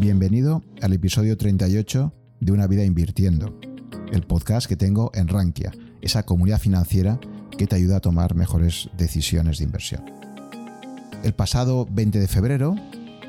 [0.00, 3.56] Bienvenido al episodio 38 de Una vida invirtiendo,
[4.10, 5.70] el podcast que tengo en Rankia,
[6.02, 7.20] esa comunidad financiera
[7.56, 10.04] que te ayuda a tomar mejores decisiones de inversión.
[11.22, 12.74] El pasado 20 de febrero,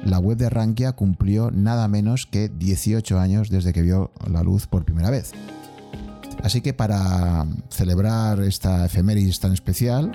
[0.04, 4.66] la web de Rankia cumplió nada menos que 18 años desde que vio la luz
[4.66, 5.34] por primera vez.
[6.42, 10.12] Así que para celebrar esta efemérides tan especial,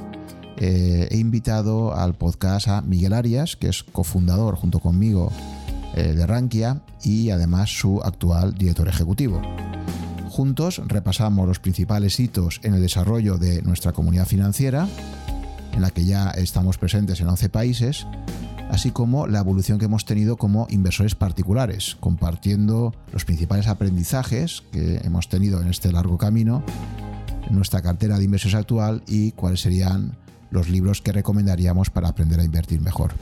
[0.57, 5.31] eh, he invitado al podcast a Miguel Arias, que es cofundador junto conmigo
[5.95, 9.41] de Rankia y además su actual director ejecutivo.
[10.31, 14.89] Juntos repasamos los principales hitos en el desarrollo de nuestra comunidad financiera,
[15.73, 18.07] en la que ya estamos presentes en 11 países,
[18.71, 24.99] así como la evolución que hemos tenido como inversores particulares, compartiendo los principales aprendizajes que
[25.05, 26.63] hemos tenido en este largo camino,
[27.49, 30.17] en nuestra cartera de inversiones actual y cuáles serían
[30.51, 33.13] los libros que recomendaríamos para aprender a invertir mejor.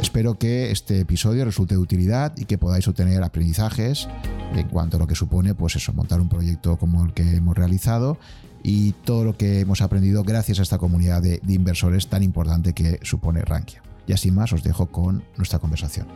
[0.00, 4.08] Espero que este episodio resulte de utilidad y que podáis obtener aprendizajes
[4.54, 7.56] en cuanto a lo que supone pues eso, montar un proyecto como el que hemos
[7.56, 8.18] realizado
[8.62, 12.72] y todo lo que hemos aprendido gracias a esta comunidad de, de inversores tan importante
[12.72, 13.82] que supone Rankia.
[14.06, 16.06] Y así más os dejo con nuestra conversación.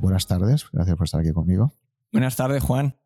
[0.00, 1.72] Buenas tardes, gracias por estar aquí conmigo.
[2.12, 2.96] Buenas tardes, Juan.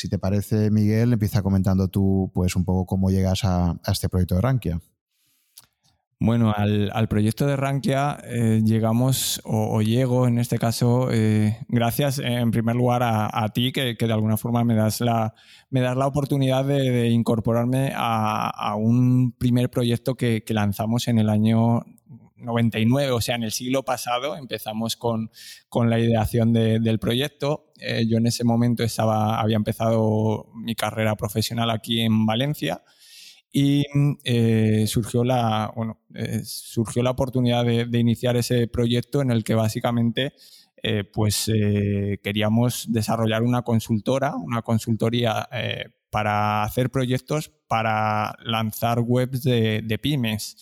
[0.00, 4.34] Si te parece, Miguel, empieza comentando tú pues un poco cómo llegas a, este proyecto
[4.34, 4.80] de Rankia.
[6.18, 12.50] Bueno, al, proyecto de Rankia eh, llegamos, o, llego en este caso, eh, gracias en
[12.50, 15.34] primer lugar a, ti, que, de alguna forma me das la,
[15.68, 21.84] me das la oportunidad de, incorporarme a, un primer proyecto que, lanzamos en el año
[22.36, 25.30] 99, o sea, en el siglo pasado empezamos con,
[25.74, 27.69] la ideación del proyecto.
[27.80, 32.82] Eh, yo en ese momento estaba, había empezado mi carrera profesional aquí en Valencia
[33.52, 33.84] y
[34.24, 39.54] eh, surgió, la, bueno, eh, surgió la oportunidad de, iniciar ese proyecto en el que
[39.54, 40.32] básicamente
[41.12, 41.50] pues,
[42.22, 45.46] queríamos desarrollar una consultora, una consultoría
[46.08, 50.56] para hacer proyectos para lanzar webs de, de pymes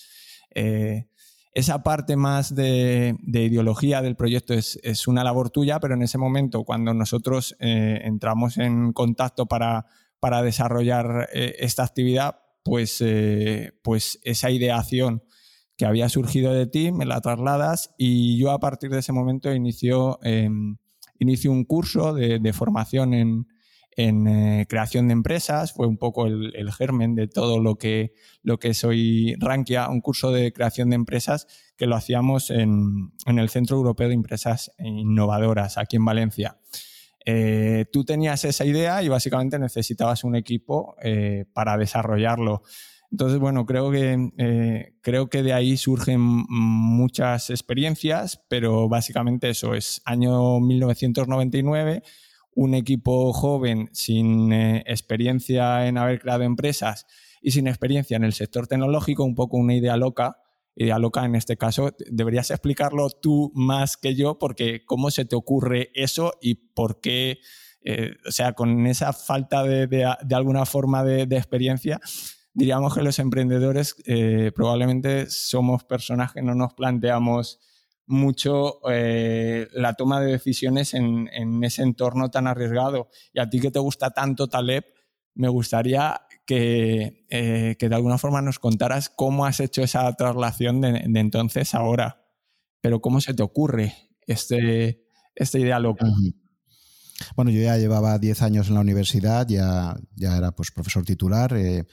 [1.58, 6.62] esa parte más de, ideología del proyecto es, una labor tuya, pero en ese momento,
[6.62, 9.84] cuando nosotros eh, entramos en contacto para,
[10.44, 15.24] desarrollar eh, esta actividad, pues, eh, pues esa ideación
[15.76, 19.52] que había surgido de ti me la trasladas y yo a partir de ese momento
[19.52, 20.76] inicio, em,
[21.18, 23.46] inicio un curso de formación en,
[23.98, 28.12] en eh, creación de empresas, fue un poco el, germen de todo lo que,
[28.44, 33.48] lo que soy Rankia, un curso de creación de empresas que lo hacíamos en, el
[33.48, 36.58] Centro Europeo de Empresas Innovadoras, aquí en Valencia.
[37.26, 42.62] Eh, tú tenías esa idea y básicamente necesitabas un equipo eh, para desarrollarlo.
[43.10, 50.02] Entonces, bueno, creo que, creo que de ahí surgen muchas experiencias, pero básicamente eso es
[50.04, 52.04] año 1999
[52.58, 57.06] un equipo joven sin eh, experiencia en haber creado empresas
[57.40, 60.38] y sin experiencia en el sector tecnológico, un poco una idea loca,
[60.74, 65.36] idea loca en este caso, deberías explicarlo tú más que yo, porque cómo se te
[65.36, 67.38] ocurre eso y por qué,
[67.84, 70.04] eh, o sea, con esa falta de,
[70.34, 72.00] alguna forma de, experiencia,
[72.54, 77.60] diríamos que los emprendedores eh, probablemente somos personas que no nos planteamos
[78.08, 81.28] mucho eh, la toma de decisiones en,
[81.62, 83.08] ese entorno tan arriesgado.
[83.32, 84.84] Y a ti que te gusta tanto Taleb,
[85.34, 91.02] me gustaría que, eh, de alguna forma nos contaras cómo has hecho esa traslación de,
[91.14, 92.24] entonces a ahora.
[92.80, 93.94] Pero cómo se te ocurre
[94.26, 95.04] este,
[95.34, 96.06] esta idea loca.
[97.36, 101.52] Bueno, yo ya llevaba 10 años en la universidad, ya, ya era pues, profesor titular.
[101.56, 101.86] Eh,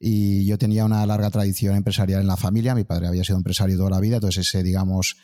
[0.00, 2.74] y yo tenía una larga tradición empresarial en la familia.
[2.74, 5.16] Mi padre había sido empresario toda la vida, entonces ese, digamos,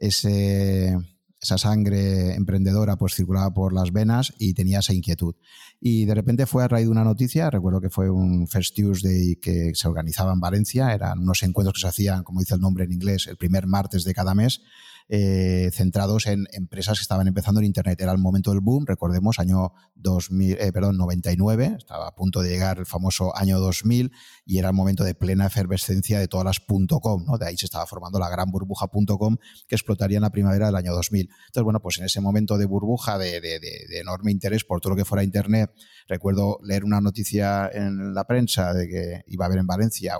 [0.00, 5.34] esa sangre emprendedora pues circulaba por las venas y tenía esa inquietud.
[5.80, 9.36] Y de repente fue a raíz de una noticia, recuerdo que fue un First Tuesday
[9.36, 12.84] que se organizaba en Valencia, eran unos encuentros que se hacían, como dice el nombre
[12.84, 14.62] en inglés, el primer martes de cada mes,
[15.12, 18.00] eh, centrados en empresas que estaban empezando en Internet.
[18.00, 22.50] Era el momento del boom, recordemos, año 2000, eh, perdón, 99, estaba a punto de
[22.50, 24.12] llegar el famoso año 2000
[24.46, 27.38] y era el momento de plena efervescencia de todas las .com, ¿no?
[27.38, 29.36] De ahí se estaba formando la gran burbuja.com
[29.66, 31.28] que explotaría en la primavera del año 2000.
[31.46, 34.96] Entonces, bueno, pues en ese momento de burbuja, de, de enorme interés por todo lo
[34.96, 35.72] que fuera Internet,
[36.06, 40.18] recuerdo leer una noticia en la prensa de que iba a haber en Valencia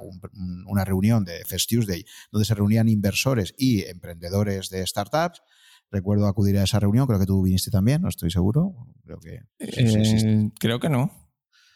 [0.66, 5.42] una reunión de Fest Tuesday donde se reunían inversores y emprendedores de startups.
[5.90, 8.74] Recuerdo acudir a esa reunión, creo que tú viniste también, no estoy seguro.
[9.04, 11.10] Creo que, eh, creo que no.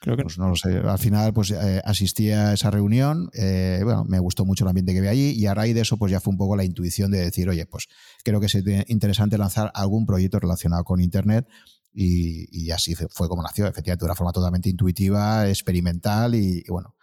[0.00, 0.76] Creo que pues no lo sé.
[0.76, 3.30] Al final, pues eh, asistí a esa reunión.
[3.32, 5.96] Eh, bueno, me gustó mucho el ambiente que vi allí y a raíz de eso,
[5.96, 7.88] pues ya fue un poco la intuición de decir, oye, pues
[8.22, 11.48] creo que sería interesante lanzar algún proyecto relacionado con Internet.
[11.96, 16.96] Y, así fue como nació, efectivamente, de una forma totalmente intuitiva, experimental y bueno,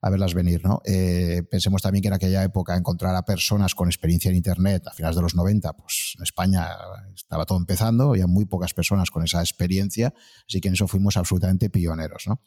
[0.00, 0.64] a verlas venir.
[0.64, 0.80] ¿no?
[0.84, 4.92] Eh, pensemos también que en aquella época encontrar a personas con experiencia en Internet a
[4.92, 6.68] finales de los 90, pues en España
[7.14, 10.14] estaba todo empezando, había muy pocas personas con esa experiencia,
[10.48, 12.24] así que en eso fuimos absolutamente pioneros.
[12.26, 12.40] ¿no?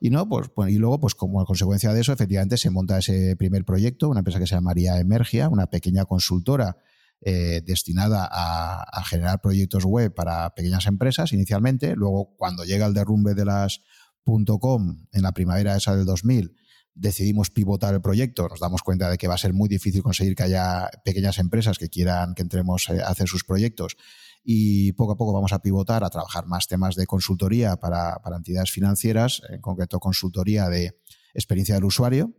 [0.00, 3.64] Y, no, pues, y luego, pues como consecuencia de eso, efectivamente se monta ese primer
[3.64, 6.76] proyecto, una empresa que se llamaría Emergia, una pequeña consultora
[7.24, 11.94] eh, destinada a, a, generar proyectos web para pequeñas empresas inicialmente.
[11.94, 13.80] Luego, cuando llega el derrumbe de las
[14.24, 16.56] .com en la primavera esa del 2000,
[16.94, 20.34] decidimos pivotar el proyecto, nos damos cuenta de que va a ser muy difícil conseguir
[20.34, 23.96] que haya pequeñas empresas que quieran que entremos a hacer sus proyectos
[24.44, 28.70] y poco a poco vamos a pivotar a trabajar más temas de consultoría para, entidades
[28.70, 30.98] financieras, en concreto consultoría de
[31.32, 32.32] experiencia del usuario.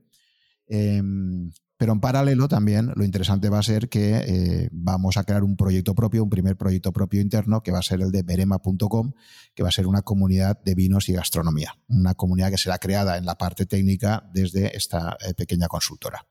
[0.67, 1.51] Em,
[1.83, 5.57] pero en paralelo también lo interesante va a ser que eh, vamos a crear un
[5.57, 9.11] proyecto propio, un primer proyecto propio interno, que va a ser el de berema.com,
[9.53, 11.77] que va a ser una comunidad de vinos y gastronomía.
[11.89, 16.25] Una comunidad que será creada en la parte técnica desde esta eh, pequeña consultora.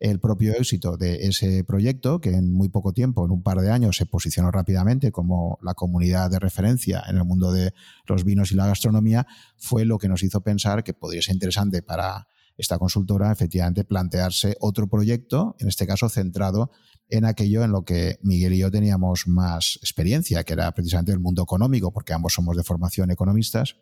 [0.00, 3.70] El propio éxito de ese proyecto, que en muy poco tiempo, en un par de
[3.70, 7.74] años, se posicionó rápidamente como la comunidad de referencia en el mundo de
[8.06, 9.26] los vinos y la gastronomía,
[9.58, 14.56] fue lo que nos hizo pensar que podría ser interesante para esta consultora efectivamente plantearse
[14.60, 16.70] otro proyecto, en este caso centrado
[17.08, 21.20] en aquello en lo que Miguel y yo teníamos más experiencia, que era precisamente el
[21.20, 23.76] mundo económico, porque ambos somos de formación economistas.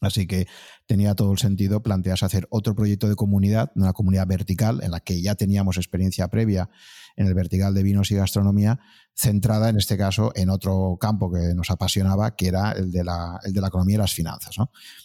[0.00, 0.46] Así que
[0.86, 5.00] tenía todo el sentido plantearse hacer otro proyecto de comunidad, una comunidad vertical en la
[5.00, 6.68] que ya teníamos experiencia previa
[7.16, 8.80] en el vertical de vinos y gastronomía,
[9.14, 13.38] centrada en este caso en otro campo que nos apasionaba, que era el de la,
[13.44, 14.56] el de la economía y las finanzas.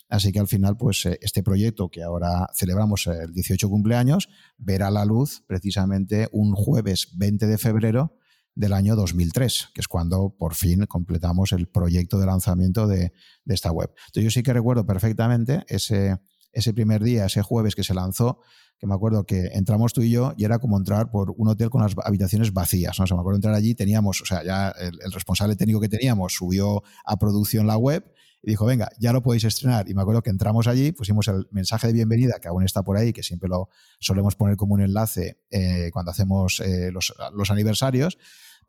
[0.10, 4.90] Así que al final, pues eh, este proyecto que ahora celebramos el 18 cumpleaños, verá
[4.90, 8.16] la luz precisamente un jueves 20 de febrero
[8.56, 13.14] del año 2003, que es cuando por fin completamos el proyecto de lanzamiento de,
[13.46, 13.92] de esta web.
[14.08, 16.18] Entonces yo sí que recuerdo perfectamente ese,
[16.52, 18.42] ese primer día, ese jueves que se lanzó,
[18.80, 21.70] que me acuerdo que entramos tú y yo y era como entrar por un hotel
[21.70, 22.98] con las habitaciones vacías.
[22.98, 23.06] ¿no?
[23.16, 27.18] Me acuerdo entrar allí, teníamos, o sea, ya el, responsable técnico que teníamos subió a
[27.18, 28.10] producción la web
[28.42, 29.90] y dijo, venga, ya lo podéis estrenar.
[29.90, 32.96] Y me acuerdo que entramos allí, pusimos el mensaje de bienvenida, que aún está por
[32.96, 33.68] ahí, que siempre lo
[34.00, 38.18] solemos poner como un enlace eh, cuando hacemos eh, los, los aniversarios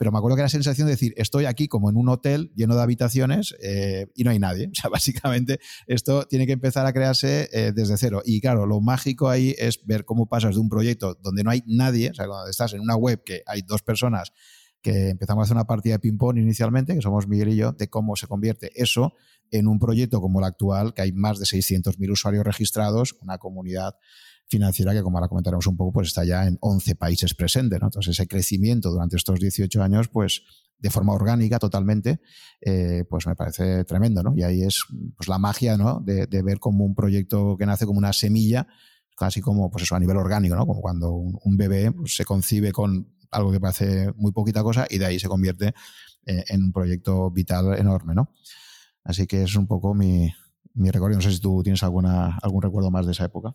[0.01, 2.75] pero me acuerdo que la sensación de decir, estoy aquí como en un hotel lleno
[2.75, 4.69] de habitaciones eh, y no hay nadie.
[4.73, 8.23] O sea, básicamente esto tiene que empezar a crearse eh, desde cero.
[8.25, 11.63] Y claro, lo mágico ahí es ver cómo pasas de un proyecto donde no hay
[11.67, 14.33] nadie, o sea, cuando estás en una web que hay dos personas
[14.81, 17.91] que empezamos a hacer una partida de ping-pong inicialmente, que somos Miguel y yo, de
[17.91, 19.13] cómo se convierte eso
[19.51, 23.97] en un proyecto como el actual, que hay más de 600.000 usuarios registrados, una comunidad
[24.51, 27.79] financiera que, como ahora comentaremos un poco, pues está ya en 11 países presentes.
[27.81, 30.43] Entonces, ese crecimiento durante estos 18 años, pues
[30.77, 32.21] de forma orgánica totalmente,
[32.61, 34.23] eh, pues me parece tremendo.
[34.23, 34.35] ¿no?
[34.35, 34.83] Y ahí es
[35.17, 36.01] pues, la magia ¿no?
[36.01, 38.67] de, ver como un proyecto que nace como una semilla,
[39.17, 40.67] casi como pues eso, a nivel orgánico, ¿no?
[40.67, 44.99] como cuando un, bebé pues, se concibe con algo que parece muy poquita cosa y
[44.99, 45.75] de ahí se convierte
[46.27, 48.15] eh, en un proyecto vital enorme.
[48.15, 48.33] ¿no?
[49.05, 50.33] Así que es un poco mi,
[50.75, 51.17] mi recuerdo.
[51.17, 53.55] No sé si tú tienes alguna, algún recuerdo más de esa época.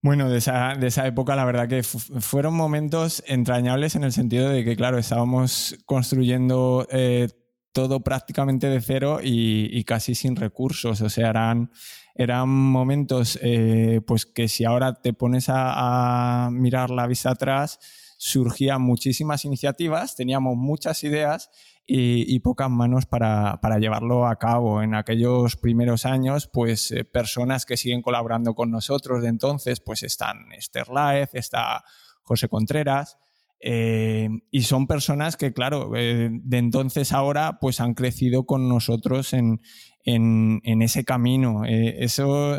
[0.00, 4.48] Bueno, de esa, de esa época la verdad que fueron momentos entrañables en el sentido
[4.48, 7.28] de que, claro, estábamos construyendo eh,
[7.72, 11.00] todo prácticamente de cero y, casi sin recursos.
[11.00, 11.72] O sea, eran,
[12.14, 17.80] eran momentos eh, pues que si ahora te pones a mirar la vista atrás,
[18.18, 21.50] surgían muchísimas iniciativas, teníamos muchas ideas
[21.90, 24.82] y, pocas manos para, llevarlo a cabo.
[24.82, 30.02] En aquellos primeros años, pues eh, personas que siguen colaborando con nosotros de entonces, pues
[30.02, 31.82] están Esther Laez, está
[32.22, 33.16] José Contreras,
[33.60, 39.32] eh, y son personas que, claro, eh, de entonces ahora, pues han crecido con nosotros
[39.32, 39.60] en,
[40.04, 41.64] ese camino.
[41.66, 42.58] eso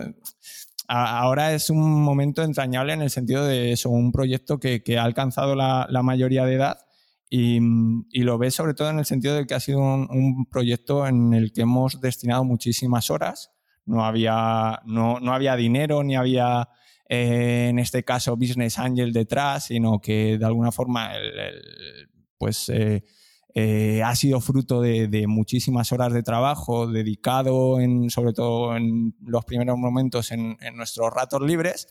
[0.88, 5.56] ahora es un momento entrañable en el sentido de eso, un proyecto que, ha alcanzado
[5.56, 6.78] la, mayoría de edad
[7.30, 7.60] y,
[8.24, 11.52] lo ves sobre todo en el sentido de que ha sido un, proyecto en el
[11.54, 13.52] que hemos destinado muchísimas horas.
[13.86, 16.70] No había, no, había dinero ni había,
[17.08, 21.12] eh, en este caso, Business Angel detrás, sino que de alguna forma
[22.38, 23.04] pues, eh,
[23.56, 29.44] eh, ha sido fruto de, muchísimas horas de trabajo dedicado, en, sobre todo en los
[29.44, 31.88] primeros momentos, en, nuestros ratos libres.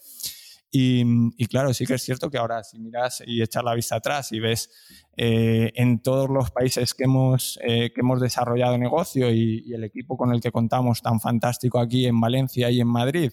[0.70, 4.32] Y, claro, sí que es cierto que ahora si miras y echas la vista atrás
[4.32, 4.70] y ves
[5.16, 10.16] eh, en todos los países que hemos, eh, que hemos desarrollado negocio y, el equipo
[10.16, 13.32] con el que contamos tan fantástico aquí en Valencia y en Madrid,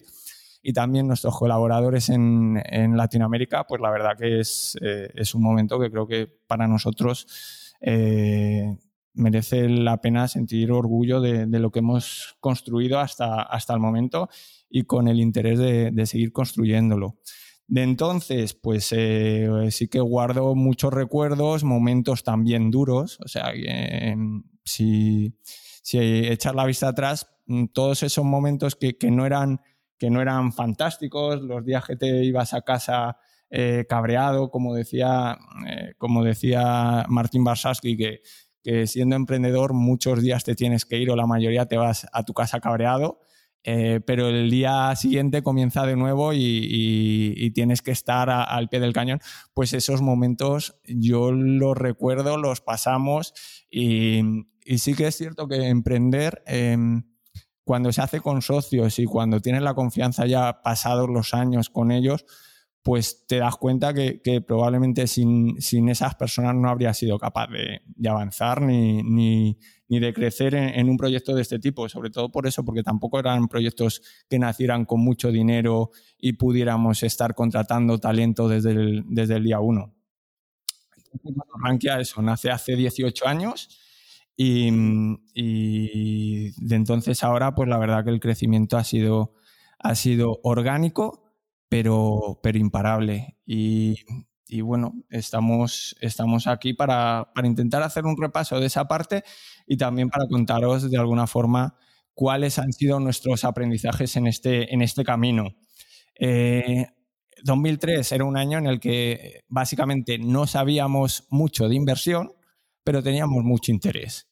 [0.62, 5.42] y también nuestros colaboradores en, en Latinoamérica, pues la verdad que es, eh, es, un
[5.42, 7.26] momento que creo que para nosotros
[9.12, 14.28] merece la pena sentir orgullo de, de, lo que hemos construido hasta, hasta el momento
[14.68, 17.18] y con el interés de, seguir construyéndolo.
[17.68, 24.44] De entonces, pues eh, sí que guardo muchos recuerdos, momentos también duros, o sea, em,
[24.64, 25.36] si,
[25.82, 29.60] si echar la vista atrás, mm, todos esos momentos que, no eran,
[29.98, 33.16] que no eran fantásticos, los días que te ibas a casa
[33.50, 38.22] eh, cabreado, como decía, eh, como decía Martín Barsaski, que,
[38.62, 42.24] que siendo emprendedor muchos días te tienes que ir o la mayoría te vas a
[42.24, 43.20] tu casa cabreado.
[43.68, 48.92] Eh, pero el día siguiente comienza de nuevo y, tienes que estar al pie del
[48.92, 49.20] cañón,
[49.54, 53.34] pues esos momentos yo los recuerdo, los pasamos
[53.68, 54.20] y,
[54.76, 56.42] sí que es cierto que emprender...
[56.46, 57.04] Em,
[57.64, 61.90] cuando se hace con socios y cuando tienes la confianza ya pasados los años con
[61.90, 62.24] ellos,
[62.86, 65.58] pues te das cuenta que, probablemente sin,
[65.88, 69.58] esas personas no habría sido capaz de, avanzar ni,
[69.88, 71.88] de crecer en, un proyecto de este tipo.
[71.88, 77.02] Sobre todo por eso, porque tampoco eran proyectos que nacieran con mucho dinero y pudiéramos
[77.02, 79.94] estar contratando talento desde el, desde el día uno.
[81.62, 83.80] Rankia, eso, nace hace 18 años
[84.36, 84.68] y,
[85.32, 89.34] y, de entonces ahora, pues la verdad que el crecimiento ha sido,
[89.78, 91.26] ha sido orgánico
[91.68, 93.36] pero, pero imparable.
[93.46, 93.96] Y,
[94.48, 99.24] y bueno, estamos, estamos aquí para, para, intentar hacer un repaso de esa parte
[99.66, 101.76] y también para contaros de alguna forma
[102.14, 105.54] cuáles han sido nuestros aprendizajes en este, en este camino.
[106.18, 112.32] 2003 eh, era un año en el que básicamente no sabíamos mucho de inversión,
[112.84, 114.28] pero teníamos mucho interés.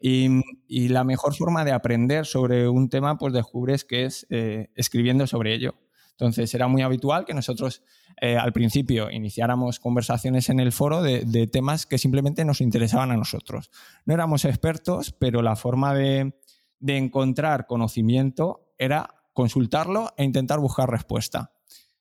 [0.00, 0.28] Y,
[0.66, 5.26] y la mejor forma de aprender sobre un tema, pues descubres que es eh, escribiendo
[5.26, 5.74] sobre ello.
[6.18, 7.82] Entonces era muy habitual que nosotros
[8.20, 13.16] eh, al principio iniciáramos conversaciones en el foro de, temas que simplemente nos interesaban a
[13.16, 13.70] nosotros.
[14.04, 16.34] No éramos expertos, pero la forma de,
[16.80, 21.52] encontrar conocimiento era consultarlo e intentar buscar respuesta.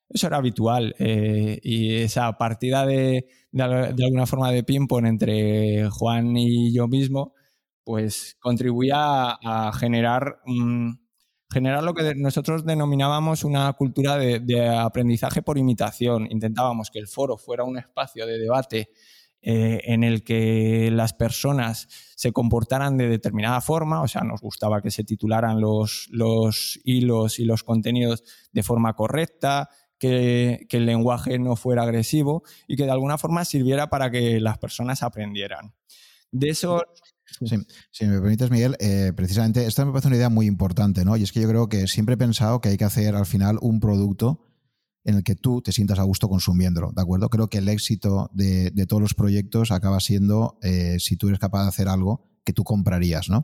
[0.10, 6.74] Eso era habitual eh, y esa partida de, alguna forma de ping-pong entre Juan y
[6.74, 7.36] yo mismo,
[7.84, 8.98] pues contribuía
[9.44, 10.40] a, generar
[11.50, 16.28] generar lo que nosotros denominábamos una cultura de, aprendizaje por imitación.
[16.30, 18.90] Intentábamos que el foro fuera un espacio de debate
[19.42, 24.82] eh, en el que las personas se comportaran de determinada forma, o sea, nos gustaba
[24.82, 30.86] que se titularan los, los hilos y los contenidos de forma correcta, que, que, el
[30.86, 35.74] lenguaje no fuera agresivo y que de alguna forma sirviera para que las personas aprendieran.
[36.32, 36.84] De eso
[37.46, 37.56] Sí,
[37.92, 41.16] si me permites, Miguel, eh, precisamente esta me parece una idea muy importante, ¿no?
[41.18, 43.58] Y es que yo creo que siempre he pensado que hay que hacer al final
[43.62, 44.44] un producto
[45.04, 47.30] en el que tú te sientas a gusto consumiéndolo, ¿de acuerdo?
[47.30, 51.64] Creo que el éxito de, todos los proyectos acaba siendo eh, si tú eres capaz
[51.64, 53.44] de hacer algo que tú comprarías, ¿no?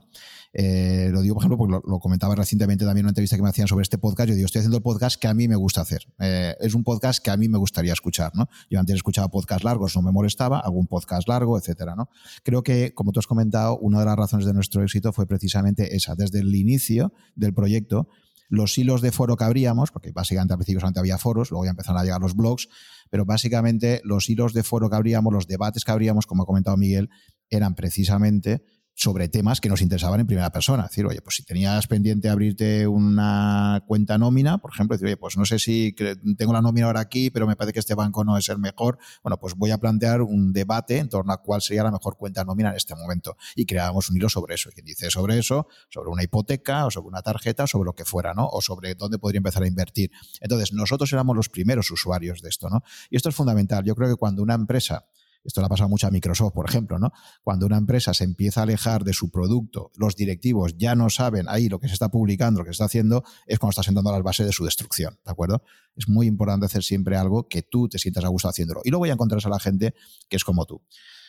[0.54, 3.50] Eh, lo digo, por ejemplo, porque lo, comentaba recientemente también en una entrevista que me
[3.50, 4.30] hacían sobre este podcast.
[4.30, 6.04] Yo digo, estoy haciendo el podcast que a mí me gusta hacer.
[6.20, 8.48] Eh, es un podcast que a mí me gustaría escuchar, ¿no?
[8.70, 12.08] Yo antes escuchaba podcasts largos, no me molestaba, algún podcast largo, etcétera, ¿no?
[12.44, 15.98] Creo que, como tú has comentado, una de las razones de nuestro éxito fue precisamente
[15.98, 16.16] esa.
[16.16, 18.08] Desde el inicio del proyecto,
[18.48, 21.72] los hilos de foro que abríamos, porque básicamente al principio solamente había foros, luego ya
[21.72, 22.70] empezaron a llegar los blogs,
[23.10, 26.78] pero básicamente los hilos de foro que abríamos, los debates que abríamos, como ha comentado
[26.78, 27.10] Miguel,
[27.50, 28.64] eran precisamente
[28.96, 30.84] sobre temas que nos interesaban en primera persona.
[30.84, 35.18] Es decir, oye, pues si tenías pendiente abrirte una cuenta nómina, por ejemplo, decir, oye,
[35.18, 35.96] pues no sé si
[36.38, 39.00] tengo la nómina ahora aquí, pero me parece que este banco no es el mejor.
[39.24, 42.44] Bueno, pues voy a plantear un debate en torno a cuál sería la mejor cuenta
[42.44, 43.36] nómina en este momento.
[43.56, 44.70] Y creábamos un hilo sobre eso.
[44.70, 48.06] Y quien dice sobre eso, sobre una hipoteca o sobre una tarjeta, sobre lo que
[48.06, 48.48] fuera, ¿no?
[48.48, 50.12] O sobre dónde podría empezar a invertir.
[50.40, 52.84] Entonces, nosotros éramos los primeros usuarios de esto, ¿no?
[53.10, 53.84] Y esto es fundamental.
[53.84, 55.06] Yo creo que cuando una empresa
[55.44, 57.12] esto le ha pasado mucho a Microsoft, por ejemplo, ¿no?
[57.44, 61.46] Cuando una empresa se empieza a alejar de su producto, los directivos ya no saben
[61.50, 64.12] ahí lo que se está publicando, lo que se está haciendo, es cuando está sentando
[64.12, 65.64] las bases de su destrucción, ¿de acuerdo?
[65.96, 68.82] Es muy importante hacer siempre algo que tú te sientas a gusto haciéndolo.
[68.84, 69.94] Y luego ya encontrarás a la gente
[70.30, 70.82] que es como tú.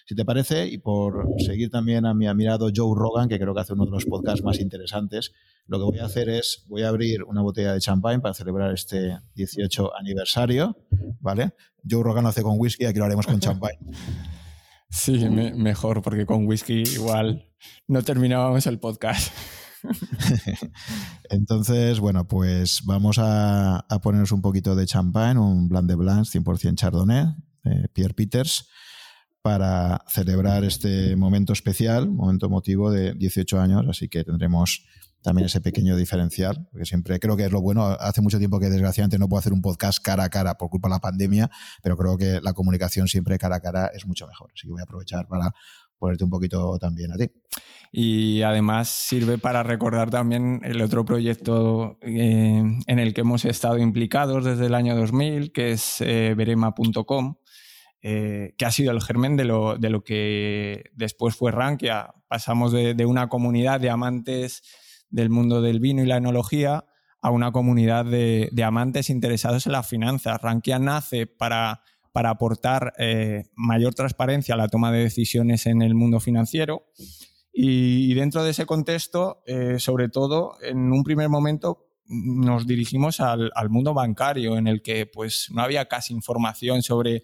[0.07, 3.61] Si te parece, y por seguir también a mi admirado Joe Rogan, que creo que
[3.61, 5.33] hace uno de los podcasts más interesantes,
[5.67, 8.73] lo que voy a hacer es, voy a abrir una botella de champán para celebrar
[8.75, 10.77] este 18 aniversario,
[11.21, 11.55] ¿vale?
[11.89, 13.73] Joe Rogan lo hace con whisky, aquí lo haremos con champán.
[14.91, 17.51] Sí, mejor, porque con whisky igual
[17.89, 19.33] no terminábamos el podcast.
[21.31, 26.27] Entonces, bueno, pues vamos a, a, ponernos un poquito de champán, un Blanc de Blanc
[26.27, 27.27] 100% Chardonnay,
[27.93, 28.69] Pierre Peters,
[29.45, 34.87] para celebrar este momento especial, momento emotivo de 18 años, así que tendremos
[35.21, 37.85] también ese pequeño diferencial, porque siempre creo que es lo bueno.
[37.85, 40.89] Hace mucho tiempo que desgraciadamente no puedo hacer un podcast cara a cara por culpa
[40.89, 41.51] de la pandemia,
[41.83, 44.51] pero creo que la comunicación siempre cara a cara es mucho mejor.
[44.55, 45.53] Así que voy a aprovechar para
[45.99, 47.31] ponerte un poquito también a ti.
[47.93, 53.77] Y además sirve para recordar también el otro proyecto eh, en el que hemos estado
[53.77, 57.37] implicados desde el año 2000, que es eh, verema.com,
[58.07, 62.13] eh, que ha sido el germen de lo, de lo, que después fue Rankia.
[62.29, 64.63] Pasamos de, una comunidad de amantes
[65.09, 66.85] del mundo del vino y la enología
[67.23, 70.39] a una comunidad de, amantes interesados en las finanzas.
[70.43, 71.81] Rankia nace para,
[72.13, 76.85] para aportar eh, mayor transparencia a la toma de decisiones en el mundo financiero
[77.55, 83.51] y, dentro de ese contexto, eh, sobre todo, en un primer momento nos dirigimos al,
[83.71, 87.23] mundo bancario en el que pues, no había casi información sobre,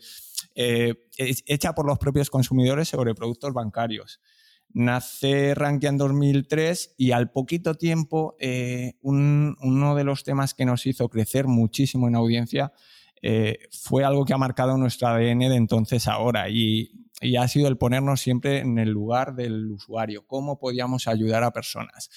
[0.63, 4.21] eh, hecha por los propios consumidores sobre productos bancarios.
[4.69, 10.85] Nace Rankia en 2003 y al poquito tiempo eh, uno de los temas que nos
[10.85, 12.75] hizo crecer muchísimo en audiencia
[13.23, 16.93] eh, fue algo que ha marcado nuestro ADN de entonces ahora y,
[17.39, 22.11] ha sido el ponernos siempre en el lugar del usuario, cómo podíamos ayudar a personas.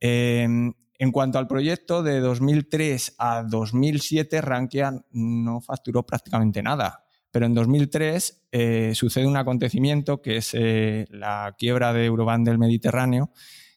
[0.00, 7.07] Em, en cuanto al proyecto, de 2003 a 2007, Rankia no facturó prácticamente nada.
[7.38, 12.58] Pero en 2003 eh, sucede un acontecimiento que es eh, la quiebra de Euroban del
[12.58, 13.30] Mediterráneo,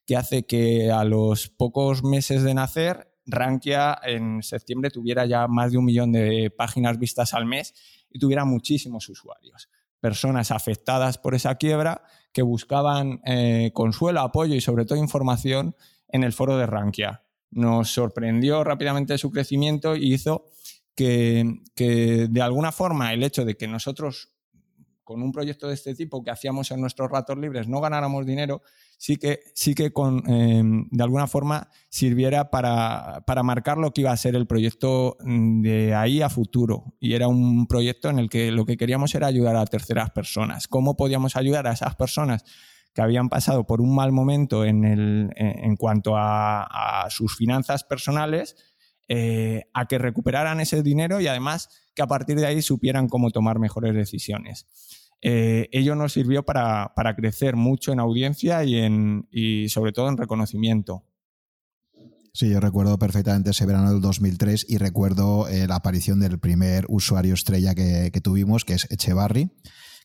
[0.07, 5.71] que hace que a los pocos meses de nacer, Rankia en septiembre tuviera ya más
[5.71, 7.75] de un millón de páginas vistas al mes
[8.09, 9.69] y tuviera muchísimos usuarios.
[9.99, 12.01] Personas afectadas por esa quiebra
[12.33, 15.75] que buscaban eh, consuelo, apoyo y sobre todo información
[16.07, 17.25] en el foro de Rankia.
[17.51, 20.45] Nos sorprendió rápidamente su crecimiento y hizo
[20.95, 24.31] que, de alguna forma el hecho de que nosotros
[25.03, 28.61] con un proyecto de este tipo que hacíamos en nuestros ratos libres no ganáramos dinero,
[28.97, 34.11] sí que, sí que con, em, de alguna forma sirviera para, marcar lo que iba
[34.11, 36.95] a ser el proyecto de ahí a futuro.
[36.99, 40.67] Y era un proyecto en el que lo que queríamos era ayudar a terceras personas.
[40.67, 42.45] ¿Cómo podíamos ayudar a esas personas
[42.93, 48.70] que habían pasado por un mal momento en, el, en cuanto a sus finanzas personales?
[49.13, 53.29] Eh, a que recuperaran ese dinero y además que a partir de ahí supieran cómo
[53.31, 54.67] tomar mejores decisiones.
[55.21, 60.15] Eh, ello nos sirvió para, crecer mucho en audiencia y, en, y sobre todo en
[60.15, 61.03] reconocimiento.
[62.31, 66.85] Sí, yo recuerdo perfectamente ese verano del 2003 y recuerdo eh, la aparición del primer
[66.87, 69.51] usuario estrella que, que tuvimos, que es Echevarri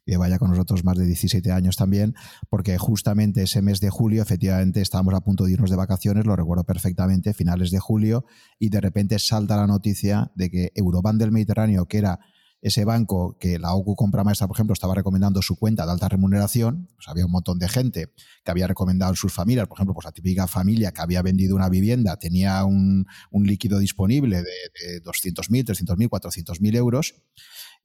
[0.06, 2.14] que vaya con nosotros más de 17 años también,
[2.48, 6.36] porque justamente ese mes de julio, efectivamente, estábamos a punto de irnos de vacaciones, lo
[6.36, 8.24] recuerdo perfectamente, finales de julio,
[8.58, 12.20] y de repente salta la noticia de que Eurobank del Mediterráneo, que era
[12.62, 16.08] ese banco que la OCU Compra Maestra, por ejemplo, estaba recomendando su cuenta de alta
[16.08, 18.12] remuneración, pues había un montón de gente
[18.44, 21.54] que había recomendado en sus familias, por ejemplo, pues la típica familia que había vendido
[21.54, 27.14] una vivienda tenía un, líquido disponible de, de 200.000, 300.000, 400.000 euros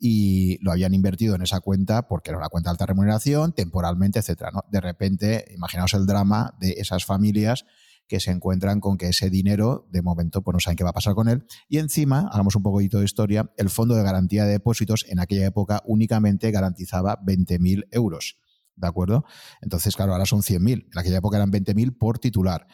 [0.04, 4.18] y lo habían invertido en esa cuenta porque era una cuenta de alta remuneración, temporalmente,
[4.18, 4.50] etcétera.
[4.52, 4.66] ¿no?
[4.72, 7.66] De repente, imaginaos el drama de esas familias
[8.08, 10.94] que se encuentran con que ese dinero, de momento, pues no saben qué va a
[10.94, 11.46] pasar con él.
[11.70, 15.46] Y encima, hagamos un poquito de historia, el Fondo de Garantía de Depósitos en aquella
[15.46, 18.40] época únicamente garantizaba 20.000 euros.
[18.76, 19.24] ¿De acuerdo?
[19.62, 20.88] Entonces, claro, ahora son 100.000.
[20.92, 22.66] En aquella época eran 20.000 por titular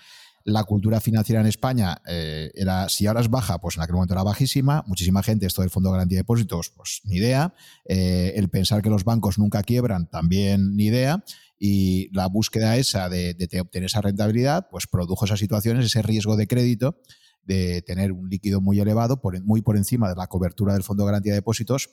[0.47, 4.13] la cultura financiera en España eh, era, si ahora es baja, pues en aquel momento
[4.13, 4.81] era bajísima.
[4.87, 7.53] Muchísima gente, esto del Fondo de Garantía de Depósitos, pues ni idea.
[7.83, 11.21] Eh, el pensar que los bancos nunca quiebran, también ni idea.
[11.59, 16.47] Y la búsqueda esa de, obtener esa rentabilidad, pues produjo esas situaciones, ese riesgo de
[16.47, 16.97] crédito
[17.43, 21.07] de tener un líquido muy elevado, muy por encima de la cobertura del Fondo de
[21.07, 21.89] Garantía de Depósitos,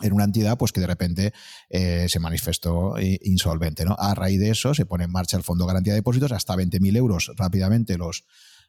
[0.00, 1.32] en una entidad pues que de repente
[1.68, 3.84] eh, se manifestó insolvente.
[3.84, 3.96] ¿no?
[3.98, 6.54] A raíz de eso se pone en marcha el Fondo de Garantía de Depósitos, hasta
[6.54, 8.24] 20.000 euros rápidamente los,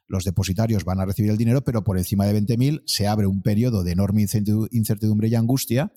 [0.06, 3.42] los depositarios van a recibir el dinero, pero por encima de 20.000 se abre un
[3.42, 4.26] periodo de enorme
[4.70, 5.92] incertidumbre y angustia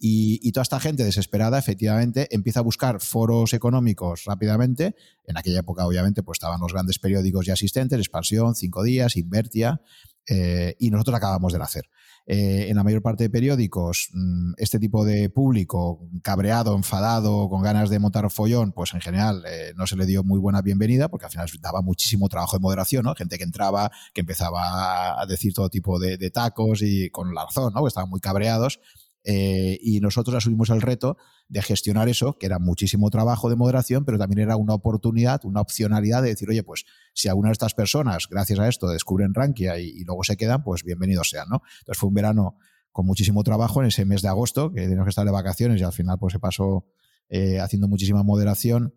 [0.00, 4.94] y, toda esta gente desesperada efectivamente empieza a buscar foros económicos rápidamente.
[5.26, 9.80] En aquella época obviamente pues estaban los grandes periódicos ya asistentes, Expansión, Cinco Días, Invertia,
[10.28, 11.88] eh, y nosotros acabamos de nacer.
[12.30, 17.62] Eh, en la mayor parte de periódicos, mm, este tipo de público cabreado, enfadado, con
[17.62, 21.08] ganas de montar follón, pues en general eh, no se le dio muy buena bienvenida,
[21.08, 23.14] porque al final daba muchísimo trabajo de moderación, ¿no?
[23.14, 27.72] Gente que entraba, que empezaba a decir todo tipo de, tacos y con la razón,
[27.74, 27.80] ¿no?
[27.82, 28.78] Que estaban muy cabreados.
[29.24, 31.16] Eh, y nosotros asumimos el reto
[31.48, 35.60] de gestionar eso, que era muchísimo trabajo de moderación, pero también era una oportunidad, una
[35.60, 39.78] opcionalidad de decir, oye, pues si alguna de estas personas, gracias a esto, descubren Rankia
[39.78, 41.62] y, luego se quedan, pues bienvenidos sean, ¿no?
[41.80, 42.56] Entonces fue un verano
[42.92, 45.84] con muchísimo trabajo en ese mes de agosto, que teníamos que estar de vacaciones y
[45.84, 46.86] al final pues se pasó
[47.28, 48.94] eh, haciendo muchísima moderación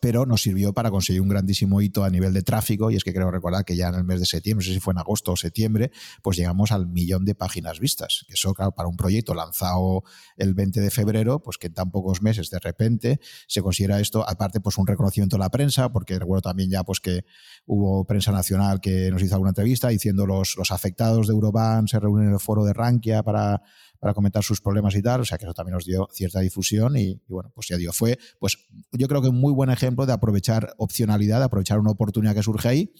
[0.00, 3.14] pero nos sirvió para conseguir un grandísimo hito a nivel de tráfico y es que
[3.14, 5.32] creo recordar que ya en el mes de septiembre, no sé si fue en agosto
[5.32, 5.90] o septiembre,
[6.22, 8.24] pues llegamos al millón de páginas vistas.
[8.28, 10.02] Que eso, claro, para un proyecto lanzado
[10.36, 14.28] el 20 de febrero, pues que en tan pocos meses de repente se considera esto,
[14.28, 17.24] aparte pues un reconocimiento de la prensa, porque recuerdo también ya pues que
[17.64, 21.98] hubo prensa nacional que nos hizo alguna entrevista diciendo los, los afectados de Euroban se
[21.98, 23.62] reúnen en el foro de Rankia para
[23.98, 26.96] para comentar sus problemas y tal, o sea que eso también nos dio cierta difusión
[26.96, 28.56] y, bueno, pues ya digo, fue pues
[28.92, 32.42] yo creo que un muy buen ejemplo de aprovechar opcionalidad, de aprovechar una oportunidad que
[32.42, 32.92] surge ahí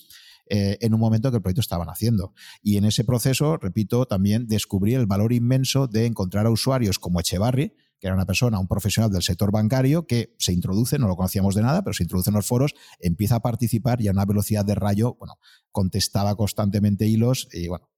[0.51, 2.33] eh, en un momento que el proyecto estaban haciendo.
[2.63, 7.21] Y en ese proceso, repito, también descubrí el valor inmenso de encontrar a usuarios como
[7.21, 11.17] Echevarri, que era una persona, un profesional del sector bancario, que se introduce, no lo
[11.17, 14.25] conocíamos de nada, pero se introduce en los foros, empieza a participar y a una
[14.25, 15.39] velocidad de rayo, bueno,
[15.73, 17.89] contestaba constantemente hilos y bueno,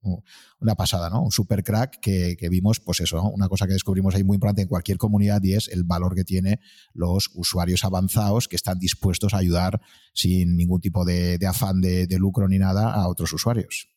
[0.59, 1.23] una pasada, ¿no?
[1.23, 4.69] Un super crack que, vimos, pues eso, una cosa que descubrimos ahí muy importante en
[4.69, 6.61] cualquier comunidad y es el valor que tiene
[6.95, 9.81] los usuarios avanzados que están dispuestos a ayudar
[10.15, 13.89] sin ningún tipo de, afán de lucro ni nada a otros usuarios.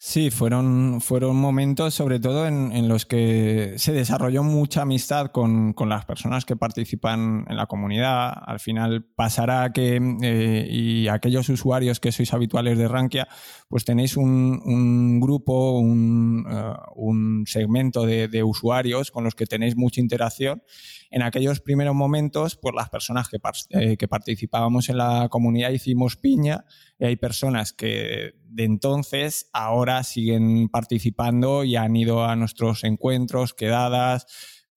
[0.00, 6.04] Sí, fueron, fueron momentos sobre todo en, los que se desarrolló mucha amistad con, las
[6.04, 8.32] personas que participan en la comunidad.
[8.46, 13.26] Al final pasará que, eh, y aquellos usuarios que sois habituales de Rankia,
[13.68, 20.62] pues tenéis un, grupo, un, uh, segmento de, usuarios con los que tenéis mucha interacción.
[21.10, 23.38] En aquellos primeros momentos, pues las personas que,
[23.70, 26.64] eh, que participábamos en la comunidad hicimos piña
[26.98, 33.54] y hay personas que de entonces ahora siguen participando y han ido a nuestros encuentros,
[33.54, 34.26] quedadas,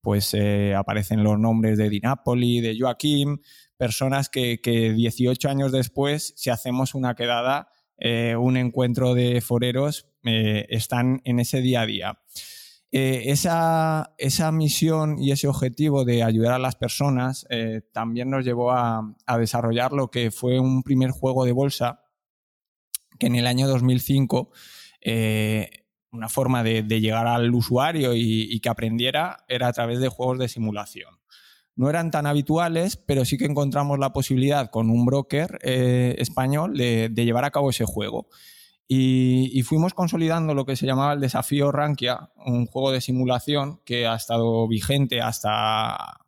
[0.02, 3.42] pues eh, aparecen los nombres de Dinapoli, de Joaquín,
[3.78, 10.66] personas que, 18 años después, si hacemos una quedada, eh, un encuentro de foreros, eh,
[10.70, 12.20] están en ese día a día.
[12.92, 17.48] Esa, esa, misión y ese objetivo de ayudar a las personas
[17.94, 22.04] también nos llevó a, desarrollar lo que fue un primer juego de bolsa
[23.18, 24.52] que en el año 2005
[25.02, 25.70] eh,
[26.12, 30.50] una forma de, llegar al usuario y, que aprendiera era a través de juegos de
[30.50, 31.20] simulación.
[31.76, 36.76] No eran tan habituales, pero sí que encontramos la posibilidad con un broker eh, español
[36.76, 38.28] de, llevar a cabo ese juego.
[38.94, 44.06] Y, fuimos consolidando lo que se llamaba el desafío Rankia, un juego de simulación que
[44.06, 46.20] ha estado vigente hasta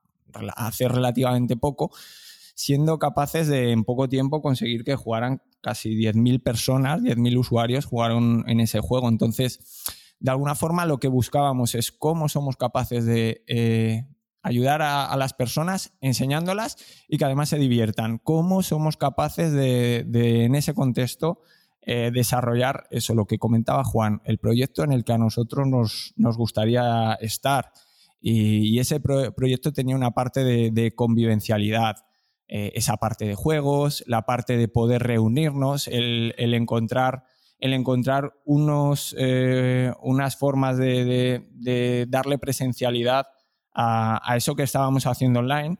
[0.55, 1.91] hace relativamente poco,
[2.55, 8.45] siendo capaces de en poco tiempo conseguir que jugaran casi 10.000 personas, 10.000 usuarios jugaron
[8.47, 9.09] en ese juego.
[9.09, 9.83] Entonces,
[10.21, 14.05] de alguna forma lo que buscábamos es cómo somos capaces de eh,
[14.41, 16.77] ayudar a, las personas enseñándolas
[17.09, 18.19] y que además se diviertan.
[18.19, 20.05] Cómo somos capaces de,
[20.45, 21.41] en ese contexto,
[21.85, 26.13] eh, desarrollar eso, lo que comentaba Juan, el proyecto en el que a nosotros nos,
[26.15, 27.71] nos gustaría estar.
[28.21, 31.97] Y, ese proyecto tenía una parte de convivencialidad
[32.55, 37.23] eh, esa parte de juegos, la parte de poder reunirnos, el, encontrar,
[37.57, 43.25] el encontrar unos, eh, unas formas de, darle presencialidad
[43.73, 45.79] a, eso que estábamos haciendo online.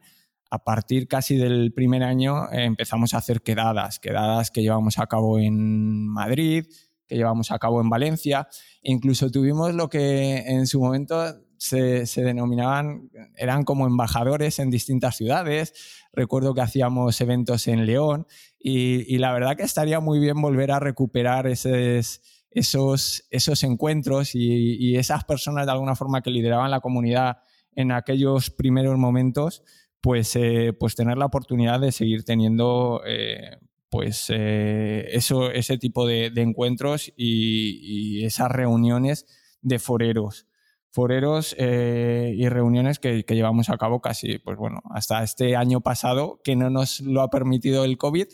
[0.54, 5.08] A partir casi del primer año eh, empezamos a hacer quedadas, quedadas que llevamos a
[5.08, 6.68] cabo en Madrid,
[7.08, 8.48] que llevamos a cabo en Valencia.
[8.84, 11.16] Incluso tuvimos lo que en su momento
[11.58, 15.74] se, denominaban, eran como embajadores en distintas ciudades.
[16.14, 18.28] Recuerdo que hacíamos eventos en León
[18.60, 25.24] y, la verdad que estaría muy bien volver a recuperar esos, esos encuentros y, esas
[25.24, 27.38] personas de alguna forma que lideraban la comunidad
[27.76, 29.64] en aquellos primeros momentos,
[30.04, 33.58] pues, eh, pues tener la oportunidad de seguir teniendo eh,
[33.90, 39.26] pues eh, eso, ese tipo de, encuentros y, esas reuniones
[39.62, 40.46] de foreros
[40.92, 46.56] foreros y reuniones que, llevamos a cabo casi, pues bueno, hasta este año pasado, que
[46.56, 48.28] no nos lo ha permitido el COVID,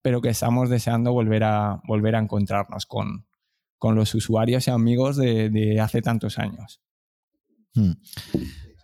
[0.00, 3.26] pero que estamos deseando volver a, volver a encontrarnos con,
[3.82, 6.80] los usuarios y amigos de, hace tantos años.
[7.74, 7.94] Hmm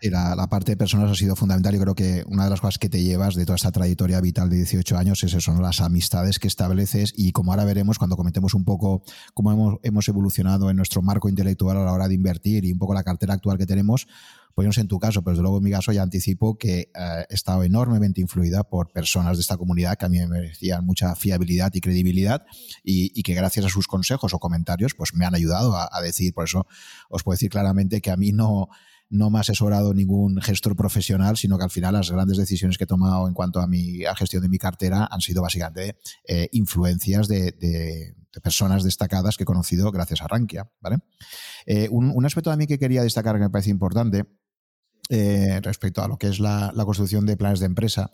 [0.08, 1.74] la, parte de personas ha sido fundamental.
[1.74, 4.48] Yo creo que una de las cosas que te llevas de toda esta trayectoria vital
[4.48, 8.16] de 18 años es eso, son las amistades que estableces y como ahora veremos cuando
[8.16, 9.02] comentemos un poco
[9.34, 12.94] cómo hemos, evolucionado en nuestro marco intelectual a la hora de invertir y un poco
[12.94, 14.08] la cartera actual que tenemos,
[14.54, 16.90] pues no sé en tu caso, pero desde luego en mi caso ya anticipo que
[16.94, 20.84] eh, he estado enormemente influida por personas de esta comunidad que a mí me merecían
[20.86, 22.44] mucha fiabilidad y credibilidad
[22.82, 26.32] y, que gracias a sus consejos o comentarios pues me han ayudado a, a decir,
[26.32, 26.66] por eso
[27.10, 28.70] os puedo decir claramente que a mí no
[29.10, 32.84] no me ha asesorado ningún gestor profesional, sino que al final las grandes decisiones que
[32.84, 37.26] he tomado en cuanto a mi gestión de mi cartera han sido básicamente eh, influencias
[37.28, 40.70] de, personas destacadas que he conocido gracias a Rankia.
[41.66, 44.24] Eh, un, aspecto también que quería destacar que me parece importante
[45.08, 48.12] eh, respecto a lo que es la, construcción de planes de empresa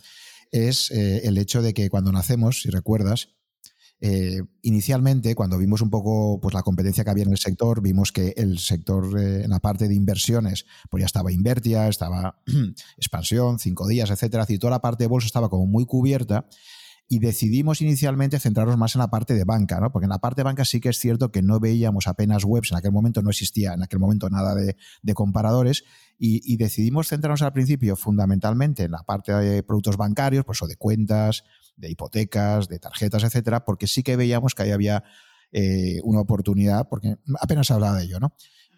[0.51, 3.36] es el hecho de que cuando nacemos, si recuerdas,
[4.01, 8.13] eh, inicialmente, cuando vimos un poco pues, la competencia que había en el sector, vimos
[8.13, 12.39] que el sector eh, en la parte de inversiones, pues ya estaba Invertia, estaba
[12.97, 16.47] Expansión, Cinco Días, etcétera, y toda la parte de bolsa estaba como muy cubierta
[17.09, 19.93] y decidimos inicialmente centrarnos más en la parte de banca, ¿no?
[19.93, 22.73] Porque en la parte de banca sí que es cierto que no veíamos apenas webs,
[22.73, 24.75] en aquel momento no existía en aquel momento nada de,
[25.15, 25.85] comparadores,
[26.19, 30.77] y, decidimos centrarnos al principio fundamentalmente en la parte de productos bancarios, pues o de
[30.77, 31.45] cuentas,
[31.77, 35.05] de hipotecas, de tarjetas, etcétera, porque sí que veíamos que ahí había
[35.53, 38.35] eh, una oportunidad, porque apenas se hablaba de ello, ¿no?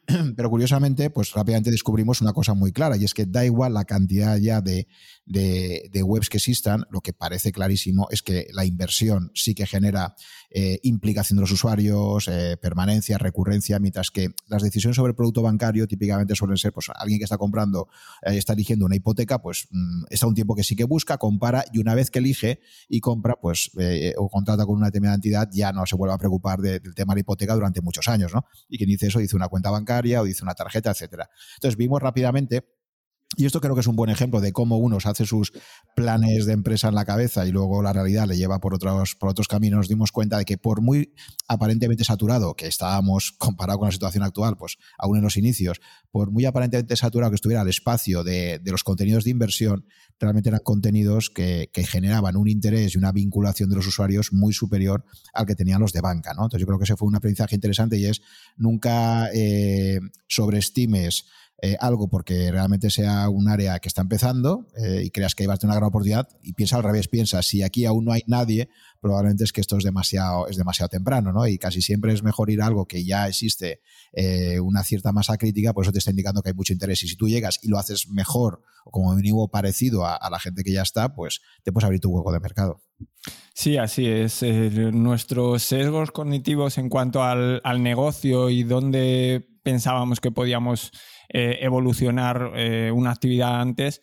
[0.37, 3.85] Pero curiosamente, pues rápidamente descubrimos una cosa muy clara, y es que da igual la
[3.85, 4.87] cantidad ya de,
[6.03, 10.15] webs que existan, lo que parece clarísimo es que la inversión sí que genera
[10.51, 15.43] eh, implicación de los usuarios, eh, permanencia, recurrencia, mientras que las decisiones sobre el producto
[15.43, 17.89] bancario típicamente suelen ser, pues alguien que está comprando,
[18.23, 21.65] eh, está eligiendo una hipoteca, pues mm, está un tiempo que sí que busca, compara,
[21.73, 23.71] y una vez que elige y compra, pues
[24.17, 27.19] o contrata con una determinada entidad, ya no se vuelve a preocupar del tema de
[27.19, 28.47] la hipoteca durante muchos años, ¿no?
[28.69, 31.29] Y quien dice eso dice una cuenta bancaria o dice una tarjeta, etcétera.
[31.57, 32.78] Entonces vimos rápidamente
[33.37, 35.53] y esto creo que es un buen ejemplo de cómo uno se hace sus
[35.95, 39.29] planes de empresa en la cabeza y luego la realidad le lleva por otros, por
[39.29, 39.79] otros caminos.
[39.79, 41.13] Nos dimos cuenta de que por muy
[41.47, 46.31] aparentemente saturado que estábamos comparado con la situación actual, pues aún en los inicios, por
[46.31, 49.85] muy aparentemente saturado que estuviera el espacio de, los contenidos de inversión,
[50.19, 55.05] realmente eran contenidos que, generaban un interés y una vinculación de los usuarios muy superior
[55.33, 56.33] al que tenían los de banca.
[56.35, 56.45] ¿no?
[56.45, 58.21] Entonces yo creo que ese fue un aprendizaje interesante y es
[58.57, 61.27] nunca eh, sobreestimes
[61.61, 65.57] eh, algo porque realmente sea un área que está empezando eh, y creas que vas
[65.57, 68.23] a tener una gran oportunidad y piensa al revés, piensa, si aquí aún no hay
[68.29, 68.69] nadie,
[69.01, 71.49] probablemente es que esto es demasiado, es demasiado temprano, ¿no?
[71.49, 73.81] Y casi siempre es mejor ir a algo que ya existe
[74.13, 77.03] eh, una cierta masa crítica, pues eso te está indicando que hay mucho interés.
[77.03, 80.63] Y si tú llegas y lo haces mejor o como mínimo parecido a, la gente
[80.63, 82.83] que ya está, pues te puedes abrir tu hueco de mercado.
[83.53, 84.43] Sí, así es.
[84.93, 90.93] nuestros sesgos cognitivos en cuanto al negocio y dónde pensábamos que podíamos
[91.29, 94.01] eh, evolucionar eh, una actividad antes,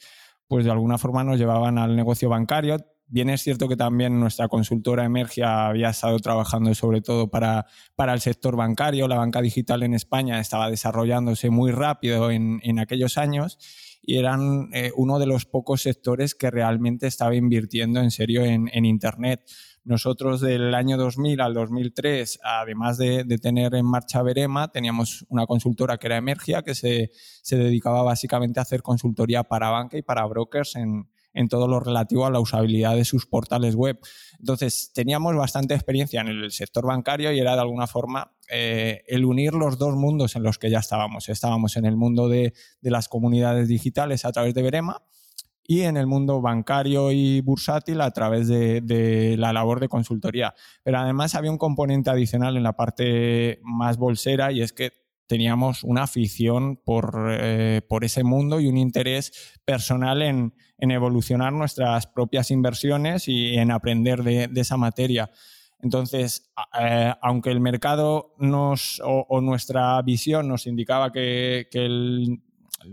[0.48, 2.78] pues de alguna forma nos llevaban al negocio bancario.
[3.08, 8.14] Bien es cierto que también nuestra consultora Emergia había estado trabajando sobre todo para, para
[8.14, 9.08] el sector bancario.
[9.08, 13.60] La banca digital en España estaba desarrollándose muy rápido en, en aquellos años
[14.02, 18.70] y eran eh, uno de los pocos sectores que realmente estaba invirtiendo en serio en,
[18.74, 19.42] en Internet.
[19.86, 26.00] Nosotros del año 2000 al 2003, además de, tener en marcha Verema, teníamos una consultora
[26.00, 27.12] que era Emergia, que se,
[27.52, 31.08] dedicaba básicamente a hacer consultoría para banca y para brokers en,
[31.50, 34.00] todo lo relativo a la usabilidad de sus portales web.
[34.40, 39.24] Entonces, teníamos bastante experiencia en el sector bancario y era de alguna forma eh, el
[39.24, 41.30] unir los dos mundos en los que ya estábamos.
[41.30, 45.04] Estábamos en el mundo de, de las comunidades digitales a través de Verema
[45.68, 50.54] y en el mundo bancario y bursátil a través de, la labor de consultoría.
[50.84, 54.92] Pero además había un componente adicional en la parte más bolsera y es que
[55.28, 62.52] teníamos una afición por, eh, ese mundo y un interés personal en, evolucionar nuestras propias
[62.52, 65.32] inversiones y en aprender de, esa materia.
[65.82, 71.68] Entonces, eh, aunque el mercado nos, o, nuestra visión nos indicaba que,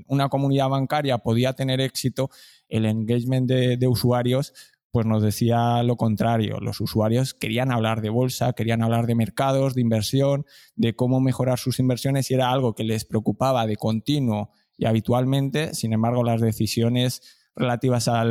[0.07, 2.31] una comunidad bancaria podía tener éxito,
[2.73, 4.55] el engagement de, usuarios
[4.91, 6.59] pues nos decía lo contrario.
[6.61, 10.45] Los usuarios querían hablar de bolsa, querían hablar de mercados, de inversión,
[10.77, 15.73] de cómo mejorar sus inversiones y era algo que les preocupaba de continuo y habitualmente.
[15.75, 17.23] Sin embargo, las decisiones
[17.57, 18.25] relativas a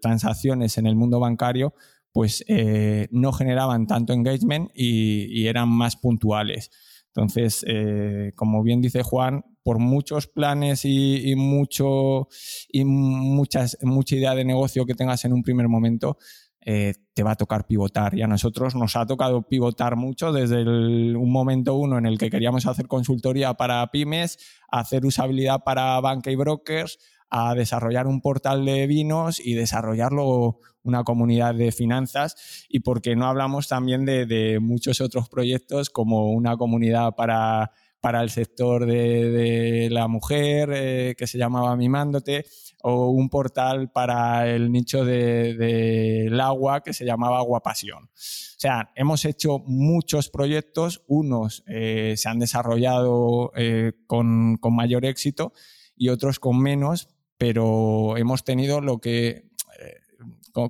[0.00, 1.74] transacciones en el mundo bancario
[2.18, 6.70] pues eh, no generaban tanto engagement y, eran más puntuales.
[7.18, 12.28] Entonces, eh, como bien dice Juan, por muchos planes y, mucho,
[12.70, 16.16] y muchas, mucha idea de negocio que tengas en un primer momento,
[16.60, 18.16] eh, te va a tocar pivotar.
[18.16, 22.30] Y a nosotros nos ha tocado pivotar mucho desde un momento uno en el que
[22.30, 28.64] queríamos hacer consultoría para pymes, hacer usabilidad para banca y brokers, a desarrollar un portal
[28.64, 35.00] de vinos y desarrollarlo una comunidad de finanzas y porque no hablamos también de muchos
[35.00, 41.38] otros proyectos como una comunidad para para el sector de, la mujer eh, que se
[41.38, 42.46] llamaba Mimándote
[42.82, 48.04] o un portal para el nicho del agua que se llamaba Agua Pasión.
[48.04, 55.52] O sea, hemos hecho muchos proyectos, unos eh, se han desarrollado eh, con, mayor éxito
[55.96, 57.08] y otros con menos,
[57.38, 59.48] pero hemos tenido lo que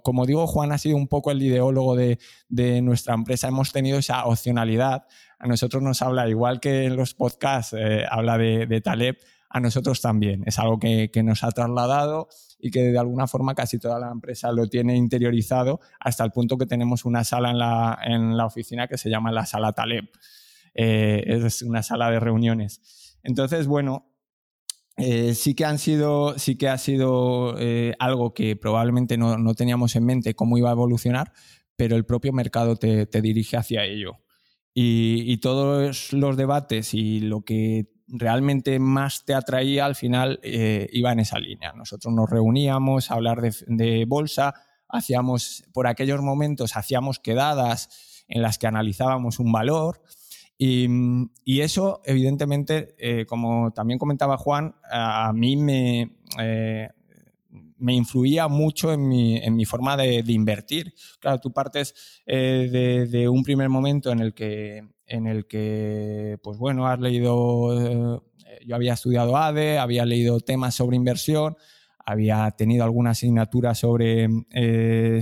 [0.03, 2.19] como digo, Juan ha sido un poco el ideólogo de,
[2.83, 3.49] nuestra empresa.
[3.49, 5.07] Hemos tenido esa opcionalidad.
[5.39, 9.17] A nosotros nos habla, igual que en los podcasts eh, habla de, Taleb,
[9.49, 10.43] a nosotros también.
[10.47, 12.29] Es algo que, nos ha trasladado
[12.59, 16.59] y que de alguna forma casi toda la empresa lo tiene interiorizado hasta el punto
[16.59, 17.51] que tenemos una sala
[18.05, 20.11] en la, oficina que se llama la sala Taleb.
[20.75, 23.17] Eh, es una sala de reuniones.
[23.23, 24.08] Entonces, bueno,
[24.99, 29.95] eh, sí que han sido, sí que ha sido eh, algo que probablemente no, teníamos
[29.95, 31.33] en mente cómo iba a evolucionar,
[31.77, 34.19] pero el propio mercado te, dirige hacia ello.
[34.75, 41.13] Y, todos los debates y lo que realmente más te atraía al final eh, iba
[41.13, 41.73] en esa línea.
[41.73, 44.55] Nosotros nos reuníamos a hablar de, bolsa,
[44.89, 50.01] hacíamos, por aquellos momentos, hacíamos quedadas en las que analizábamos un valor
[50.61, 56.89] y, eso, evidentemente, eh, como también comentaba Juan, a, mí me, eh,
[57.77, 60.93] me influía mucho en mi, en mi forma de, invertir.
[61.21, 66.59] Claro, tú partes eh, de, un primer momento en el que, en el que pues
[66.59, 68.25] bueno, has leído,
[68.67, 71.57] yo había estudiado ADE, había leído temas sobre inversión,
[72.05, 74.29] había tenido alguna asignatura sobre,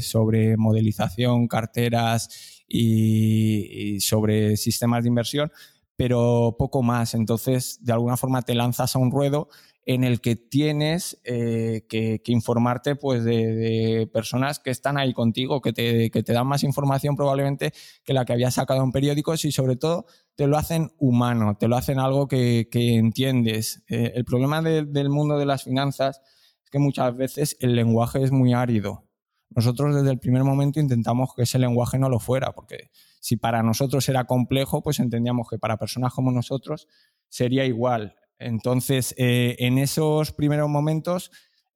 [0.00, 5.52] sobre modelización, carteras y, sobre sistemas de inversión,
[5.96, 7.14] pero poco más.
[7.14, 9.48] Entonces, de alguna forma te lanzas a un ruedo
[9.88, 15.72] en el que tienes eh, que, informarte pues, de, personas que están ahí contigo, que
[15.72, 17.72] te, que te, dan más información probablemente
[18.04, 21.68] que la que habías sacado en periódicos y sobre todo te lo hacen humano, te
[21.68, 23.84] lo hacen algo que, entiendes.
[23.88, 26.20] Eh, el problema del mundo de las finanzas
[26.64, 29.05] es que muchas veces el lenguaje es muy árido.
[29.50, 33.62] Nosotros desde el primer momento intentamos que ese lenguaje no lo fuera, porque si para
[33.62, 36.88] nosotros era complejo, pues entendíamos que para personas como nosotros
[37.28, 38.16] sería igual.
[38.38, 41.30] Entonces, eh, en esos primeros momentos,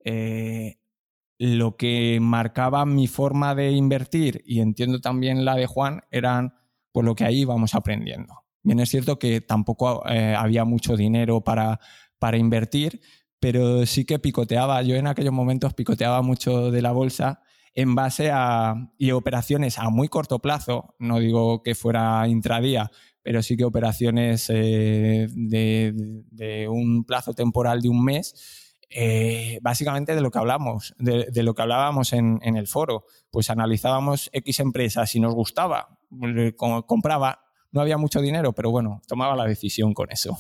[0.05, 0.79] eh,
[1.39, 6.55] lo que marcaba mi forma de invertir, y entiendo también la de Juan, eran
[6.93, 8.45] pues lo que ahí íbamos aprendiendo.
[8.63, 11.81] Bien, es cierto que tampoco eh, había mucho dinero para,
[12.19, 13.01] para invertir,
[13.39, 14.83] pero sí que picoteaba.
[14.83, 17.41] Yo en aquellos momentos picoteaba mucho de la bolsa
[17.75, 22.91] en base a y operaciones a muy corto plazo, no digo que fuera intradía,
[23.23, 30.21] pero sí que operaciones eh, de, un plazo temporal de un mes, eh, básicamente de
[30.21, 33.05] lo que hablamos, de, lo que hablábamos en, en, el foro.
[33.31, 35.99] Pues analizábamos X empresas, si nos gustaba,
[36.87, 40.37] compraba, no había mucho dinero, pero bueno, tomaba la decisión con eso.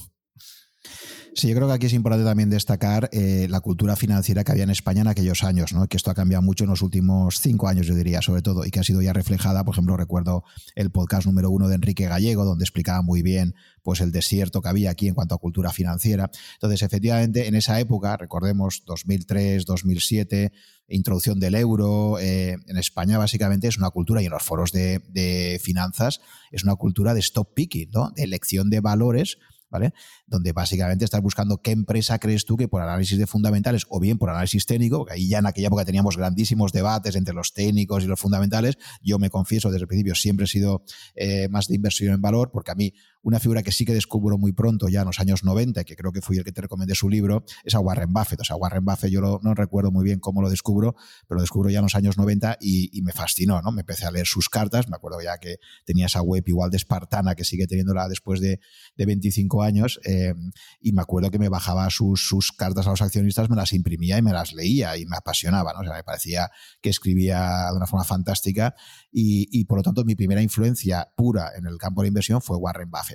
[1.34, 4.64] Sí, yo creo que aquí es importante también destacar eh, la cultura financiera que había
[4.64, 5.86] en España en aquellos años, ¿no?
[5.86, 8.70] que esto ha cambiado mucho en los últimos cinco años, yo diría, sobre todo, y
[8.70, 10.42] que ha sido ya reflejada, por ejemplo, recuerdo
[10.74, 14.68] el podcast número uno de Enrique Gallego, donde explicaba muy bien pues, el desierto que
[14.70, 16.30] había aquí en cuanto a cultura financiera.
[16.54, 20.52] Entonces, efectivamente, en esa época, recordemos 2003, 2007,
[20.88, 25.00] introducción del euro, eh, en España básicamente es una cultura, y en los foros de,
[25.08, 28.10] de finanzas, es una cultura de stop picking, ¿no?
[28.16, 29.38] de elección de valores
[29.70, 29.92] ¿vale?
[30.26, 34.18] Donde básicamente estás buscando qué empresa crees tú que por análisis de fundamentales o bien
[34.18, 38.04] por análisis técnico, porque ahí ya en aquella época teníamos grandísimos debates entre los técnicos
[38.04, 38.78] y los fundamentales.
[39.02, 42.50] Yo me confieso, desde el principio siempre he sido eh, más de inversión en valor,
[42.52, 45.44] porque a mí una figura que sí que descubro muy pronto, ya en los años
[45.44, 48.40] 90, que creo que fui el que te recomendé su libro, es a Warren Buffett.
[48.40, 50.94] O sea, Warren Buffett yo no recuerdo muy bien cómo lo descubro,
[51.28, 53.72] pero lo descubro ya en los años 90 y, me fascinó, ¿no?
[53.72, 56.76] Me empecé a leer sus cartas, me acuerdo ya que tenía esa web igual de
[56.76, 58.60] espartana que sigue teniéndola después de,
[58.96, 60.34] de 25 años, eh,
[60.80, 64.18] y me acuerdo que me bajaba sus, sus cartas a los accionistas, me las imprimía
[64.18, 65.80] y me las leía y me apasionaba, ¿no?
[65.80, 68.74] O sea, me parecía que escribía de una forma fantástica
[69.10, 72.56] y, y por lo tanto mi primera influencia pura en el campo de inversión fue
[72.56, 73.09] Warren Buffett.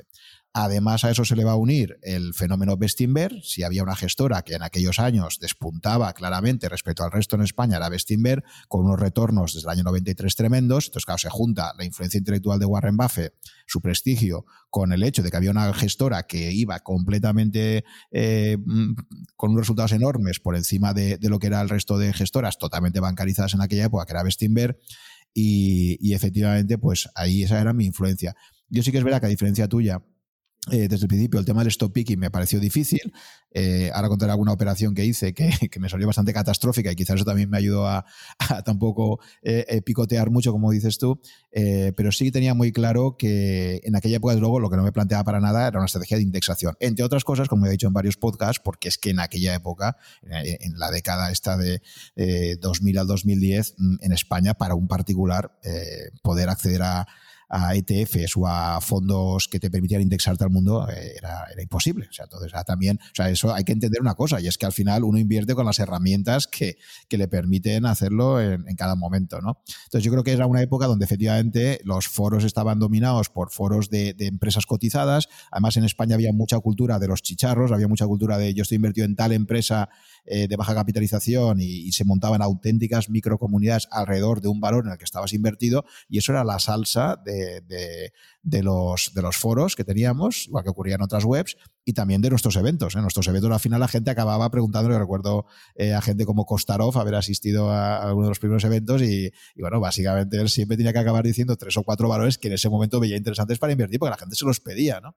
[0.58, 3.42] Además, a eso se le va a unir el fenómeno Bestinver.
[3.44, 7.76] Si había una gestora que en aquellos años despuntaba claramente respecto al resto en España,
[7.76, 10.86] era Bestinver, con unos retornos desde el año 93 tremendos.
[10.86, 13.34] Entonces, claro, se junta la influencia intelectual de Warren Buffett,
[13.68, 18.94] su prestigio, con el hecho de que había una gestora que iba completamente eh, mm,
[19.36, 23.02] con unos resultados enormes por encima de, lo que era el resto de gestoras totalmente
[23.02, 24.80] bancarizadas en aquella época, que era Bestinver.
[25.34, 28.38] Y, y efectivamente, pues ahí esa era mi influencia.
[28.70, 30.02] Yo sí que es verdad que a diferencia tuya,
[30.72, 33.14] eh, desde el principio el tema del stop picking me pareció difícil.
[33.52, 35.50] Eh, ahora contaré alguna operación que hice que,
[35.80, 38.04] me salió bastante catastrófica y quizás eso también me ayudó a,
[38.66, 41.22] tampoco eh, picotear mucho, como dices tú.
[41.52, 45.24] pero sí tenía muy claro que en aquella época, luego, lo que no me planteaba
[45.24, 46.76] para nada era una estrategia de indexación.
[46.80, 49.98] Entre otras cosas, como he dicho en varios podcasts, porque es que en aquella época,
[50.24, 51.82] en la década esta de
[52.60, 55.52] 2000 al 2010, mm, en España, para un particular,
[56.24, 57.08] poder acceder a
[57.50, 62.08] a ETFs o a fondos que te permitieran indexarte al mundo eh, era, era imposible.
[62.10, 64.66] O sea, entonces también, o sea, eso hay que entender una cosa, y es que
[64.66, 66.78] al final uno invierte con las herramientas que,
[67.08, 69.62] que le permiten hacerlo en, cada momento, ¿no?
[69.86, 73.90] Entonces yo creo que era una época donde efectivamente los foros estaban dominados por foros
[73.90, 75.30] de, de empresas cotizadas.
[75.50, 78.76] Además, en España había mucha cultura de los chicharros, había mucha cultura de yo estoy
[78.76, 79.90] invertido en tal empresa
[80.28, 84.98] eh, de baja capitalización y, se montaban auténticas microcomunidades alrededor de un valor en el
[84.98, 89.84] que estabas invertido y eso era la salsa de, de, los, de los foros que
[89.84, 92.96] teníamos, igual que ocurría en otras webs, y también de nuestros eventos.
[92.96, 96.98] En nuestros eventos al final la gente acababa preguntándole, recuerdo eh, a gente como Kostarov
[96.98, 100.94] haber asistido a, alguno de los primeros eventos y, y, bueno, básicamente él siempre tenía
[100.94, 104.00] que acabar diciendo tres o cuatro valores que en ese momento veía interesantes para invertir
[104.00, 105.16] porque la gente se los pedía, ¿no?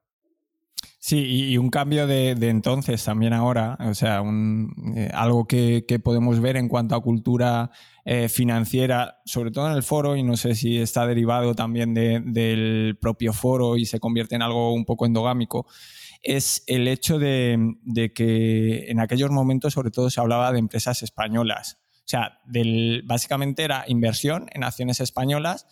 [1.01, 4.21] Sí, y un cambio de, entonces también ahora, o sea,
[4.97, 7.71] eh, algo que, podemos ver en cuanto a cultura
[8.03, 12.97] eh, financiera, sobre todo en el foro, y no sé si está derivado también del
[12.99, 15.67] propio foro y se convierte en algo un poco endogámico,
[16.21, 17.77] es el hecho de,
[18.13, 21.79] que en aquellos momentos sobre todo se hablaba de empresas españolas.
[21.99, 25.65] O sea, del, básicamente era inversión en acciones españolas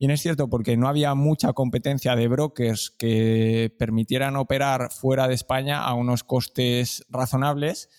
[0.00, 5.34] Bien es cierto porque no había mucha competencia de brokers que permitieran operar fuera de
[5.34, 7.90] España a unos costes razonables,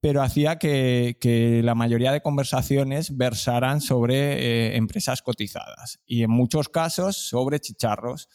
[0.00, 6.70] pero hacía que, la mayoría de conversaciones versaran sobre eh, empresas cotizadas y en muchos
[6.70, 8.30] casos sobre chicharros.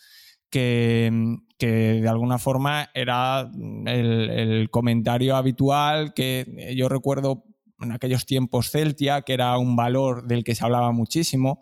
[0.52, 1.10] Que,
[1.58, 3.50] de alguna forma era
[3.86, 7.46] el, el, comentario habitual que yo recuerdo
[7.80, 11.62] en aquellos tiempos Celtia, que era un valor del que se hablaba muchísimo,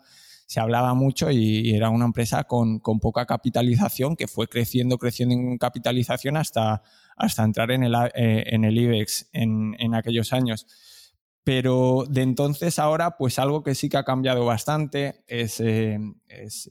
[0.50, 5.58] se hablaba mucho y, era una empresa con, poca capitalización que fue creciendo, creciendo en
[5.58, 6.82] capitalización hasta,
[7.16, 10.66] hasta entrar en el, eh, en el IBEX en, aquellos años.
[11.44, 16.00] Pero de entonces ahora, pues algo que sí que ha cambiado bastante es, eh,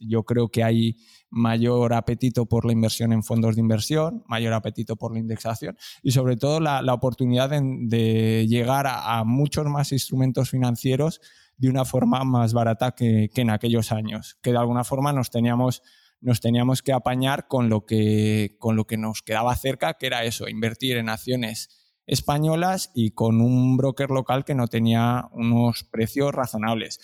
[0.01, 0.97] yo creo que hay
[1.29, 6.11] mayor apetito por la inversión en fondos de inversión, mayor apetito por la indexación y
[6.11, 11.21] sobre todo la, oportunidad de, llegar a, muchos más instrumentos financieros
[11.59, 15.83] de una forma más barata que, en aquellos años, que de alguna forma nos teníamos,
[16.21, 20.23] nos teníamos que apañar con lo que, con lo que nos quedaba cerca, que era
[20.23, 21.69] eso, invertir en acciones
[22.07, 26.99] españolas y con un broker local que no tenía unos precios razonables.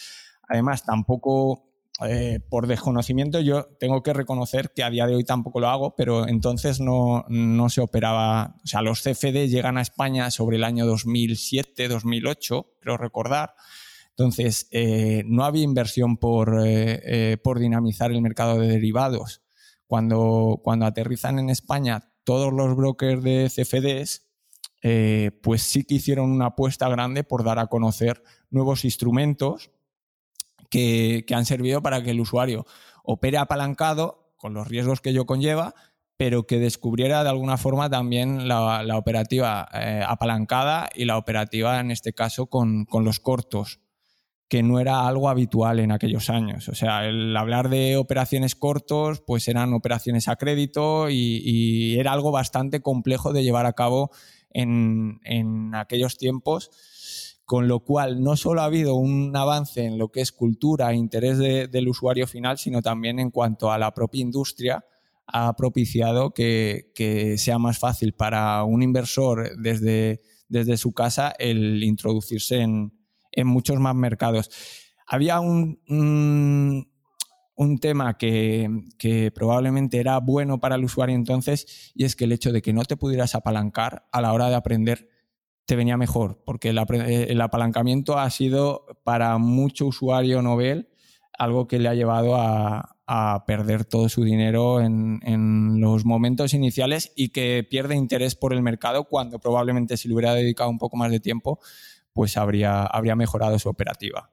[0.47, 1.65] Además, tampoco
[2.07, 5.95] eh, por desconocimiento yo tengo que reconocer que a día de hoy tampoco lo hago,
[5.95, 10.63] pero entonces no, no, se operaba, o sea, los CFD llegan a España sobre el
[10.63, 13.53] año 2007, 2008, creo recordar,
[14.17, 19.41] entonces, eh, no había inversión por, eh, eh, por, dinamizar el mercado de derivados.
[19.87, 24.23] Cuando, cuando aterrizan en España todos los brokers de CFDs,
[25.41, 29.71] pues sí que hicieron una apuesta grande por dar a conocer nuevos instrumentos
[30.69, 32.65] que, han servido para que el usuario
[33.03, 35.73] opere apalancado con los riesgos que ello conlleva,
[36.17, 39.67] pero que descubriera de alguna forma también la, operativa
[40.07, 43.81] apalancada y la operativa, en este caso, con, con los cortos
[44.47, 46.69] que no era algo habitual en aquellos años.
[46.69, 52.31] O sea, el hablar de operaciones cortos, pues eran operaciones a crédito y, era algo
[52.31, 54.11] bastante complejo de llevar a cabo
[54.51, 55.19] en,
[55.73, 56.69] aquellos tiempos,
[57.45, 60.95] con lo cual no solo ha habido un avance en lo que es cultura e
[60.95, 64.85] interés del usuario final, sino también en cuanto a la propia industria
[65.27, 72.59] ha propiciado que, sea más fácil para un inversor desde, desde su casa el introducirse
[72.59, 72.91] en,
[73.35, 74.49] en muchos más mercados.
[75.07, 75.79] Había un,
[77.55, 82.51] un, tema que, probablemente era bueno para el usuario entonces y es que el hecho
[82.51, 85.09] de que no te pudieras apalancar a la hora de aprender
[85.65, 90.89] te venía mejor, porque el, apalancamiento ha sido para mucho usuario novel
[91.37, 92.91] algo que le ha llevado a,
[93.45, 98.63] perder todo su dinero en, en, los momentos iniciales y que pierde interés por el
[98.63, 101.59] mercado cuando probablemente si le hubiera dedicado un poco más de tiempo
[102.15, 104.31] pues habría, habría mejorado su operativa.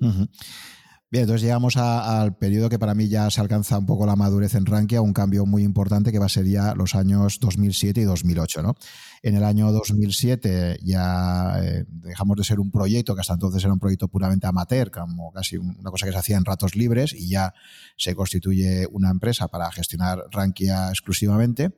[0.00, 4.54] Bien, entonces llegamos al periodo que para mí ya se alcanza un poco la madurez
[4.56, 8.04] en Rankia, un cambio muy importante que va a ser ya los años 2007 y
[8.04, 8.62] 2008.
[8.62, 8.74] ¿no?
[9.22, 13.72] En el año 2007 ya eh, dejamos de ser un proyecto que hasta entonces era
[13.72, 17.28] un proyecto puramente amateur, como casi una cosa que se hacía en ratos libres, y
[17.28, 17.54] ya
[17.96, 21.76] se constituye una empresa para gestionar Rankia exclusivamente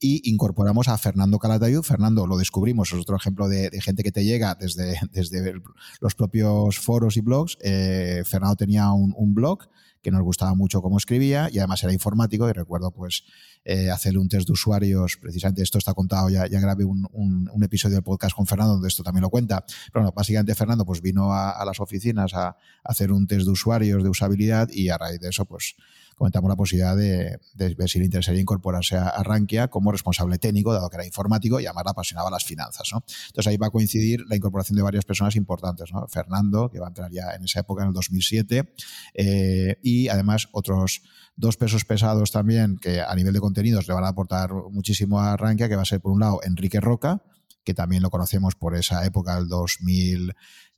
[0.00, 1.82] y incorporamos a Fernando Calatayud.
[1.82, 5.54] Fernando lo descubrimos, es otro ejemplo de, gente que te llega desde, desde
[6.00, 7.56] los propios foros y blogs.
[7.60, 9.68] Eh, Fernando tenía un, blog
[10.02, 13.24] que nos gustaba mucho cómo escribía y además era informático y recuerdo pues
[13.64, 18.04] eh, hacerle un test de usuarios, precisamente esto está contado, ya, grabé un, episodio del
[18.04, 21.52] podcast con Fernando donde esto también lo cuenta, pero bueno, básicamente Fernando pues vino a,
[21.52, 25.18] a las oficinas a, a, hacer un test de usuarios de usabilidad y a raíz
[25.20, 25.74] de eso pues
[26.16, 30.88] comentamos la posibilidad de, ver si le interesaría incorporarse a, Rankia como responsable técnico, dado
[30.90, 32.90] que era informático y además le apasionaba las finanzas.
[32.92, 35.92] Entonces ahí va a coincidir la incorporación de varias personas importantes.
[35.92, 36.06] ¿no?
[36.08, 38.74] Fernando, que va a entrar ya en esa época, en el 2007,
[39.14, 41.02] eh, y además otros
[41.36, 45.36] dos pesos pesados también que a nivel de contenidos le van a aportar muchísimo a
[45.36, 47.22] Rankia, que va a ser por un lado Enrique Roca,
[47.64, 49.48] que también lo conocemos por esa época del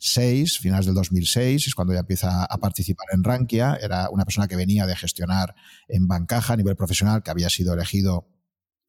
[0.06, 3.76] 2006, finales del 2006, es cuando ya empieza a participar en Rankia.
[3.80, 5.54] Era una persona que venía de gestionar
[5.88, 8.28] en Bancaja a nivel profesional, que había sido elegido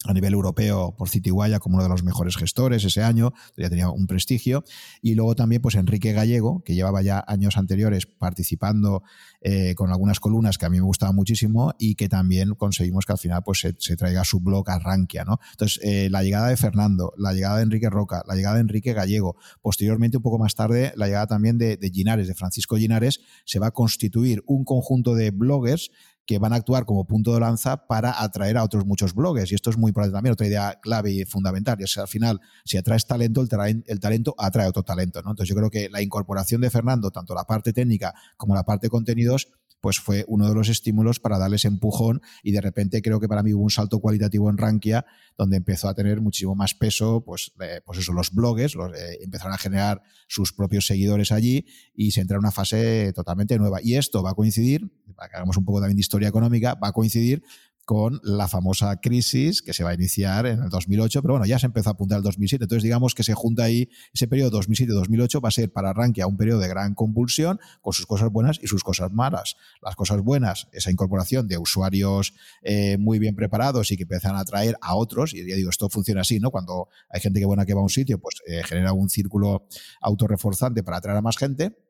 [0.08, 3.90] a nivel europeo por Citiguaya como uno de los mejores gestores ese año, ya tenía
[3.90, 4.64] un prestigio.
[5.02, 9.04] Y luego también pues Enrique Gallego, que llevaba ya años anteriores participando
[9.42, 13.14] eh, con algunas columnas que a mí me gustaban muchísimo y que también conseguimos que
[13.14, 15.24] al final pues se, traiga su blog a Rankia.
[15.26, 15.40] ¿no?
[15.52, 18.94] Entonces, eh, la llegada de Fernando, la llegada de Enrique Roca, la llegada de Enrique
[18.94, 23.20] Gallego, posteriormente un poco más tarde la llegada también de, de Ginares, de Francisco Ginares,
[23.46, 25.92] se va a constituir un conjunto de bloggers
[26.28, 29.52] que van a actuar como punto de lanza para atraer a otros muchos bloggers.
[29.52, 31.78] Y esto es muy importante también, otra idea clave y fundamental.
[31.80, 35.22] Y es que al final, si atraes talento, el, talento atrae otro talento.
[35.24, 35.32] ¿no?
[35.32, 38.88] Entonces yo creo que la incorporación de Fernando, tanto la parte técnica como la parte
[38.88, 39.48] de contenidos,
[39.82, 43.44] pues fue uno de los estímulos para darles empujón y de repente creo que para
[43.44, 45.06] mí hubo un salto cualitativo en Rankia
[45.38, 47.52] donde empezó a tener muchísimo más peso, pues,
[47.86, 52.22] pues eso, los blogs, los, eh, empezaron a generar sus propios seguidores allí y se
[52.22, 53.80] entra en una fase totalmente nueva.
[53.82, 56.90] Y esto va a coincidir, para que hagamos un poco también de historia económica, va
[56.90, 57.44] a coincidir
[57.88, 61.58] con la famosa crisis que se va a iniciar en el 2008, pero bueno, ya
[61.58, 65.42] se empezó a apuntar el 2007, entonces digamos que se junta ahí ese periodo 2007-2008
[65.42, 68.68] va a ser para Rankia un periodo de gran convulsión con sus cosas buenas y
[68.68, 69.56] sus cosas malas.
[69.82, 74.42] Las cosas buenas, esa incorporación de usuarios eh, muy bien preparados y que empiezan a
[74.42, 76.52] atraer a otros, y ya digo, esto funciona así, ¿no?
[76.52, 79.66] Cuando hay gente que buena que va a un sitio, pues eh, genera un círculo
[80.02, 81.87] autorreforzante para atraer a más gente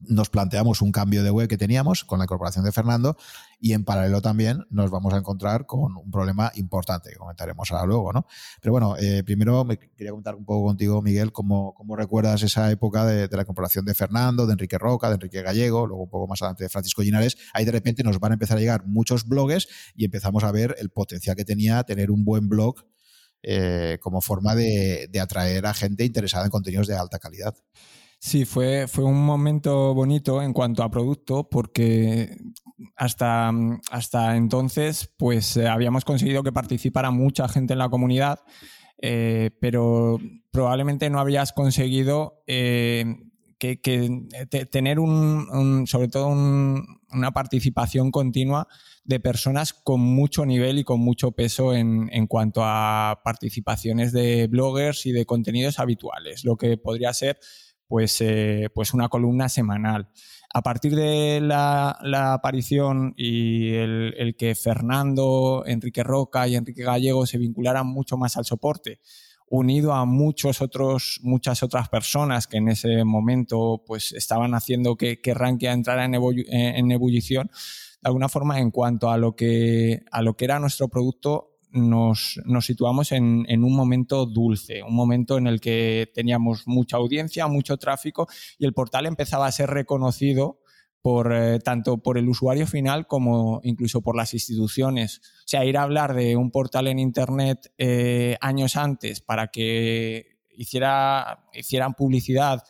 [0.00, 3.16] nos planteamos un cambio de web que teníamos con la incorporación de Fernando
[3.58, 7.86] y en paralelo también nos vamos a encontrar con un problema importante que comentaremos ahora
[7.86, 8.26] luego, ¿no?
[8.60, 12.70] Pero bueno, eh, primero me quería comentar un poco contigo, Miguel, cómo, cómo recuerdas esa
[12.70, 16.26] época de, la incorporación de Fernando, de Enrique Roca, de Enrique Gallego, luego un poco
[16.26, 17.36] más adelante de Francisco Linares.
[17.54, 20.76] Ahí de repente nos van a empezar a llegar muchos blogs y empezamos a ver
[20.78, 22.84] el potencial que tenía tener un buen blog
[23.42, 27.54] eh, como forma de atraer a gente interesada en contenidos de alta calidad.
[28.24, 32.34] Sí, fue, fue un momento bonito en cuanto a producto porque
[32.96, 33.52] hasta,
[33.90, 38.40] hasta entonces pues eh, habíamos conseguido que participara mucha gente en la comunidad,
[38.96, 40.18] eh, pero
[40.50, 43.04] probablemente no habías conseguido eh,
[43.58, 43.76] que,
[44.70, 48.68] tener un, sobre todo una participación continua
[49.04, 54.46] de personas con mucho nivel y con mucho peso en, en, cuanto a participaciones de
[54.46, 57.38] bloggers y de contenidos habituales, lo que podría ser
[57.88, 60.08] pues, eh, pues una columna semanal.
[60.52, 61.98] A partir de la,
[62.32, 68.44] aparición y el, que Fernando, Enrique Roca y Enrique Gallego se vincularan mucho más al
[68.44, 69.00] soporte,
[69.48, 75.20] unido a muchos otros, muchas otras personas que en ese momento pues, estaban haciendo que,
[75.20, 80.22] que Rankia entrara en, en, ebullición, de alguna forma en cuanto a lo que, a
[80.22, 85.60] lo que era nuestro producto, nos, situamos en, un momento dulce, un momento en el
[85.60, 90.60] que teníamos mucha audiencia, mucho tráfico y el portal empezaba a ser reconocido
[91.02, 95.18] por, eh, tanto por el usuario final como incluso por las instituciones.
[95.18, 100.38] O sea, ir a hablar de un portal en Internet eh, años antes para que
[100.56, 102.62] hiciera, hicieran publicidad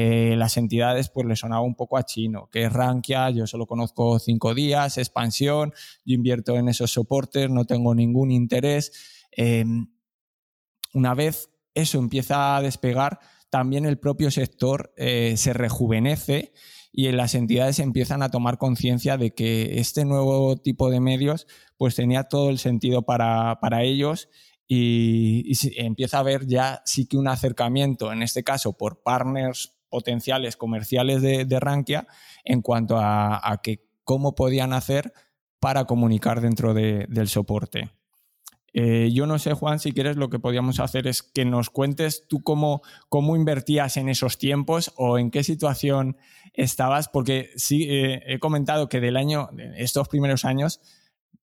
[0.00, 3.66] eh, las entidades pues le sonaba un poco a chino, que es Rankia, yo solo
[3.66, 5.72] conozco cinco días, expansión,
[6.04, 8.92] yo invierto en esos soportes, no tengo ningún interés.
[9.32, 9.88] Em,
[10.94, 13.18] una vez eso empieza a despegar,
[13.50, 16.52] también el propio sector eh, se rejuvenece
[16.92, 21.96] y las entidades empiezan a tomar conciencia de que este nuevo tipo de medios pues
[21.96, 24.28] tenía todo el sentido para, para ellos
[24.68, 29.77] y, y, empieza a haber ya sí que un acercamiento, en este caso por partners
[29.88, 32.06] potenciales comerciales de, de Rankia
[32.44, 35.12] en cuanto a, que cómo podían hacer
[35.60, 37.90] para comunicar dentro del soporte.
[38.72, 42.26] Eh, yo no sé, Juan, si quieres, lo que podíamos hacer es que nos cuentes
[42.28, 46.16] tú cómo, cómo invertías en esos tiempos o en qué situación
[46.52, 50.80] estabas, porque sí eh, he comentado que del año, estos primeros años,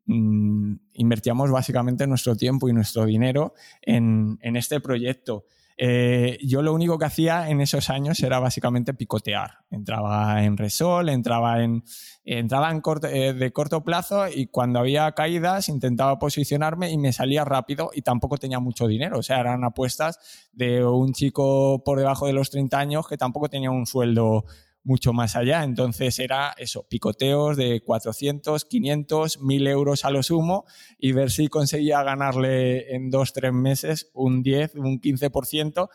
[0.06, 5.46] mm, invertíamos básicamente nuestro tiempo y nuestro dinero en, en este proyecto.
[5.78, 9.60] Eh, yo lo único que hacía en esos años era básicamente picotear.
[9.70, 11.84] Entraba en Resol, entraba en,
[12.24, 17.44] entraba en eh, de corto plazo y cuando había caídas intentaba posicionarme y me salía
[17.44, 19.20] rápido y tampoco tenía mucho dinero.
[19.20, 23.50] O sea, eran apuestas de un chico por debajo de los 30 años que tampoco
[23.50, 24.46] tenía un sueldo
[24.86, 25.64] mucho más allá.
[25.64, 30.66] Entonces era eso, picoteos de 400, 500, 1000 euros a lo sumo
[30.98, 35.90] y ver si conseguía ganarle en dos, tres meses un 10, un 15%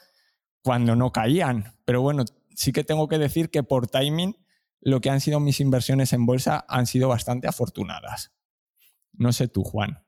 [0.62, 1.76] cuando no caían.
[1.86, 2.24] Pero bueno,
[2.54, 4.36] sí que tengo que decir que por timing
[4.80, 8.32] lo que han sido mis inversiones en bolsa han sido bastante afortunadas.
[9.12, 10.04] No sé tú, Juan.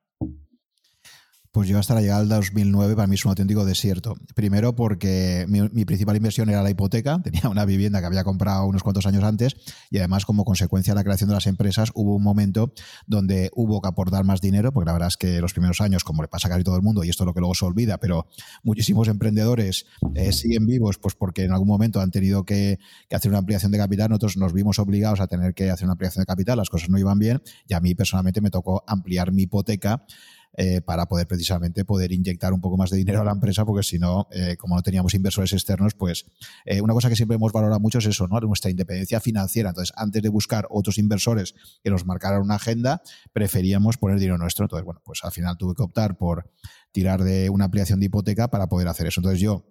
[1.52, 4.14] Pues yo hasta la llegada del 2009 para mí es un auténtico desierto.
[4.34, 8.82] Primero porque mi, principal inversión era la hipoteca, tenía una vivienda que había comprado unos
[8.82, 9.56] cuantos años antes
[9.90, 12.72] y además como consecuencia de la creación de las empresas hubo un momento
[13.06, 16.22] donde hubo que aportar más dinero, porque la verdad es que los primeros años, como
[16.22, 17.98] le pasa a casi todo el mundo, y esto es lo que luego se olvida,
[17.98, 18.28] pero
[18.62, 19.84] muchísimos emprendedores
[20.14, 22.78] eh, siguen vivos pues porque en algún momento han tenido que,
[23.10, 25.92] que hacer una ampliación de capital, nosotros nos vimos obligados a tener que hacer una
[25.92, 29.32] ampliación de capital, las cosas no iban bien y a mí personalmente me tocó ampliar
[29.32, 30.06] mi hipoteca
[30.54, 33.82] eh, para poder precisamente poder inyectar un poco más de dinero a la empresa, porque
[33.82, 36.26] si no, eh, como no teníamos inversores externos, pues
[36.66, 38.26] eh, una cosa que siempre hemos valorado mucho es eso.
[38.26, 39.70] Nuestra independencia financiera.
[39.70, 43.00] Entonces, antes de buscar otros inversores que nos marcaran una agenda,
[43.32, 44.66] preferíamos poner dinero nuestro.
[44.66, 46.50] Entonces, bueno, pues al final tuve que optar por
[46.92, 49.20] tirar de una ampliación de hipoteca para poder hacer eso.
[49.20, 49.64] Entonces, yo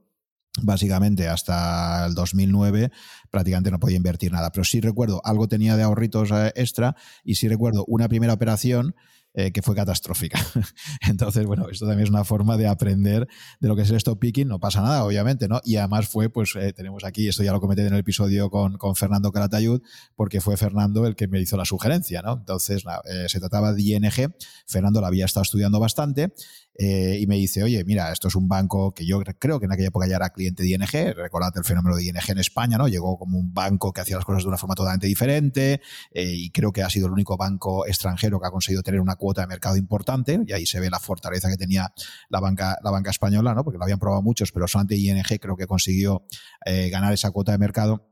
[0.63, 2.91] básicamente hasta el 2009
[3.29, 4.51] prácticamente no podía invertir nada.
[4.51, 8.95] Pero sí recuerdo, algo tenía de ahorritos extra y sí recuerdo una primera operación
[9.34, 10.39] eh, que fue catastrófica.
[11.07, 13.27] Entonces, bueno, esto también es una forma de aprender
[13.59, 14.47] de lo que es el stop picking.
[14.47, 15.61] No pasa nada, obviamente, ¿no?
[15.63, 18.77] Y además fue, pues eh, tenemos aquí, esto ya lo comenté en el episodio con,
[18.77, 19.82] con Fernando Caratayud,
[20.15, 22.34] porque fue Fernando el que me hizo la sugerencia, ¿no?
[22.34, 24.34] Entonces, eh, se trataba de ING.
[24.65, 26.34] Fernando la había estado estudiando bastante
[26.76, 29.72] eh, y me dice, oye, mira, esto es un banco que yo creo que en
[29.72, 32.88] aquella época ya era cliente de ING, recordad el fenómeno de ING en España, ¿no?
[32.88, 36.49] Llegó como un banco que hacía las cosas de una forma totalmente diferente eh, y
[36.51, 39.47] creo que ha sido el único banco extranjero que ha conseguido tener una cuota de
[39.47, 41.91] mercado importante y ahí se ve la fortaleza que tenía
[42.30, 43.63] la banca, la banca española, ¿no?
[43.63, 46.26] Porque lo habían probado muchos, pero solamente ING creo que consiguió
[46.65, 48.11] eh, ganar esa cuota de mercado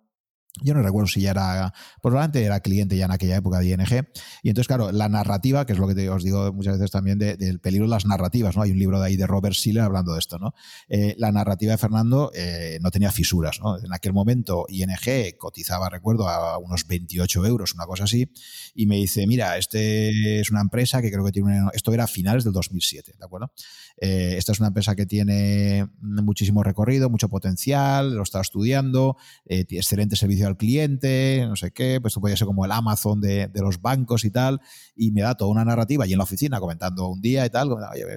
[0.63, 4.07] yo no recuerdo si ya era, probablemente era cliente ya en aquella época de ING.
[4.43, 7.59] Y entonces, claro, la narrativa, que es lo que os digo muchas veces también del
[7.59, 8.63] peligro de las narrativas, ¿no?
[8.63, 10.53] Hay un libro de ahí de Robert Siller hablando de esto, ¿no?
[10.87, 13.77] Eh, la narrativa de Fernando eh, no tenía fisuras, ¿no?
[13.77, 18.31] En aquel momento ING cotizaba, recuerdo, a unos 28 euros, una cosa así,
[18.75, 22.07] y me dice, mira, este es una empresa que creo que tiene, esto era a
[22.07, 23.51] finales del 2007, ¿de acuerdo?
[23.97, 30.15] Eh, esta es una empresa que tiene muchísimo recorrido, mucho potencial, lo está estudiando, excelente
[30.15, 33.81] servicio al cliente, no sé qué, pues esto podría ser como el Amazon de, los
[33.81, 34.59] bancos y tal,
[34.95, 37.69] y me da toda una narrativa y en la oficina comentando un día y tal,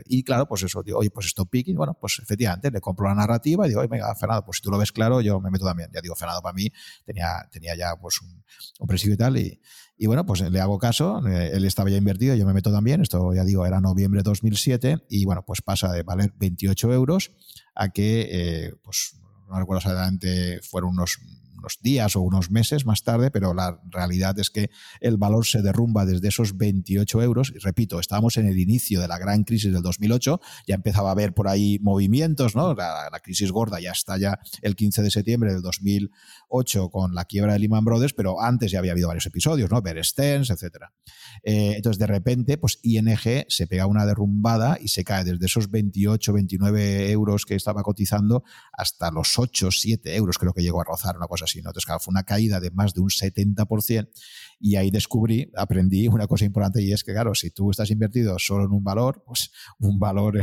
[0.06, 3.14] y claro, pues eso, digo, oye, pues esto picking, bueno, pues efectivamente le compro la
[3.14, 5.64] narrativa y digo, oye, venga, Fernando, pues si tú lo ves claro, yo me meto
[5.64, 5.90] también.
[5.92, 6.70] Ya digo, Fernando para mí
[7.04, 8.44] tenía, tenía ya pues un,
[8.78, 9.60] un y tal, y,
[9.96, 13.02] y bueno, pues le hago caso, eh, él estaba ya invertido, yo me meto también,
[13.02, 17.32] esto ya digo, era noviembre de 2007, y bueno, pues pasa de valer 28 euros
[17.74, 19.16] a que, eh, pues
[19.48, 21.18] no recuerdo exactamente, fueron unos
[21.62, 25.62] unos días o unos meses más tarde, pero la realidad es que el valor se
[25.62, 27.52] derrumba desde esos 28 euros.
[27.54, 31.12] Y repito, estábamos en el inicio de la gran crisis del 2008, ya empezaba a
[31.12, 32.74] haber por ahí movimientos, ¿no?
[32.74, 37.52] La, crisis gorda ya está ya el 15 de septiembre del 2008 con la quiebra
[37.52, 39.80] de Lehman Brothers, pero antes ya había habido varios episodios, ¿no?
[39.80, 40.86] Bear Stearns, etc.
[41.44, 45.70] Eh, entonces, de repente, pues ING se pega una derrumbada y se cae desde esos
[45.70, 48.42] 28, 29 euros que estaba cotizando
[48.72, 52.00] hasta los 8, 7 euros, creo que llegó a rozar una cosa así entonces, claro,
[52.00, 54.08] fue una caída de más de un 70%
[54.60, 58.38] y ahí descubrí, aprendí una cosa importante y es que, claro, si tú estás invertido
[58.38, 60.40] solo en un valor, pues un valor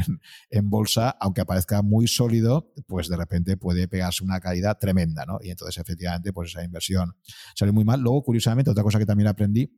[0.49, 5.39] en, bolsa, aunque aparezca muy sólido, pues de repente puede pegarse una caída tremenda, ¿no?
[5.41, 7.15] Y entonces, efectivamente, pues esa inversión
[7.55, 8.01] sale muy mal.
[8.01, 9.71] Luego, curiosamente, otra cosa que también aprendí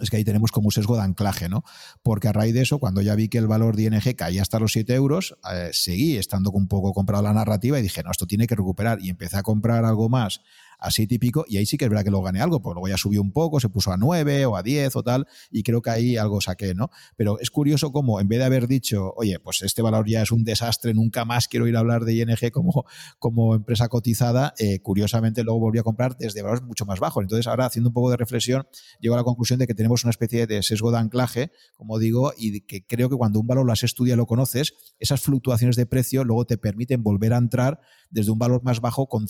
[0.00, 1.64] es que ahí tenemos como un sesgo de anclaje, ¿no?
[2.02, 4.60] Porque a raíz de eso, cuando ya vi que el valor de ING caía hasta
[4.60, 8.26] los 7 euros, eh, seguí estando un poco comprado la narrativa y dije, no, esto
[8.26, 8.98] tiene que recuperar.
[9.02, 10.40] Y empecé a comprar algo más
[10.80, 12.96] así típico, y ahí sí que es verdad que lo gané algo, porque luego ya
[12.96, 15.90] subió un poco, se puso a 9 o a 10 o tal, y creo que
[15.90, 16.90] ahí algo saqué, ¿no?
[17.16, 20.32] Pero es curioso como en vez de haber dicho, oye, pues este valor ya es
[20.32, 22.84] un desastre, nunca más quiero ir a hablar de ING como,
[23.18, 27.22] como empresa cotizada, eh, curiosamente luego volví a comprar desde valores mucho más bajos.
[27.22, 28.66] Entonces ahora haciendo un poco de reflexión,
[29.00, 32.32] llego a la conclusión de que tenemos una especie de sesgo de anclaje, como digo,
[32.36, 35.86] y que creo que cuando un valor lo has estudiado lo conoces, esas fluctuaciones de
[35.86, 39.26] precio luego te permiten volver a entrar desde un valor más bajo con,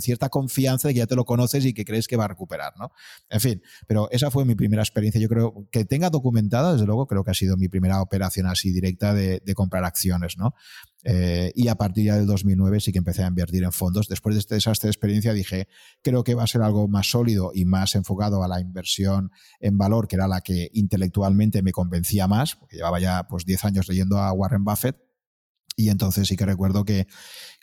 [0.00, 2.72] cierta confianza de que ya te lo conoces y que crees que va a recuperar,
[2.78, 2.92] ¿no?
[3.28, 5.20] En fin, pero esa fue mi primera experiencia.
[5.20, 8.72] Yo creo que tenga documentada, desde luego, creo que ha sido mi primera operación así
[8.72, 10.54] directa de, comprar acciones, ¿no?
[11.04, 14.08] Eh, y a partir ya del 2009 sí que empecé a invertir en fondos.
[14.08, 15.68] Después de este desastre de experiencia dije,
[16.02, 19.30] creo que va a ser algo más sólido y más enfocado a la inversión
[19.60, 23.64] en valor, que era la que intelectualmente me convencía más, porque llevaba ya pues 10
[23.64, 25.03] años leyendo a Warren Buffett
[25.76, 27.06] y entonces sí que recuerdo que,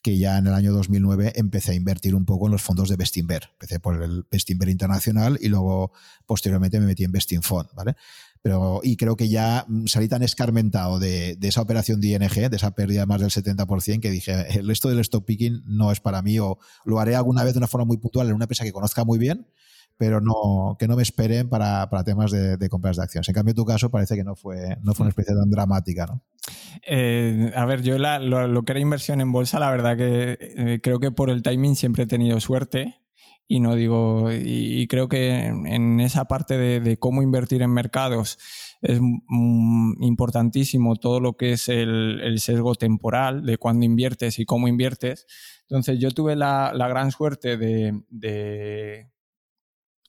[0.04, 2.96] que ya en el año 2009 empecé a invertir un poco en los fondos de
[2.96, 3.50] Bestinver.
[3.54, 5.92] Empecé por el Bestinver Internacional y luego
[6.26, 7.96] posteriormente me metí en Bestinfond, ¿vale?
[8.42, 12.50] Pero, y creo que ya mm, salí tan escarmentado de, de, esa operación de ING,
[12.50, 16.22] de esa pérdida más del 70%, que dije, el del stock picking no es para
[16.22, 18.72] mí o lo haré alguna vez de una forma muy puntual en una empresa que
[18.72, 19.48] conozca muy bien,
[20.02, 23.30] pero no, que no me esperen para, para temas de, de, compras de acciones.
[23.30, 26.08] En cambio, en tu caso parece que no fue, no fue una especie tan dramática,
[26.08, 26.24] ¿no?
[26.88, 31.00] Eh, a ver, yo lo, que era inversión en bolsa, la verdad que eh, creo
[31.00, 32.96] que por el timing siempre he tenido suerte
[33.48, 38.40] y no digo, y, creo que en, esa parte de, cómo invertir en mercados
[38.82, 39.00] es
[40.00, 45.28] importantísimo todo lo que es el, sesgo temporal de cuándo inviertes y cómo inviertes.
[45.70, 49.11] Entonces yo tuve la, gran suerte de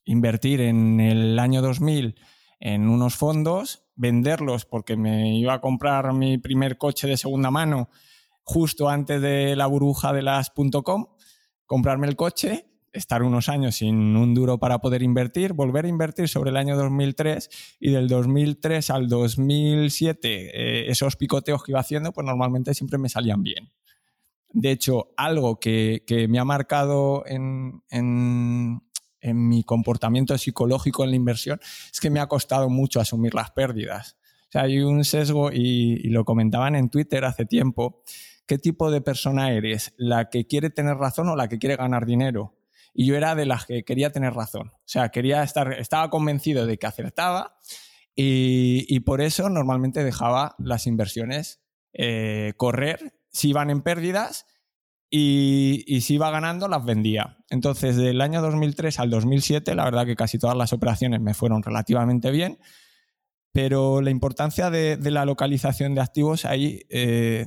[0.05, 2.15] invertir en el año 2000
[2.59, 7.89] en unos fondos, venderlos porque me iba a comprar mi primer coche de segunda mano
[8.43, 10.51] justo antes de la burbuja de las
[10.83, 11.07] .com,
[11.65, 16.29] comprarme el coche, estar unos años sin un duro para poder invertir, volver a invertir
[16.29, 17.49] sobre el año 2003
[17.79, 23.09] y del 2003 al 2007 eh, esos picoteos que iba haciendo pues normalmente siempre me
[23.09, 23.71] salían bien.
[24.55, 27.81] De hecho, algo que, me ha marcado en
[29.31, 31.59] mi comportamiento psicológico en la inversión
[31.91, 34.17] es que me ha costado mucho asumir las pérdidas.
[34.49, 38.03] O sea, hay un sesgo y, lo comentaban en Twitter hace tiempo.
[38.45, 39.93] ¿Qué tipo de persona eres?
[39.97, 42.55] ¿La que quiere tener razón o la que quiere ganar dinero?
[42.93, 44.67] Y yo era de las que quería tener razón.
[44.67, 47.57] O sea, quería estar, estaba convencido de que acertaba
[48.15, 51.61] y, por eso normalmente dejaba las inversiones
[51.93, 54.45] eh, correr si iban en pérdidas
[55.15, 57.37] y, si iba ganando las vendía.
[57.51, 61.61] Entonces, del año 2003 al 2007, la verdad que casi todas las operaciones me fueron
[61.61, 62.57] relativamente bien,
[63.51, 67.45] pero la importancia de, la localización de activos ahí eh,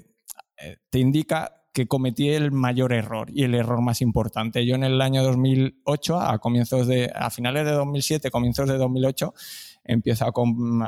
[0.58, 4.64] eh, te indica que cometí el mayor error y el error más importante.
[4.64, 9.34] Yo en el año 2008, a comienzos de, a finales de 2007, comienzos de 2008,
[9.82, 10.32] empiezo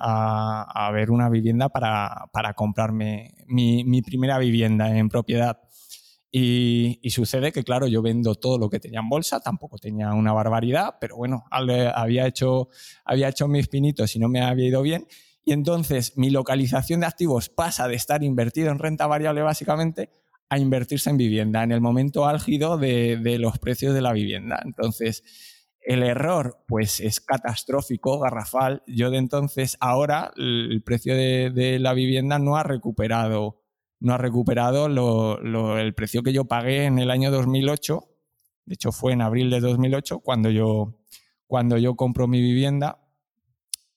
[0.00, 5.58] a, ver una vivienda para, comprarme mi, mi primera vivienda en propiedad.
[6.30, 10.32] Y, sucede que, claro, yo vendo todo lo que tenía en bolsa, tampoco tenía una
[10.32, 12.68] barbaridad, pero bueno, había hecho,
[13.04, 15.06] había hecho mis pinitos y no me había ido bien.
[15.44, 20.10] Y entonces mi localización de activos pasa de estar invertido en renta variable básicamente
[20.50, 24.60] a invertirse en vivienda, en el momento álgido de, los precios de la vivienda.
[24.64, 25.22] Entonces,
[25.80, 28.82] el error, pues es catastrófico, garrafal.
[28.86, 33.57] Yo de entonces, ahora, el precio de, de la vivienda no ha recuperado
[34.00, 34.86] no ha recuperado
[35.78, 38.00] el precio que yo pagué en el año 2008.
[38.66, 40.94] De hecho, fue en abril de 2008 cuando yo,
[41.46, 43.00] cuando yo compro mi vivienda.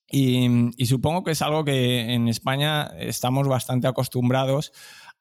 [0.10, 4.74] Y, supongo que es algo que en España estamos bastante acostumbrados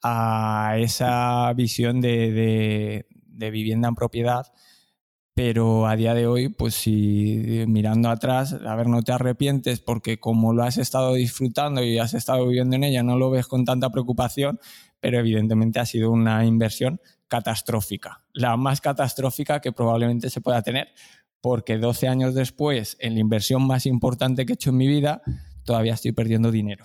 [0.03, 3.07] a esa visión de
[3.39, 4.47] vivienda en propiedad
[5.35, 10.19] pero a día de hoy, pues si mirando atrás, a ver, no te arrepientes porque
[10.19, 13.65] como lo has estado disfrutando y has estado viviendo en ella, no lo ves con
[13.65, 14.61] tanta preocupación,
[15.01, 20.89] pero evidentemente ha sido una inversión catastrófica, la más catastrófica que probablemente se pueda tener,
[21.41, 25.23] porque 12 años después, en la inversión más importante que he hecho en mi vida,
[25.65, 26.85] todavía estoy perdiendo dinero.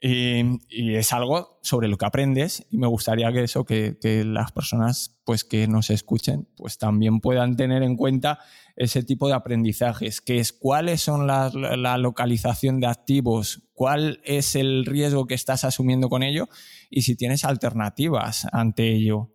[0.00, 5.18] Y, es algo sobre lo que aprendes y me gustaría que eso, que, las personas
[5.24, 8.38] pues, que nos escuchen pues también puedan tener en cuenta
[8.76, 14.54] ese tipo de aprendizajes, que es cuáles son la, la localización de activos, cuál es
[14.54, 16.48] el riesgo que estás asumiendo con ello
[16.90, 19.32] y si tienes alternativas ante ello.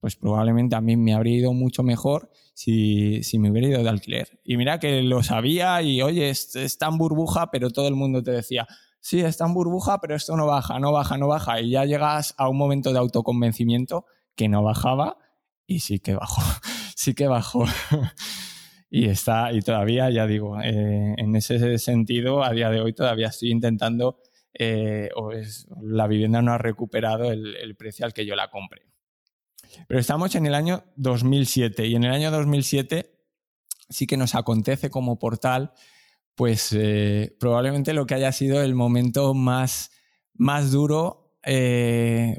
[0.00, 3.90] Pues probablemente a mí me habría ido mucho mejor si, si me hubiera ido de
[3.90, 4.40] alquiler.
[4.44, 8.30] Y mira que lo sabía y oye, está en burbuja, pero todo el mundo te
[8.30, 8.66] decía,
[9.00, 11.60] sí, está en burbuja, pero esto no baja, no baja, no baja.
[11.60, 15.18] Y ya llegas a un momento de autoconvencimiento que no bajaba
[15.66, 16.42] y sí que bajó.
[16.96, 17.64] sí que bajó.
[18.90, 23.28] y está, y todavía, ya digo, eh, en ese sentido, a día de hoy todavía
[23.28, 24.20] estoy intentando,
[24.52, 25.30] eh, o
[25.82, 28.82] la vivienda no ha recuperado el, precio al que yo la compré.
[29.86, 33.14] Pero estamos en el año 2007 y en el año 2007
[33.88, 35.72] sí que nos acontece como portal,
[36.34, 39.90] pues eh, probablemente lo que haya sido el momento más,
[40.34, 41.18] más duro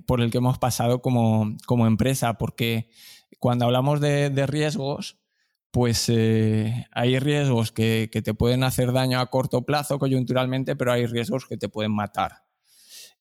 [0.06, 2.90] por el que hemos pasado como, como empresa, porque
[3.42, 5.18] cuando hablamos de, riesgos,
[5.72, 11.08] pues eh, hay riesgos que, te pueden hacer daño a corto plazo coyunturalmente, pero hay
[11.08, 12.44] riesgos que te pueden matar.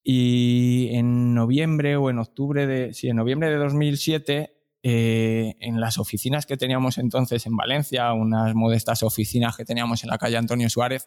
[0.05, 5.99] Y en noviembre o en octubre de, sí, en noviembre de 2007, eh, en las
[5.99, 10.68] oficinas que teníamos entonces en Valencia, unas modestas oficinas que teníamos en la calle Antonio
[10.70, 11.07] Suárez,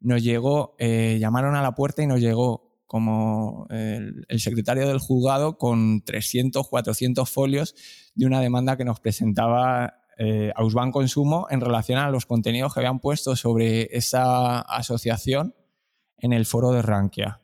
[0.00, 4.98] nos llegó, eh, llamaron a la puerta y nos llegó como el, el, secretario del
[4.98, 7.74] juzgado con 300, 400 folios
[8.14, 12.80] de una demanda que nos presentaba eh, Ausban Consumo en relación a los contenidos que
[12.80, 15.54] habían puesto sobre esa asociación
[16.18, 17.41] en el foro de Rankia.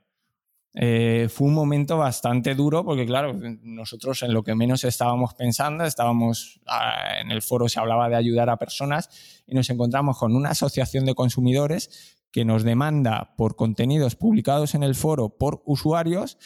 [0.80, 5.82] Eh, fue un momento bastante duro porque, claro, nosotros en lo que menos estábamos pensando,
[5.84, 10.36] estábamos ah, en el foro, se hablaba de ayudar a personas y nos encontramos con
[10.36, 16.38] una asociación de consumidores que nos demanda por contenidos publicados en el foro por usuarios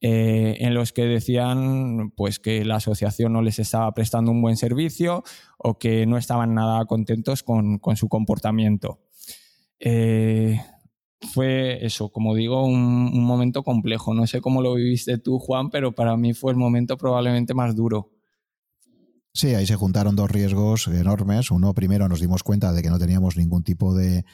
[0.00, 4.56] eh, en los que decían pues, que la asociación no les estaba prestando un buen
[4.56, 5.24] servicio
[5.58, 9.00] o que no estaban nada contentos con, su comportamiento.
[9.80, 10.60] Eh,
[11.20, 14.14] fue eso, como digo, un, momento complejo.
[14.14, 17.76] No sé cómo lo viviste tú, Juan, pero para mí fue el momento probablemente más
[17.76, 18.10] duro.
[19.32, 21.50] Sí, ahí se juntaron dos riesgos enormes.
[21.50, 24.24] Uno, primero nos dimos cuenta de que no teníamos ningún tipo de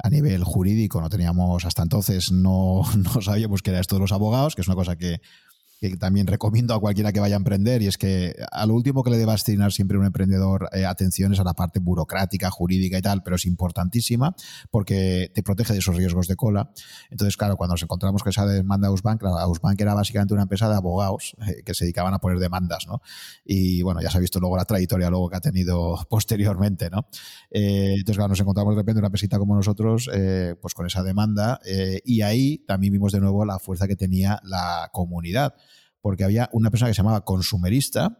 [0.00, 4.12] a nivel jurídico no teníamos, hasta entonces no, no sabíamos que era esto de los
[4.12, 5.20] abogados, que es una cosa que
[5.80, 9.04] que también recomiendo a cualquiera que vaya a emprender, y es que a lo último
[9.04, 12.98] que le deba destinar siempre un emprendedor eh, atención es a la parte burocrática, jurídica
[12.98, 14.34] y tal, pero es importantísima
[14.70, 16.70] porque te protege de esos riesgos de cola.
[17.10, 20.68] Entonces, claro, cuando nos encontramos que esa demanda Ausbank, la Ausbank era básicamente una empresa
[20.68, 23.00] de abogados eh, que se dedicaban a poner demandas, ¿no?
[23.44, 27.06] Y bueno, ya se ha visto luego la trayectoria luego que ha tenido posteriormente, ¿no?
[27.50, 30.10] Eh, entonces, claro, nos encontramos de repente una pesita como nosotros,
[30.60, 31.60] pues con esa demanda,
[32.04, 35.54] y ahí también vimos de nuevo la fuerza que tenía la comunidad
[36.08, 38.18] porque había una persona que se llamaba Consumerista,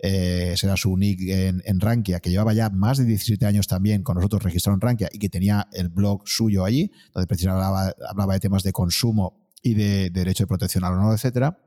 [0.00, 4.02] eh, ese era su nick en, Rankia, que llevaba ya más de 17 años también
[4.02, 8.34] con nosotros registrado en Rankia y que tenía el blog suyo allí, donde precisamente hablaba,
[8.34, 11.60] de temas de consumo y de, derecho de protección al honor, etcétera.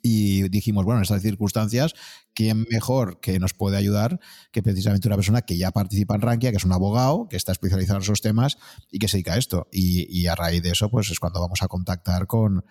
[0.00, 1.94] Y dijimos, bueno, en estas circunstancias,
[2.32, 4.20] ¿quién mejor que nos puede ayudar
[4.52, 7.50] que precisamente una persona que ya participa en Rankia, que es un abogado, que está
[7.50, 8.58] especializado en esos temas
[8.92, 9.66] y que se dedica a esto?
[9.72, 12.64] Y, y a raíz de eso, pues es cuando vamos a contactar con,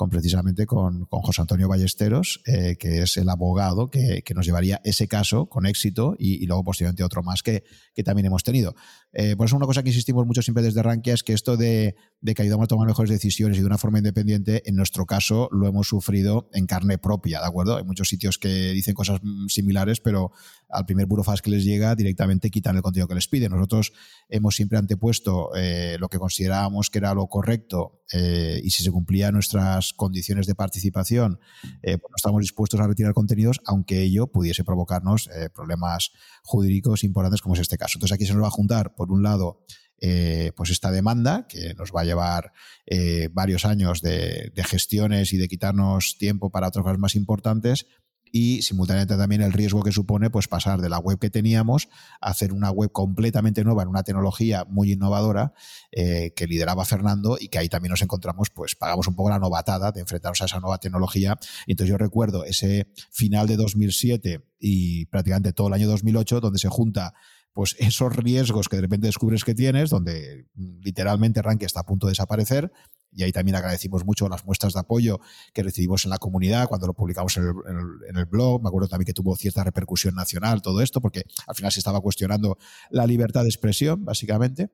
[0.00, 5.08] con precisamente con, José Antonio Ballesteros, eh, que es el abogado que, nos llevaría ese
[5.08, 8.74] caso con éxito y, luego posteriormente otro más que, que también hemos tenido.
[9.12, 11.96] Eh, por eso una cosa que insistimos mucho siempre desde Rankia es que esto de,
[12.24, 15.66] que ayudamos a tomar mejores decisiones y de una forma independiente, en nuestro caso lo
[15.66, 17.76] hemos sufrido en carne propia, ¿de acuerdo?
[17.76, 20.30] Hay muchos sitios que dicen cosas similares, pero
[20.68, 23.50] al primer burofax que les llega directamente quitan el contenido que les piden.
[23.50, 23.92] Nosotros
[24.28, 28.90] hemos siempre antepuesto eh, lo que considerábamos que era lo correcto eh, y si se
[28.90, 31.40] cumplían nuestras condiciones de participación,
[31.82, 36.10] pues no estamos dispuestos a retirar contenidos, aunque ello pudiese provocarnos problemas
[36.42, 37.96] jurídicos importantes como es este caso.
[37.96, 39.64] Entonces aquí se nos va a juntar por un lado,
[39.98, 42.52] eh, pues esta demanda que nos va a llevar
[42.84, 47.86] eh, varios años de, gestiones y de quitarnos tiempo para otras cosas más importantes
[48.30, 51.88] y simultáneamente también el riesgo que supone pues pasar de la web que teníamos
[52.20, 55.54] a hacer una web completamente nueva en una tecnología muy innovadora
[55.92, 59.38] eh, que lideraba Fernando y que ahí también nos encontramos pues pagamos un poco la
[59.38, 61.38] novatada de enfrentarnos a esa nueva tecnología.
[61.66, 66.68] Entonces yo recuerdo ese final de 2007 y prácticamente todo el año 2008 donde se
[66.68, 67.14] junta
[67.52, 71.86] pues esos riesgos que de repente descubres que tienes, donde mm, literalmente Rankia está a
[71.86, 72.72] punto de desaparecer,
[73.12, 75.20] y ahí también agradecimos mucho las muestras de apoyo
[75.52, 78.62] que recibimos en la comunidad cuando lo publicamos en el, blog.
[78.62, 82.00] Me acuerdo también que tuvo cierta repercusión nacional todo esto, porque al final se estaba
[82.00, 82.58] cuestionando
[82.90, 84.70] la libertad de expresión, básicamente,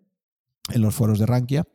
[0.68, 1.66] en los foros de Rankia.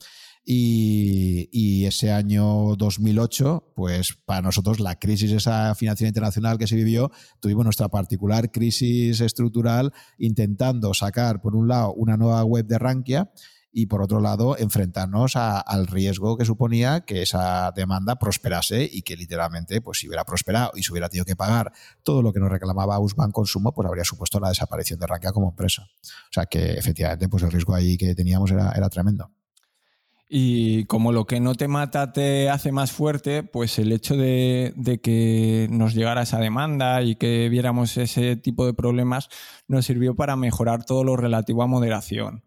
[0.43, 7.11] Y, ese año 2008, pues para nosotros la crisis esa financiera internacional que se vivió,
[7.39, 13.31] tuvimos nuestra particular crisis estructural intentando sacar, por un lado, una nueva web de Rankia
[13.73, 19.15] y por otro lado enfrentarnos al riesgo que suponía que esa demanda prosperase y que
[19.15, 21.71] literalmente pues si hubiera prosperado y se hubiera tenido que pagar
[22.03, 25.49] todo lo que nos reclamaba Usman Consumo pues habría supuesto la desaparición de Rankia como
[25.49, 25.83] empresa.
[25.83, 29.31] O sea que efectivamente pues el riesgo ahí que teníamos era tremendo.
[30.33, 34.73] Y como lo que no te mata te hace más fuerte, pues el hecho de,
[35.03, 39.27] que nos llegara esa demanda y que viéramos ese tipo de problemas
[39.67, 42.45] nos sirvió para mejorar todo lo relativo a moderación.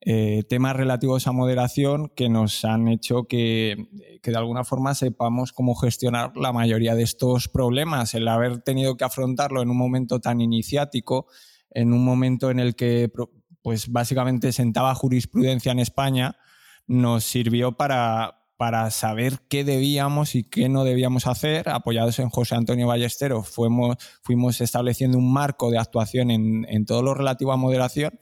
[0.00, 3.86] Eh, temas relativos a moderación que nos han hecho que,
[4.22, 8.14] que, de alguna forma sepamos cómo gestionar la mayoría de estos problemas.
[8.14, 11.26] El haber tenido que afrontarlo en un momento tan iniciático,
[11.68, 13.12] en un momento en el que
[13.60, 16.38] pues básicamente sentaba jurisprudencia en España,
[16.86, 21.68] nos sirvió para, para saber qué debíamos y qué no debíamos hacer.
[21.68, 27.02] Apoyados en José Antonio Ballestero, fuimos, fuimos estableciendo un marco de actuación en, en, todo
[27.02, 28.18] lo relativo a moderación.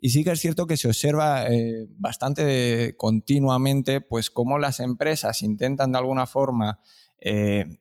[0.00, 5.42] Y sí que es cierto que se observa eh, bastante continuamente pues cómo las empresas
[5.42, 6.78] intentan de alguna forma
[7.20, 7.78] eh,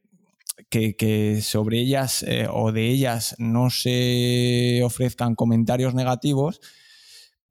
[0.69, 6.61] que, que, sobre ellas eh, o de ellas no se ofrezcan comentarios negativos,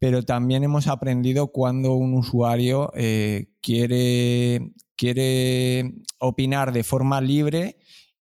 [0.02, 7.78] pero también hemos aprendido cuando un usuario eh, quiere, quiere opinar de forma libre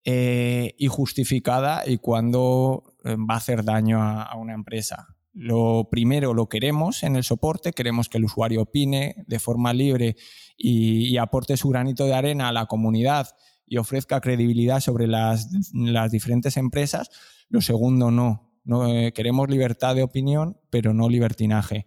[0.02, 5.18] eh, y justificada y cuando eh, va a hacer daño a, una empresa.
[5.34, 10.16] Lo primero lo queremos en el soporte, queremos que el usuario opine de forma libre
[10.56, 13.28] y, y aporte su granito de arena a la comunidad
[13.66, 17.10] y ofrezca credibilidad sobre las, las diferentes empresas.
[17.50, 21.86] Lo segundo no, no, eh, queremos libertad de opinión, pero no libertinaje.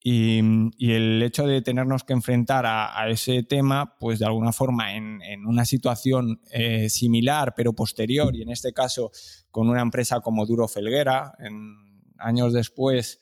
[0.00, 0.38] Y,
[0.78, 5.64] el hecho de tenernos que enfrentar a, ese tema, pues de alguna forma en, una
[5.64, 9.10] situación eh, similar, pero posterior, y en este caso
[9.50, 11.76] con una empresa como Duro Felguera, en,
[12.18, 13.20] años después,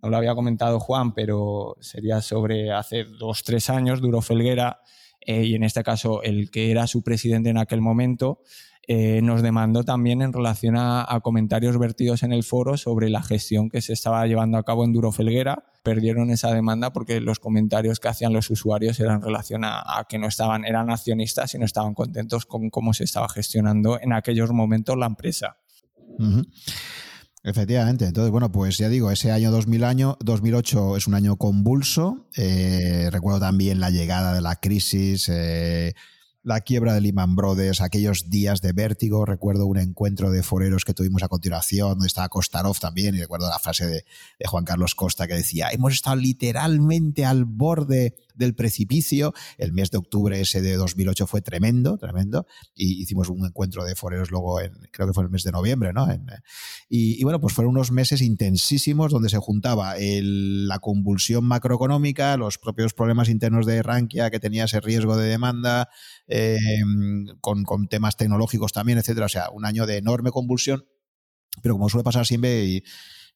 [0.00, 4.80] no lo había comentado Juan, pero sería sobre hace dos, tres años, Duro Felguera,
[5.20, 8.40] eh, y en este caso el que era su presidente en aquel momento,
[8.86, 13.70] eh, nos demandó también en relación a, comentarios vertidos en el foro sobre la gestión
[13.70, 15.64] que se estaba llevando a cabo en Duro Felguera.
[15.82, 20.18] Perdieron esa demanda porque los comentarios que hacían los usuarios eran en relación a, que
[20.18, 24.50] no estaban, eran accionistas y no estaban contentos con cómo se estaba gestionando en aquellos
[24.52, 25.56] momentos la empresa.
[27.46, 32.26] Efectivamente, entonces, bueno, pues ya digo, ese año, 2000 año 2008 es un año convulso.
[32.36, 35.94] Eh, recuerdo también la llegada de la crisis, eh,
[36.44, 39.24] la quiebra de Lehman Brothers, aquellos días de vértigo.
[39.24, 43.48] Recuerdo un encuentro de foreros que tuvimos a continuación, donde estaba Kostarov también, y recuerdo
[43.48, 44.04] la frase de,
[44.46, 49.32] Juan Carlos Costa que decía, hemos estado literalmente al borde del precipicio.
[49.58, 53.94] El mes de octubre ese de 2008 fue tremendo, tremendo, y hicimos un encuentro de
[53.94, 56.06] foreros luego, en, creo que fue el mes de noviembre, ¿no?
[56.88, 62.92] y, bueno, pues fueron unos meses intensísimos donde se juntaba la convulsión macroeconómica, los propios
[62.94, 65.88] problemas internos de Rankia que tenía ese riesgo de demanda,
[66.26, 69.26] Em, con, temas tecnológicos también, etcétera.
[69.26, 70.86] O sea, un año de enorme convulsión,
[71.62, 72.82] pero como suele pasar siempre y,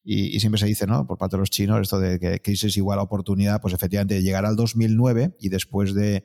[0.03, 1.05] siempre se dice, ¿no?
[1.05, 4.45] Por parte de los chinos, esto de que crisis igual a oportunidad, pues efectivamente llegar
[4.45, 6.23] al 2009 y después de,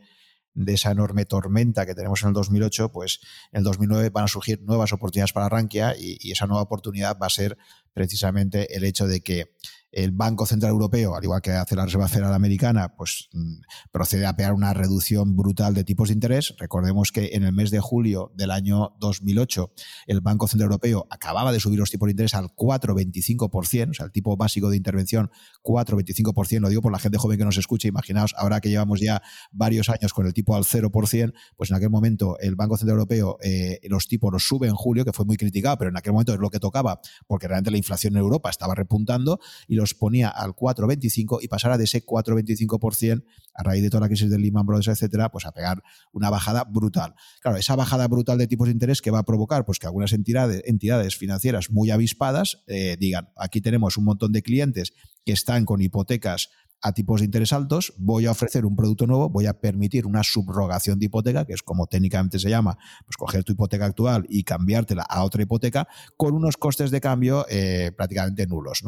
[0.67, 3.21] esa enorme tormenta que tenemos en el 2008, pues
[3.51, 7.19] en el 2009 van a surgir nuevas oportunidades para Rankia y, y esa nueva oportunidad
[7.21, 7.59] va a ser
[7.93, 9.51] precisamente el hecho de que
[9.95, 13.61] el Banco Central Europeo, al igual que hace la Reserva Federal Americana, pues mm,
[13.93, 16.55] procede a pegar una reducción brutal de tipos de interés.
[16.59, 19.73] Recordemos que en el mes de julio del año 2008
[20.07, 24.07] el Banco Central Europeo acababa de subir los tipos de interés al 4,25%, o sea,
[24.07, 25.31] el tipo básico de intervención
[25.63, 29.23] 4,25%, lo digo por la gente joven que nos escucha, imaginaos, ahora que llevamos ya
[29.53, 33.39] varios años con el tipo al 0%, pues en aquel momento el Banco Central Europeo
[33.43, 36.35] eh, los tipos los sube en julio, que fue muy criticado, pero en aquel momento
[36.35, 39.39] es lo que tocaba, porque realmente la inflación en Europa estaba repuntando
[39.69, 44.09] y los ponía al 4,25 y pasara de ese 4,25% a raíz de toda la
[44.09, 45.83] crisis del Lehman Brothers, etcétera, pues a pegar
[46.13, 47.15] una bajada brutal.
[47.43, 50.13] Claro, esa bajada brutal de tipos de interés que va a provocar pues que algunas
[50.13, 55.65] entidades, entidades financieras muy avispadas eh, digan, aquí tenemos un montón de clientes que están
[55.65, 56.51] con hipotecas
[56.85, 60.23] a tipos de interés altos, voy a ofrecer un producto nuevo, voy a permitir una
[60.23, 62.77] subrogación de hipoteca, que es como técnicamente se llama,
[63.07, 67.47] pues coger tu hipoteca actual y cambiártela a otra hipoteca con unos costes de cambio
[67.49, 68.83] eh, prácticamente nulos.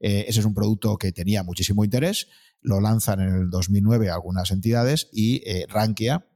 [0.00, 2.26] Eh, ese es un producto que tenía muchísimo interés,
[2.62, 6.26] lo lanzan en el 2009 algunas entidades y eh, Rankia,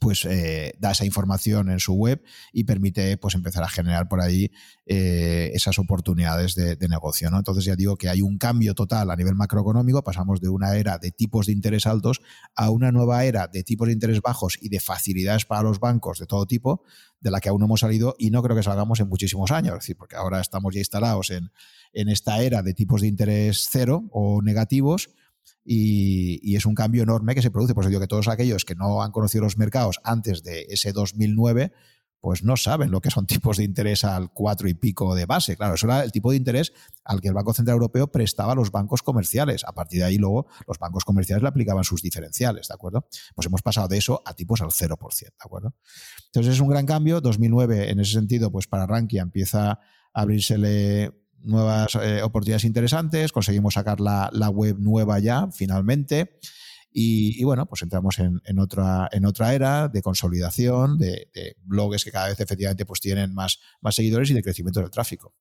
[0.00, 2.22] pues eh, da esa información en su web
[2.52, 4.50] y permite pues empezar a generar por ahí
[4.86, 7.30] eh, esas oportunidades de, negocio.
[7.30, 7.38] ¿no?
[7.38, 10.98] Entonces ya digo que hay un cambio total a nivel macroeconómico, pasamos de una era
[10.98, 12.22] de tipos de interés altos
[12.54, 16.18] a una nueva era de tipos de interés bajos y de facilidades para los bancos
[16.18, 16.82] de todo tipo,
[17.20, 19.74] de la que aún no hemos salido y no creo que salgamos en muchísimos años,
[19.74, 21.50] es decir, porque ahora estamos ya instalados en,
[21.92, 25.10] en esta era de tipos de interés cero o negativos
[25.64, 27.74] y, es un cambio enorme que se produce.
[27.74, 30.92] Por eso digo que todos aquellos que no han conocido los mercados antes de ese
[30.92, 31.72] 2009,
[32.20, 35.56] pues no saben lo que son tipos de interés al cuatro y pico de base.
[35.56, 36.72] Claro, eso era el tipo de interés
[37.04, 39.64] al que el Banco Central Europeo prestaba a los bancos comerciales.
[39.64, 43.06] A partir de ahí, luego, los bancos comerciales le aplicaban sus diferenciales, ¿de acuerdo?
[43.34, 45.74] Pues hemos pasado de eso a tipos al 0%, ¿de acuerdo?
[46.26, 47.20] Entonces es un gran cambio.
[47.20, 49.80] 2009, en ese sentido, pues para Rankia empieza a
[50.18, 51.12] abrírsele
[51.42, 56.38] nuevas eh, oportunidades interesantes, conseguimos sacar la, la web nueva ya, finalmente.
[56.90, 61.28] Y, bueno, pues entramos en, otra, en otra era de consolidación, de,
[61.62, 65.34] blogs que cada vez efectivamente pues tienen más, más seguidores y de crecimiento del tráfico.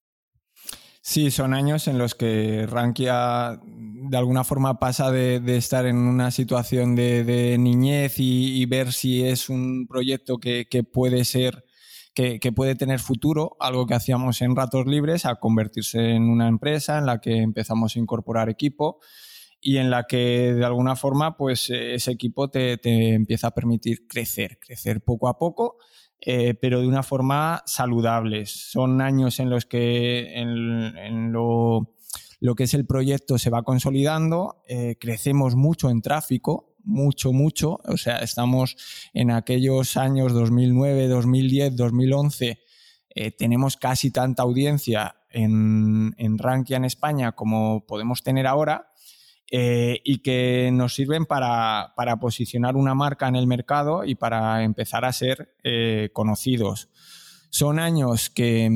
[1.01, 6.31] Sí, son años en los que Rankia de alguna forma pasa de, estar en una
[6.31, 11.63] situación de, niñez y, ver si es un proyecto que, puede ser,
[12.39, 16.97] que, puede tener futuro, algo que hacíamos en ratos libres, a convertirse en una empresa
[16.97, 18.99] en la que empezamos a incorporar equipo
[19.61, 22.79] y en la que de alguna forma pues eh, ese equipo te,
[23.13, 25.77] empieza a permitir crecer, crecer poco a poco,
[26.19, 28.47] eh, pero de una forma saludable.
[28.47, 31.93] Son años en los que en, lo,
[32.57, 37.97] que es el proyecto se va consolidando, eh, crecemos mucho en tráfico, mucho, mucho, o
[37.97, 38.75] sea, estamos
[39.13, 42.59] en aquellos años 2009, 2010, 2011,
[43.37, 48.91] tenemos casi tanta audiencia en, en Rankia en España como podemos tener ahora
[49.49, 55.05] eh, y que nos sirven para, posicionar una marca en el mercado y para empezar
[55.05, 56.89] a ser eh, conocidos.
[57.49, 58.69] Son años que,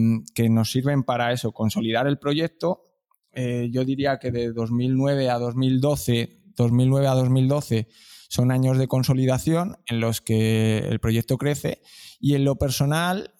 [0.49, 2.85] nos sirven para eso, consolidar el proyecto.
[3.33, 7.87] Eh, yo diría que de 2009 a 2012, 2009 a 2012
[8.29, 11.81] son años de consolidación en los que el proyecto crece
[12.19, 13.33] y en lo personal,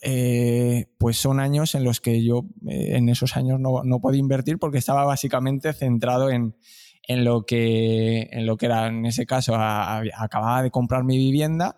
[0.98, 4.80] pues son años en los que yo en esos años no, no puedo invertir porque
[4.80, 6.56] estaba básicamente centrado en,
[7.04, 11.76] en lo que, en lo que era, en ese caso, acababa de comprar mi vivienda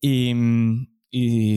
[0.00, 0.34] y,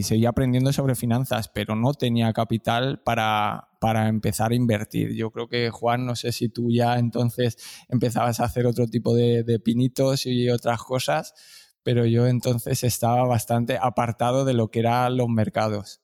[0.04, 5.16] seguía aprendiendo sobre finanzas, pero no tenía capital para, para, empezar a invertir.
[5.16, 7.58] Yo creo que, Juan, no sé si tú ya entonces
[7.90, 11.34] empezabas a hacer otro tipo de, de pinitos y otras cosas,
[11.84, 16.02] pero yo entonces estaba bastante apartado de lo que eran los mercados.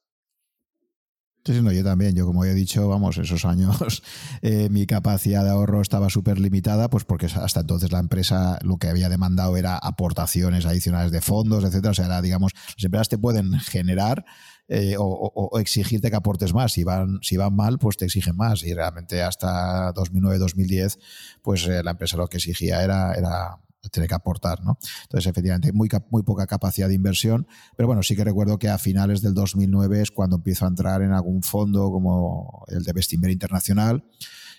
[1.46, 2.16] Sí, no, yo también.
[2.16, 4.02] Yo, como he dicho, vamos, esos años
[4.42, 8.78] eh, mi capacidad de ahorro estaba súper limitada, pues porque hasta entonces la empresa lo
[8.78, 11.92] que había demandado era aportaciones adicionales de fondos, etcétera.
[11.92, 14.24] O sea, era, digamos, las empresas te pueden generar
[14.70, 16.72] eh, o, exigirte que aportes más.
[16.72, 18.64] Si van, si van mal, pues te exigen más.
[18.64, 20.98] Y realmente hasta 2009-2010,
[21.42, 23.58] pues eh, la empresa lo que exigía era, era
[23.92, 24.78] tiene que aportar, ¿no?
[25.04, 28.78] Entonces, efectivamente, muy, muy poca capacidad de inversión, pero bueno, sí que recuerdo que a
[28.78, 33.32] finales del 2009 es cuando empiezo a entrar en algún fondo como el de Bestinver
[33.32, 34.04] Internacional,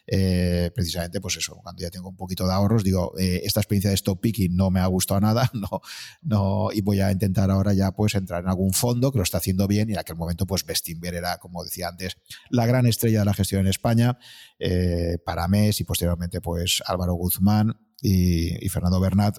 [0.06, 3.88] eh, precisamente, pues eso, cuando ya tengo un poquito de ahorros, digo, eh, esta experiencia
[3.88, 5.80] de stop picking no me ha gustado nada, no,
[6.22, 9.38] no, y voy a intentar ahora ya pues entrar en algún fondo que lo está
[9.38, 12.18] haciendo bien y en aquel momento pues Bestinver era, como decía antes,
[12.50, 14.18] la gran estrella de la gestión en España,
[14.58, 19.38] eh, para MES y posteriormente pues Álvaro Guzmán, y, Fernando Bernat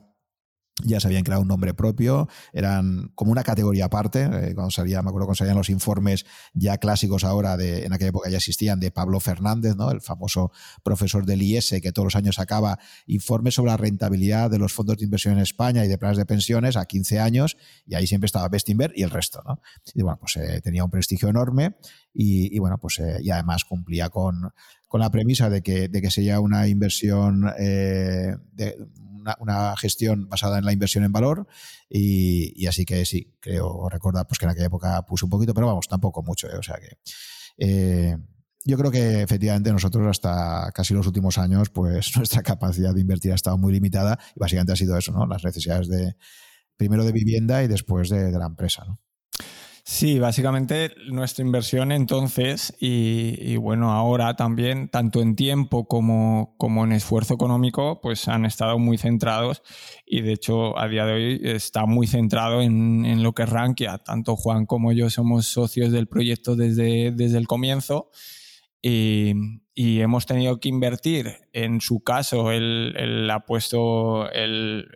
[0.84, 5.02] ya se habían creado un nombre propio, eran como una categoría aparte, eh, cuando salía,
[5.02, 8.80] me acuerdo cuando salían los informes ya clásicos ahora, de, en aquella época ya existían,
[8.80, 9.90] de Pablo Fernández, ¿no?
[9.92, 10.52] el famoso
[10.84, 14.98] profesor del IES que todos los años sacaba informes sobre la rentabilidad de los fondos
[14.98, 18.26] de inversión en España y de planes de pensiones a 15 años, y ahí siempre
[18.26, 19.42] estaba Bestinver y el resto.
[19.46, 19.62] ¿no?
[19.94, 21.76] Y bueno, pues eh, tenía un prestigio enorme
[22.14, 24.54] y, bueno, pues eh, y además cumplía con,
[24.88, 28.78] con la premisa de que, de que sería una inversión, eh, de,
[29.40, 31.48] una, gestión basada en la inversión en valor
[31.90, 35.68] y, así que sí, creo recordar pues que en aquella época puse un poquito, pero
[35.68, 36.98] vamos, tampoco mucho, eh, o sea que...
[37.58, 38.18] Eh,
[38.68, 43.32] yo creo que efectivamente nosotros hasta casi los últimos años, pues nuestra capacidad de invertir
[43.32, 45.28] ha estado muy limitada y básicamente ha sido eso, ¿no?
[45.28, 46.16] Las necesidades de
[46.76, 49.00] primero de vivienda y después de, de la empresa, ¿no?
[49.88, 56.92] Sí, básicamente nuestra inversión entonces y, bueno, ahora también, tanto en tiempo como, como, en
[56.92, 59.62] esfuerzo económico, pues han estado muy centrados
[60.04, 64.00] y de hecho a día de hoy está muy centrado en, lo que es Rankia.
[64.00, 68.10] Tanto Juan como yo somos socios del proyecto desde, desde el comienzo
[68.82, 69.34] y,
[69.76, 71.32] hemos tenido que invertir.
[71.54, 74.88] En su caso, él, él ha puesto el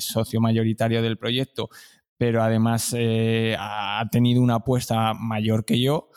[0.00, 1.70] socio mayoritario del proyecto
[2.16, 6.10] pero además eh, ha tenido una apuesta mayor que yo,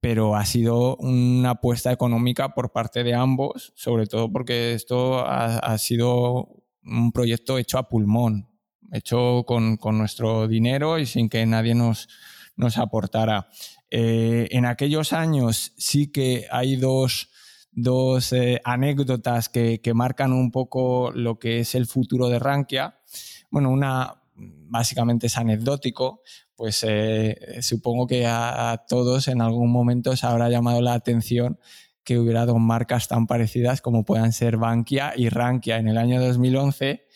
[0.00, 5.78] pero ha sido una apuesta económica por parte de ambos, sobre todo porque esto ha,
[5.78, 6.48] sido
[6.82, 8.48] un proyecto hecho a pulmón,
[8.90, 12.08] hecho con, nuestro dinero y sin que nadie nos,
[12.56, 13.48] nos aportara.
[13.90, 17.28] Eh, en aquellos años sí que hay dos,
[18.32, 22.98] eh, anécdotas que, que, marcan un poco lo que es el futuro de Rankia.
[23.50, 26.22] Bueno, una, básicamente es anecdótico,
[26.56, 31.58] pues eh, supongo que a, todos en algún momento se habrá llamado la atención
[32.04, 35.78] que hubiera dos marcas tan parecidas como puedan ser Bankia y Rankia.
[35.78, 37.06] En el año 2011,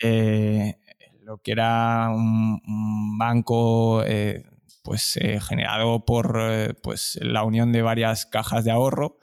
[0.00, 0.76] eh,
[1.22, 4.44] lo que era un, banco eh,
[4.82, 6.38] pues, generado por
[6.82, 9.18] pues, la unión de varias cajas de ahorro,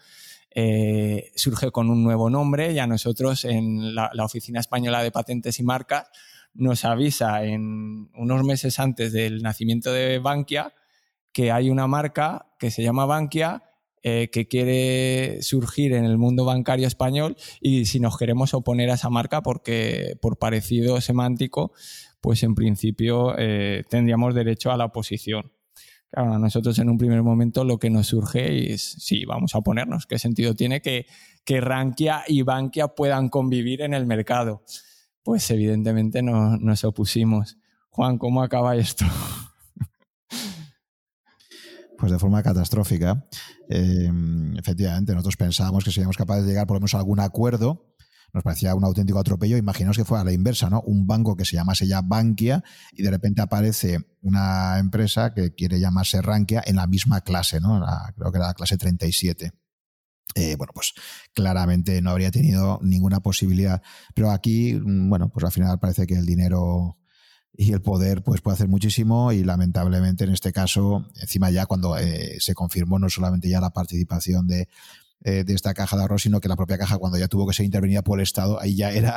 [1.36, 5.64] surge con un nuevo nombre y a nosotros en la Oficina Española de Patentes y
[5.64, 6.08] Marcas
[6.58, 10.74] nos avisa en unos meses antes del nacimiento de Bankia
[11.32, 13.64] que hay una marca que se llama Bankia
[14.04, 18.94] eh, que quiere surgir en el mundo bancario español y si nos queremos oponer a
[18.94, 21.74] esa marca porque por parecido semántico,
[22.22, 25.52] pues en principio eh, tendríamos derecho a la oposición.
[26.10, 29.58] Claro, a nosotros en un primer momento lo que nos surge es, sí, vamos a
[29.58, 30.06] oponernos.
[30.08, 31.06] ¿Qué sentido tiene que,
[31.44, 34.64] que Rankia y Bankia puedan convivir en el mercado?
[35.28, 37.58] Pues evidentemente nos opusimos.
[37.90, 39.04] Juan, ¿cómo acaba esto?
[41.98, 43.28] Pues de forma catastrófica.
[43.68, 47.94] Em, efectivamente, nosotros pensábamos que seríamos capaces de llegar por lo menos a algún acuerdo.
[48.34, 49.58] Nos parecía un auténtico atropello.
[49.58, 50.82] Imaginaos que fuera a la inversa, ¿no?
[50.82, 52.64] Un banco que se llamase ya Bankia
[52.94, 57.84] y de repente aparece una empresa que quiere llamarse Rankia en la misma clase, ¿no?
[58.16, 59.52] creo que era la clase 37.
[60.36, 60.94] Eh, bueno, pues
[61.34, 63.82] claramente no habría tenido ninguna posibilidad.
[64.14, 66.98] Pero aquí, mm, bueno, pues al final parece que el dinero
[67.54, 71.98] y el poder pues puede hacer muchísimo y lamentablemente en este caso, encima ya cuando
[71.98, 74.68] eh, se confirmó no solamente ya la participación de,
[75.24, 77.54] eh, de esta caja de ahorro, sino que la propia caja, cuando ya tuvo que
[77.54, 79.16] ser intervenida por el Estado, ahí ya era,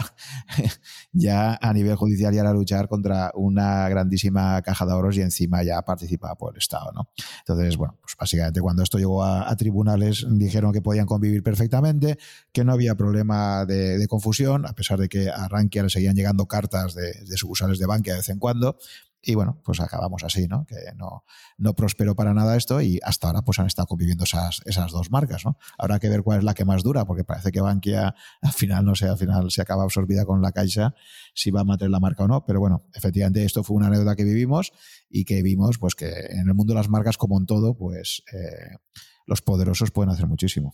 [1.12, 5.62] ya a nivel judicial, ya era luchar contra una grandísima caja de ahorros y encima
[5.62, 6.90] ya participaba por el Estado.
[6.92, 7.10] ¿no?
[7.40, 12.18] Entonces, bueno, pues básicamente cuando esto llegó a, tribunales dijeron que podían convivir perfectamente,
[12.50, 16.46] que no había problema de, confusión, a pesar de que a Rankia le seguían llegando
[16.46, 18.78] cartas de, de sucursales de Bankia de vez en cuando,
[19.22, 20.64] y bueno, pues acabamos así, ¿no?
[20.66, 21.24] Que no,
[21.58, 25.10] no prosperó para nada esto y hasta ahora pues han estado conviviendo esas, esas dos
[25.10, 25.58] marcas, ¿no?
[25.78, 28.84] Habrá que ver cuál es la que más dura, porque parece que Bankia al final,
[28.84, 30.94] no sé, al final se acaba absorbida con la Caixa,
[31.34, 34.16] si va a mantener la marca o no, pero bueno, efectivamente esto fue una anécdota
[34.16, 34.72] que vivimos
[35.08, 38.22] y que vimos pues que en el mundo de las marcas como en todo, pues
[38.32, 38.76] eh,
[39.26, 40.72] los poderosos pueden hacer muchísimo.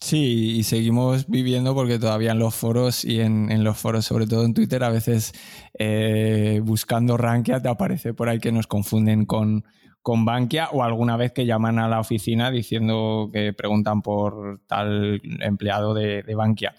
[0.00, 4.44] Sí, y seguimos viviendo porque todavía en los foros y en, los foros, sobre todo
[4.44, 5.32] en Twitter, a veces
[5.78, 9.64] eh, buscando Rankia te aparece por ahí que nos confunden con,
[10.00, 15.20] con Bankia o alguna vez que llaman a la oficina diciendo que preguntan por tal
[15.40, 16.74] empleado de, Bankia.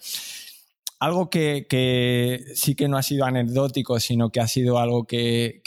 [0.98, 5.62] Algo que, sí que no ha sido anecdótico, sino que ha sido algo que,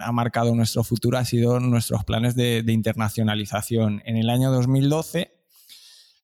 [0.00, 4.02] ha marcado nuestro futuro, ha sido nuestros planes de, de internacionalización.
[4.04, 5.35] En el año 2012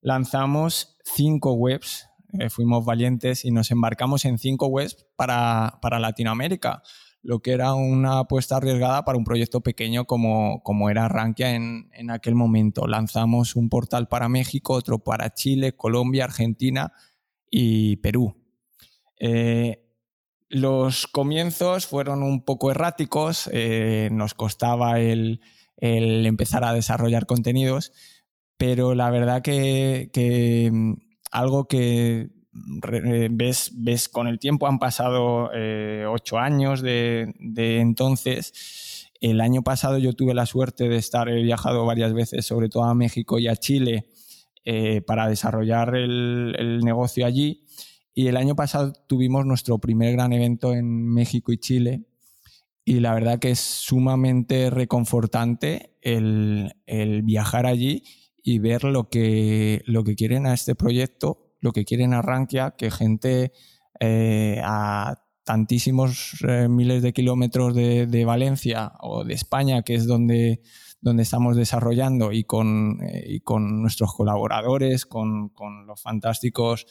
[0.03, 2.09] lanzamos cinco webs,
[2.39, 6.83] eh, fuimos valientes y nos embarcamos en cinco webs para, Latinoamérica,
[7.23, 12.11] lo que era una apuesta arriesgada para un proyecto pequeño como, como era Rankia en,
[12.11, 12.87] aquel momento.
[12.87, 16.93] Lanzamos un portal para México, otro para Chile, Colombia, Argentina
[17.49, 18.37] y Perú.
[19.21, 19.83] Eh,
[20.49, 25.41] los comienzos fueron un poco erráticos, eh, nos costaba el,
[25.79, 27.93] empezar a desarrollar contenidos,
[28.63, 30.93] pero la verdad que, mm,
[31.33, 32.29] algo que
[32.93, 37.35] eh, ves, ves con el tiempo, han pasado eh, ocho años de,
[37.81, 39.11] entonces.
[39.21, 42.85] El año pasado yo tuve la suerte de estar, he viajado varias veces, sobre todo
[42.85, 44.07] a México y a Chile,
[44.65, 47.65] eh, para desarrollar el, el, negocio allí.
[48.15, 52.05] Y el año pasado tuvimos nuestro primer gran evento en México y Chile.
[52.85, 58.05] Y la verdad que es sumamente reconfortante el, el viajar allí
[58.43, 62.75] y ver lo que, lo que quieren a este proyecto, lo que quieren a Rankia,
[62.77, 63.53] que gente
[64.01, 70.61] eh, a tantísimos eh, miles de kilómetros de, Valencia o de España, que es donde,
[71.01, 76.87] donde estamos desarrollando, y con, eh, con nuestros colaboradores, con, con los fantásticos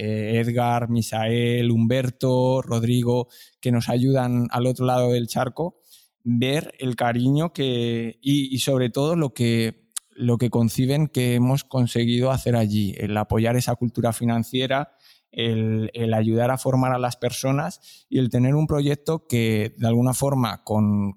[0.00, 3.26] Edgar, Misael, Humberto, Rodrigo,
[3.60, 5.80] que nos ayudan al otro lado del charco,
[6.22, 9.87] ver el cariño que, y, y sobre todo lo que
[10.18, 14.92] lo que conciben que hemos conseguido hacer allí, el apoyar esa cultura financiera,
[15.30, 20.14] el, ayudar a formar a las personas y el tener un proyecto que de alguna
[20.14, 21.14] forma con,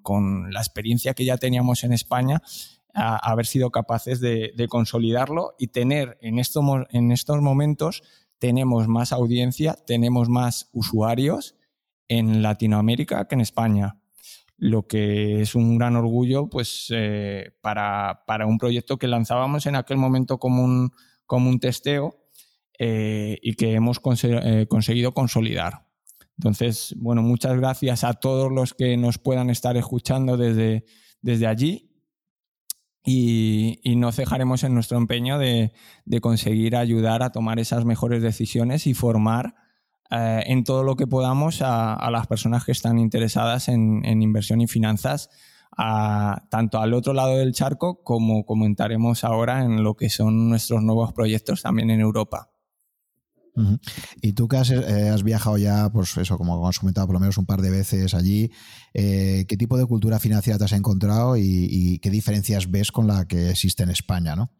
[0.51, 2.43] la experiencia que ya teníamos en España,
[2.93, 8.03] haber sido capaces de, consolidarlo y tener en en estos momentos,
[8.37, 11.55] tenemos más audiencia, tenemos más usuarios
[12.07, 14.00] en Latinoamérica que en España
[14.61, 19.97] lo que es un gran orgullo pues, eh, para, un proyecto que lanzábamos en aquel
[19.97, 20.91] momento como un,
[21.25, 22.15] como un testeo
[22.77, 25.87] eh, y que hemos eh, conseguido consolidar.
[26.37, 30.85] Entonces, bueno, muchas gracias a todos los que nos puedan estar escuchando desde,
[31.23, 31.91] desde allí
[33.03, 35.71] y, no cejaremos en nuestro empeño de,
[36.21, 39.55] conseguir ayudar a tomar esas mejores decisiones y formar
[40.11, 44.67] eh, en todo lo que podamos a, las personas que están interesadas en, inversión y
[44.67, 45.29] finanzas,
[45.77, 51.13] tanto al otro lado del charco como comentaremos ahora en lo que son nuestros nuevos
[51.13, 52.51] proyectos también en Europa.
[54.21, 57.37] Y tú que eh, has, viajado ya, pues eso, como has comentado, por lo menos
[57.37, 58.51] un par de veces allí,
[58.93, 63.25] eh, ¿qué tipo de cultura financiera te has encontrado y, qué diferencias ves con la
[63.25, 64.51] que existe en España, ¿no?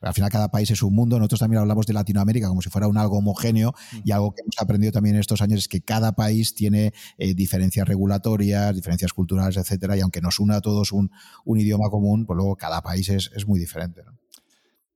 [0.00, 2.88] Al final cada país es un mundo, nosotros también hablamos de Latinoamérica como si fuera
[2.88, 3.74] un algo homogéneo
[4.04, 7.34] y algo que hemos aprendido también en estos años es que cada país tiene eh,
[7.34, 11.10] diferencias regulatorias, diferencias culturales, etcétera, y aunque nos una a todos un,
[11.46, 14.02] idioma común, pues luego cada país es, es muy diferente.
[14.04, 14.12] ¿no?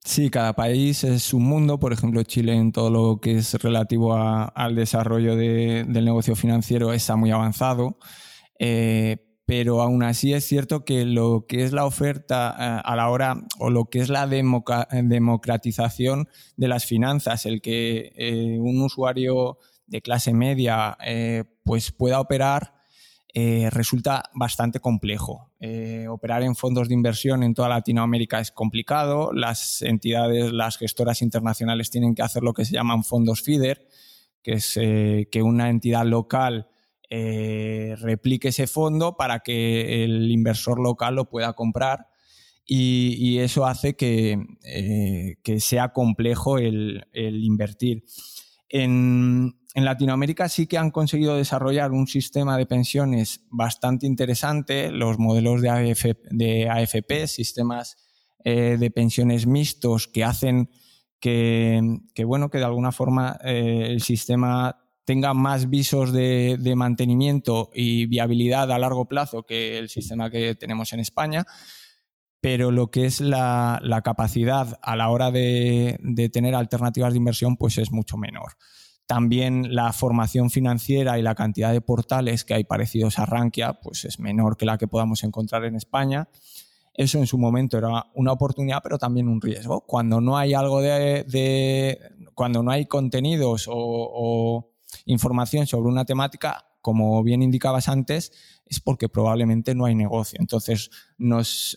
[0.05, 1.81] Sí, cada país es un mundo.
[1.81, 7.17] Por ejemplo, Chile en todo lo que es relativo al desarrollo del negocio financiero está
[7.17, 7.99] muy avanzado.
[8.59, 13.11] Eh, pero aún así es cierto que lo que es la oferta eh, a la
[13.11, 19.59] hora o lo que es la democratización de las finanzas, el que eh, un usuario
[19.87, 20.97] de clase media
[21.63, 22.75] pues pueda operar
[23.37, 25.51] eh, resulta bastante complejo.
[25.59, 29.33] Eh, operar en fondos de inversión en toda Latinoamérica es complicado.
[29.33, 33.89] Las entidades, las gestoras internacionales tienen que hacer lo que se llaman fondos feeder,
[34.41, 36.69] que es eh, que una entidad local
[38.01, 42.09] replique ese fondo para que el inversor local lo pueda comprar.
[42.67, 44.39] Y, eso hace que,
[45.59, 48.05] sea complejo el, invertir.
[48.69, 55.63] En, Latinoamérica sí que han conseguido desarrollar un sistema de pensiones bastante interesante, los modelos
[55.63, 57.97] de, AFP, sistemas
[58.45, 60.71] eh, de pensiones mixtos que hacen
[61.19, 68.07] que, bueno, que de alguna forma eh, el sistema tenga más visos de, mantenimiento y
[68.07, 71.45] viabilidad a largo plazo que el sistema que tenemos en España,
[72.41, 75.99] pero lo que es la, capacidad a la hora de,
[76.33, 78.53] tener alternativas de inversión pues es mucho menor.
[79.07, 84.07] También la formación financiera y la cantidad de portales que hay parecidos a Rankia pues
[84.07, 86.29] es menor que la que podamos encontrar en España.
[86.95, 89.81] Eso en su momento era una oportunidad, pero también un riesgo.
[89.83, 91.99] Cuando no hay algo de,
[92.35, 94.74] cuando no hay contenidos o,
[95.07, 98.33] información sobre una temática, como bien indicabas antes,
[98.67, 100.39] es porque probablemente no hay negocio.
[100.41, 101.77] Entonces nos,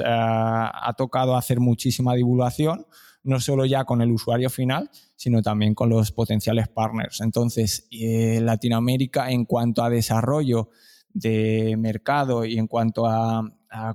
[0.00, 2.86] eh, ha tocado hacer muchísima divulgación,
[3.22, 7.20] no solo ya con el usuario final, sino también con los potenciales partners.
[7.20, 10.70] Entonces, eh, Latinoamérica en cuanto a desarrollo
[11.12, 13.42] de mercado y en cuanto a,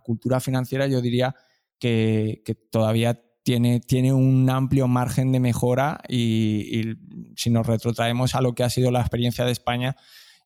[0.04, 1.36] cultura financiera, yo diría
[1.80, 2.42] que,
[2.72, 6.96] todavía tiene, tiene, un amplio margen de mejora y,
[7.36, 9.96] si nos retrotraemos a lo que ha sido la experiencia de España,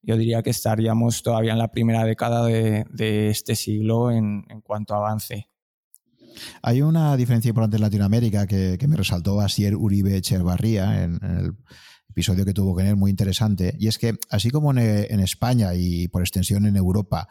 [0.01, 5.47] yo diría que estaríamos todavía en la primera década de, este siglo en, cuanto avance.
[6.61, 11.51] Hay una diferencia importante en Latinoamérica que, me resaltó Asier Uribe Echevarría en, en, el
[12.09, 16.09] episodio que tuvo que tener muy interesante, y es que así como en, España y
[16.09, 17.29] por extensión en Europa,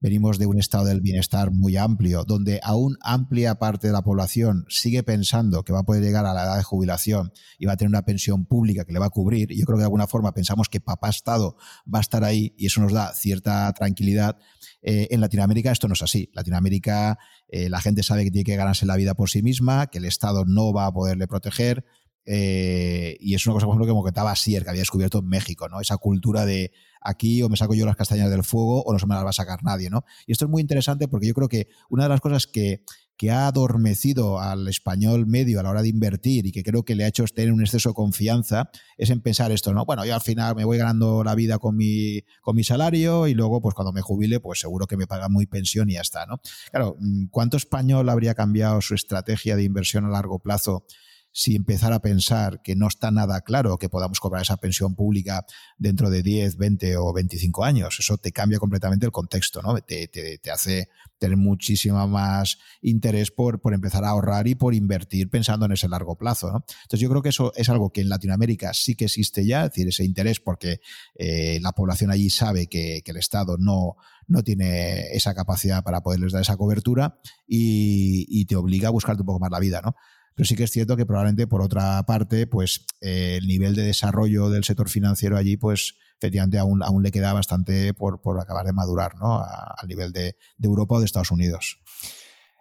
[0.00, 4.64] venimos de un estado del bienestar muy amplio, donde aún amplia parte de la población
[4.68, 7.76] sigue pensando que va a poder llegar a la edad de jubilación y va a
[7.76, 9.48] tener una pensión pública que le va a cubrir.
[9.50, 11.56] Yo creo que de alguna forma pensamos que papá Estado
[11.92, 14.38] va a estar ahí y eso nos da cierta tranquilidad.
[14.82, 16.30] Eh, en Latinoamérica esto no es así.
[16.32, 17.18] Latinoamérica
[17.48, 20.06] eh, la gente sabe que tiene que ganarse la vida por sí misma, que el
[20.06, 21.84] Estado no va a poderle proteger.
[22.24, 25.68] Eh, y es una cosa, por ejemplo, que comentaba Sier, que había descubierto en México,
[25.68, 25.80] ¿no?
[25.80, 29.06] Esa cultura de aquí o me saco yo las castañas del fuego o no se
[29.06, 30.04] me las va a sacar nadie, ¿no?
[30.26, 32.84] Y esto es muy interesante porque yo creo que una de las cosas que,
[33.20, 36.94] que ha adormecido al español medio a la hora de invertir y que creo que
[36.94, 39.84] le ha hecho tener un exceso de confianza es en pensar esto, ¿no?
[39.84, 43.34] Bueno, yo al final me voy ganando la vida con mi, con mi salario y
[43.34, 46.24] luego, pues cuando me jubile, pues seguro que me paga muy pensión y ya está,
[46.24, 46.40] ¿no?
[46.70, 46.96] Claro,
[47.30, 50.86] ¿cuánto español habría cambiado su estrategia de inversión a largo plazo
[51.32, 55.46] si empezar a pensar que no está nada claro que podamos cobrar esa pensión pública
[55.78, 57.96] dentro de 10, 20 o 25 años.
[57.98, 59.76] Eso te cambia completamente el contexto, ¿no?
[59.78, 60.88] Te, te, hace
[61.18, 65.88] tener muchísimo más interés por, por, empezar a ahorrar y por invertir pensando en ese
[65.88, 66.64] largo plazo, ¿no?
[66.82, 69.70] Entonces yo creo que eso es algo que en Latinoamérica sí que existe ya, es
[69.70, 70.80] decir, ese interés porque
[71.14, 73.96] eh, la población allí sabe que, que el Estado no,
[74.26, 79.22] no tiene esa capacidad para poderles dar esa cobertura y, y, te obliga a buscarte
[79.22, 79.94] un poco más la vida, ¿no?
[80.34, 83.82] Pero sí que es cierto que probablemente por otra parte, pues eh, el nivel de
[83.82, 88.72] desarrollo del sector financiero allí, pues efectivamente aún, aún le queda bastante por, acabar de
[88.72, 89.42] madurar, ¿no?
[89.42, 91.78] al nivel de, Europa o de Estados Unidos.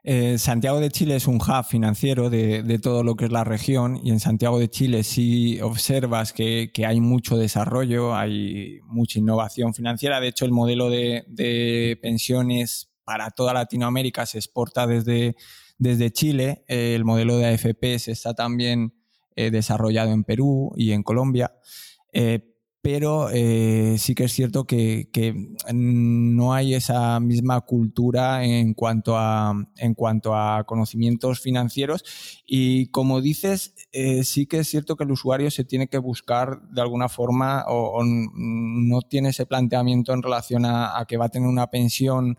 [0.03, 3.99] Eh, Santiago de Chile es un hub financiero de, todo lo que es la región
[4.01, 10.21] y en Santiago de Chile sí observas que, hay mucho desarrollo, hay mucha innovación financiera.
[10.21, 15.35] De hecho, el modelo de, pensiones para toda Latinoamérica se exporta desde,
[15.79, 16.63] desde Chile.
[16.67, 18.93] Eh, el modelo de AFPs está también
[19.35, 21.51] eh, desarrollado en Perú y en Colombia
[22.81, 25.09] pero eh, sí que es cierto que,
[25.73, 32.03] no hay esa misma cultura en cuanto a, en cuanto a conocimientos financieros
[32.45, 36.61] y como dices, eh, sí que es cierto que el usuario se tiene que buscar
[36.69, 41.49] de alguna forma o, no tiene ese planteamiento en relación a, que va a tener
[41.49, 42.37] una pensión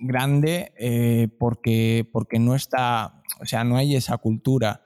[0.00, 4.82] eh, grande porque, porque no está, o sea, no hay esa cultura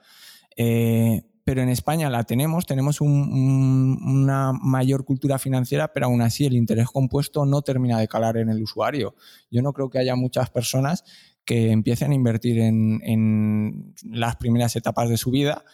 [1.44, 6.88] pero en España la tenemos, tenemos una mayor cultura financiera, pero aún así el interés
[6.88, 9.14] compuesto no termina de calar en el usuario.
[9.50, 11.04] Yo no creo que haya muchas personas
[11.44, 15.64] que empiecen a invertir en, las primeras etapas de su vida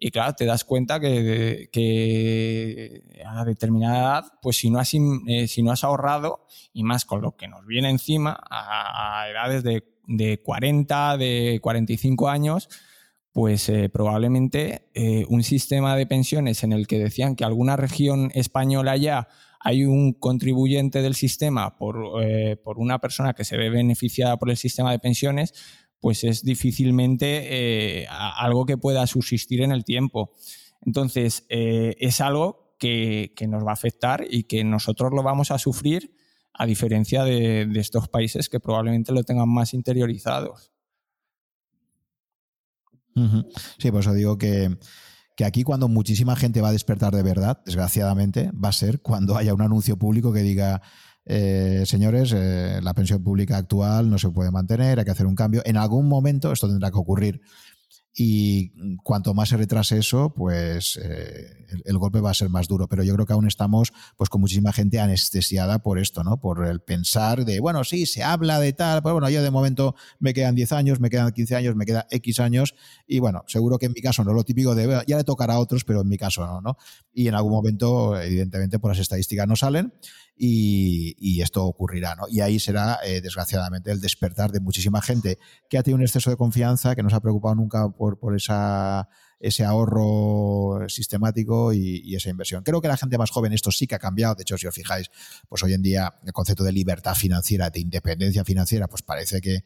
[0.00, 1.68] y claro, te das cuenta que,
[3.26, 7.20] a determinada edad, pues si no, has, eh, si no has ahorrado, y más con
[7.20, 12.68] lo que nos viene encima, a, edades de, de 40, de 45 años,
[13.32, 18.30] pues eh, probablemente eh, un sistema de pensiones en el que decían que alguna región
[18.34, 19.28] española ya
[19.60, 24.50] hay un contribuyente del sistema por, eh, por, una persona que se ve beneficiada por
[24.50, 25.52] el sistema de pensiones,
[26.00, 30.32] pues es difícilmente algo que pueda subsistir en el tiempo.
[30.82, 36.16] Entonces, es algo que, nos va a afectar y que nosotros lo vamos a sufrir
[36.52, 40.72] a diferencia de, estos países que probablemente lo tengan más interiorizados.
[43.78, 44.76] Sí, por eso digo que,
[45.44, 49.54] aquí cuando muchísima gente va a despertar de verdad, desgraciadamente, va a ser cuando haya
[49.54, 50.82] un anuncio público que diga,
[51.32, 55.36] eh, señores, eh, la pensión pública actual no se puede mantener, hay que hacer un
[55.36, 55.62] cambio.
[55.64, 57.40] En algún momento esto tendrá que ocurrir
[58.12, 58.72] y
[59.04, 61.46] cuanto más se retrase eso, pues eh,
[61.84, 62.88] el, golpe va a ser más duro.
[62.88, 66.40] Pero yo creo que aún estamos pues con muchísima gente anestesiada por esto, ¿no?
[66.40, 69.94] Por el pensar de, bueno, sí, se habla de tal, pero bueno, yo de momento
[70.18, 72.74] me quedan 10 años, me quedan 15 años, me queda X años
[73.06, 75.60] y bueno, seguro que en mi caso no lo típico de, ya le tocará a
[75.60, 76.76] otros, pero en mi caso no, ¿no?
[77.12, 79.92] Y en algún momento, evidentemente, por las estadísticas no salen
[80.42, 82.14] y, esto ocurrirá.
[82.14, 82.24] ¿no?
[82.28, 85.38] Y ahí será, eh, desgraciadamente, el despertar de muchísima gente
[85.68, 88.34] que ha tenido un exceso de confianza, que no se ha preocupado nunca por, por
[88.34, 92.62] ese ahorro sistemático y, esa inversión.
[92.62, 94.34] Creo que la gente más joven esto sí que ha cambiado.
[94.34, 95.10] De hecho, si os fijáis,
[95.48, 99.64] pues hoy en día el concepto de libertad financiera, de independencia financiera, pues parece que,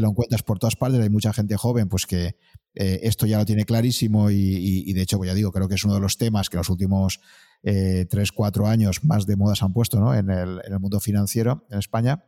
[0.00, 1.00] lo encuentras por todas partes.
[1.00, 2.36] Hay mucha gente joven pues que
[2.74, 5.84] eh, esto ya lo tiene clarísimo y, de hecho, pues ya digo, creo que es
[5.84, 7.20] uno de los temas que los últimos
[7.62, 10.14] eh, tres, cuatro años más de moda se han puesto ¿no?
[10.14, 12.24] en, el, en el mundo financiero en España.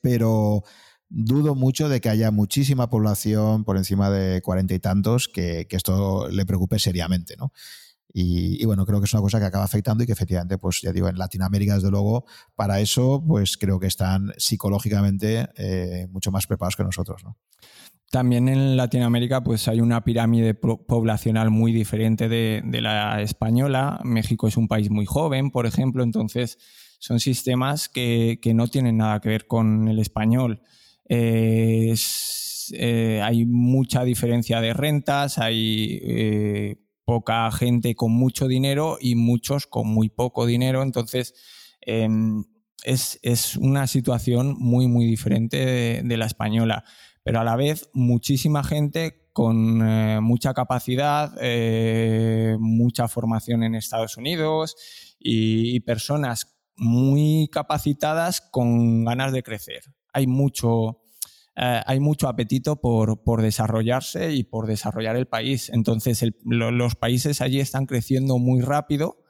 [0.00, 0.64] Pero
[1.08, 6.28] dudo mucho de que haya muchísima población por encima de cuarenta y tantos que, esto
[6.28, 7.52] le preocupe seriamente, ¿no?
[8.16, 10.92] Y, bueno, creo que es una cosa que acaba afectando y que efectivamente, pues ya
[10.92, 16.46] digo, en Latinoamérica, desde luego, para eso, pues creo que están psicológicamente eh, mucho más
[16.46, 17.36] preparados que nosotros, ¿no?
[18.10, 24.00] También en Latinoamérica pues hay una pirámide poblacional muy diferente de, la española.
[24.04, 26.58] México es un país muy joven, por ejemplo, entonces
[27.00, 30.62] son sistemas que, no tienen nada que ver con el español.
[31.08, 31.94] Eh,
[33.22, 39.88] hay mucha diferencia de rentas, hay eh, poca gente con mucho dinero y muchos con
[39.88, 41.34] muy poco dinero, entonces
[41.80, 42.44] em,
[42.84, 46.84] es, una situación muy, muy diferente de la española
[47.24, 54.16] pero a la vez muchísima gente con eh, mucha capacidad, eh, mucha formación en Estados
[54.16, 54.76] Unidos
[55.18, 59.82] y, personas muy capacitadas con ganas de crecer.
[60.12, 61.00] Hay mucho,
[61.56, 65.70] eh, hay mucho apetito por, desarrollarse y por desarrollar el país.
[65.70, 69.24] Entonces, los países allí están creciendo muy rápido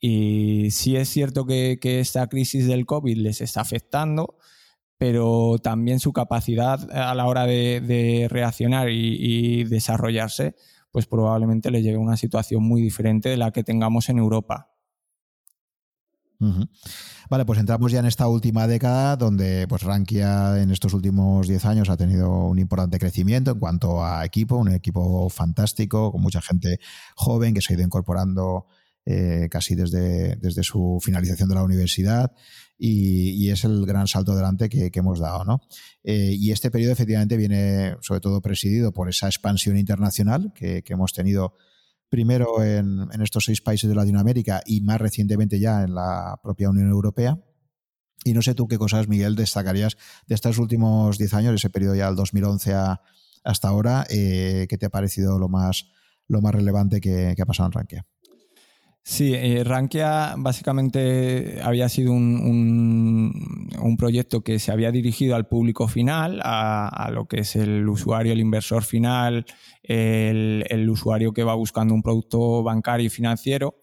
[0.00, 4.38] y sí es cierto que, que esta crisis del COVID les está afectando,
[4.98, 10.54] pero también su capacidad a la hora de, reaccionar y, desarrollarse,
[10.90, 14.70] pues probablemente le lleve a una situación muy diferente de la que tengamos en Europa.
[17.30, 21.64] Vale, pues entramos ya en esta última década donde pues Rankia en estos últimos 10
[21.64, 26.42] años ha tenido un importante crecimiento en cuanto a equipo, un equipo fantástico, con mucha
[26.42, 26.78] gente
[27.14, 28.66] joven que se ha ido incorporando
[29.06, 32.32] eh, casi desde, desde su finalización de la universidad
[32.78, 35.44] y, es el gran salto adelante que, hemos dado.
[35.44, 35.60] ¿no?
[36.04, 41.12] Eh, y este periodo efectivamente viene sobre todo presidido por esa expansión internacional que, hemos
[41.12, 41.54] tenido
[42.08, 46.88] primero en, estos seis países de Latinoamérica y más recientemente ya en la propia Unión
[46.88, 47.38] Europea.
[48.24, 49.96] Y no sé tú qué cosas, Miguel, destacarías
[50.26, 52.74] de estos últimos 10 años, ese periodo ya del 2011
[53.44, 55.88] hasta ahora, eh, ¿qué te ha parecido lo más,
[56.26, 58.06] lo más relevante que, ha pasado en Rankia?
[59.08, 63.32] Sí, eh, Rankia básicamente había sido un,
[63.80, 68.32] un, proyecto que se había dirigido al público final, a, lo que es el usuario,
[68.32, 69.46] el inversor final,
[69.84, 73.76] el, usuario que va buscando un producto bancario y financiero.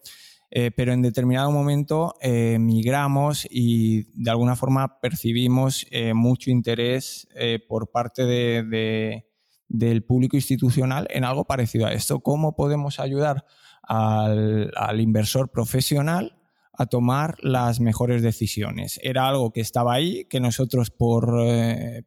[0.50, 7.26] Eh, pero en determinado momento eh, migramos y de alguna forma percibimos mucho interés
[7.66, 12.20] por parte del público institucional en algo parecido a esto.
[12.20, 13.46] ¿Cómo podemos ayudar
[13.86, 16.36] al, inversor profesional
[16.72, 18.98] a tomar las mejores decisiones?
[19.02, 21.32] Era algo que estaba ahí, que nosotros por,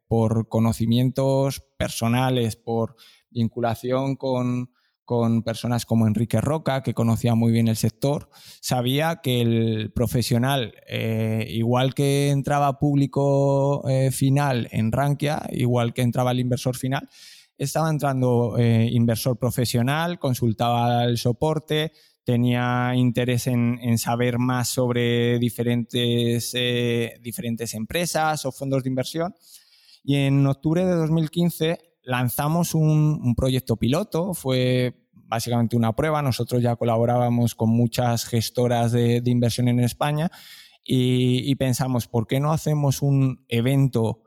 [0.06, 2.96] por conocimientos personales, por
[3.30, 4.70] vinculación con,
[5.08, 8.28] con personas como Enrique Roca, que conocía muy bien el sector,
[8.60, 16.02] sabía que el profesional, eh, igual que entraba público eh, final en Rankia, igual que
[16.02, 17.08] entraba el inversor final,
[17.58, 21.92] estaba entrando eh, inversor profesional, consultaba el soporte,
[22.24, 26.52] tenía interés en, saber más sobre diferentes,
[27.22, 29.34] diferentes empresas o fondos de inversión.
[30.04, 31.78] Y en octubre de 2015
[32.08, 36.22] lanzamos un, proyecto piloto, fue básicamente una prueba.
[36.22, 40.30] Nosotros ya colaborábamos con muchas gestoras de, inversión en España
[40.82, 44.22] y, pensamos, ¿por qué no hacemos un evento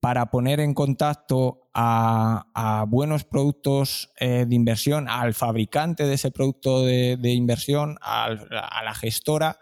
[0.00, 6.84] para poner en contacto a, buenos productos eh, de inversión, al fabricante de ese producto
[6.84, 9.58] de, inversión, a, la gestora?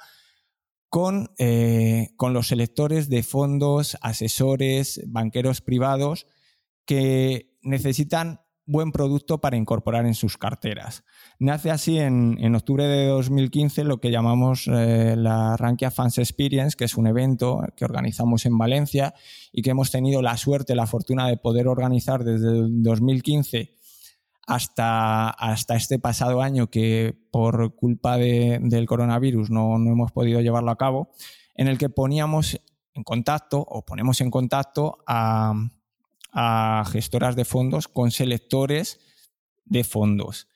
[0.89, 6.27] Con, eh, con los selectores de fondos, asesores, banqueros privados
[6.87, 11.05] que necesitan buen producto para incorporar en sus carteras.
[11.38, 16.84] Nace así en, octubre de 2015 lo que llamamos eh, la Rankia Fans Experience, que
[16.84, 19.14] es un evento que organizamos en Valencia
[19.52, 23.72] y que hemos tenido la suerte, la fortuna de poder organizar desde el 2015
[24.48, 30.70] hasta, hasta este pasado año que por culpa del coronavirus no, no hemos podido llevarlo
[30.70, 31.10] a cabo,
[31.55, 32.60] en el que poníamos
[32.94, 35.52] en contacto o ponemos en contacto a
[36.39, 39.01] a gestoras de fondos con selectores
[39.65, 40.49] de fondos.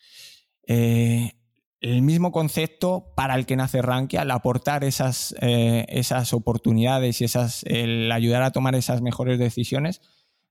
[0.66, 1.32] Eh,
[1.80, 7.24] el mismo concepto para el que nace Rankia, al aportar esas, eh, esas oportunidades y
[7.24, 10.02] esas, el ayudar a tomar esas mejores decisiones,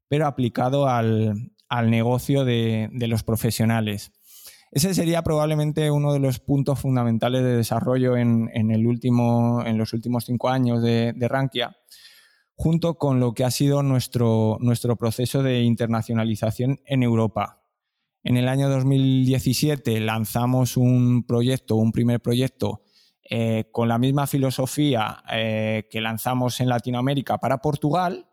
[0.08, 1.52] pero aplicado al,
[1.86, 4.12] negocio de, los profesionales.
[4.72, 9.94] Ese sería probablemente uno de los puntos fundamentales de desarrollo en, el último, en los
[9.94, 11.78] últimos cinco años de, de Rankia
[12.60, 17.64] junto con lo que ha sido nuestro, nuestro proceso de internacionalización en Europa.
[18.22, 22.82] En el año 2017 lanzamos un proyecto, un primer proyecto,
[23.30, 28.28] eh, con la misma filosofía eh, que lanzamos en Latinoamérica para Portugal.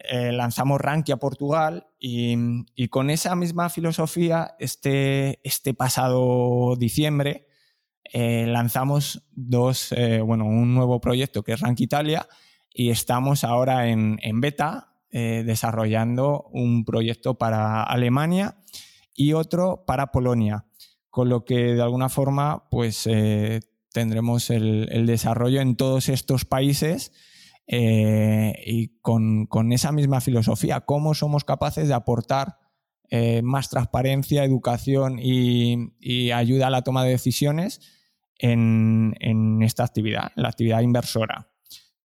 [0.00, 2.36] Eh, lanzamos Rankia Portugal y,
[2.88, 7.46] con esa misma filosofía, este, este pasado diciembre,
[8.12, 12.28] lanzamos dos, bueno, un nuevo proyecto que es Rankia Italia
[12.76, 18.58] y estamos ahora en, beta eh, desarrollando un proyecto para Alemania
[19.14, 20.66] y otro para Polonia,
[21.08, 23.60] con lo que de alguna forma pues eh,
[23.94, 27.12] tendremos el, desarrollo en todos estos países
[27.66, 32.58] eh, y con, esa misma filosofía, cómo somos capaces de aportar
[33.42, 37.80] más transparencia, educación y, ayuda a la toma de decisiones
[38.36, 41.48] en, en esta actividad, en la actividad inversora.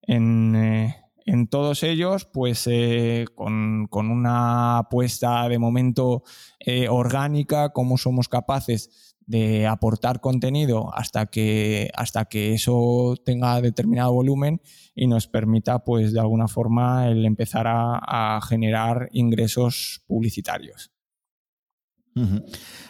[0.07, 0.95] Eh,
[1.27, 6.23] en, todos ellos, pues eh, con, una apuesta de momento
[6.61, 14.13] eh, orgánica, cómo somos capaces de aportar contenido hasta que, hasta que eso tenga determinado
[14.13, 14.61] volumen
[14.95, 20.93] y nos permita, pues de alguna forma, el empezar a, generar ingresos publicitarios.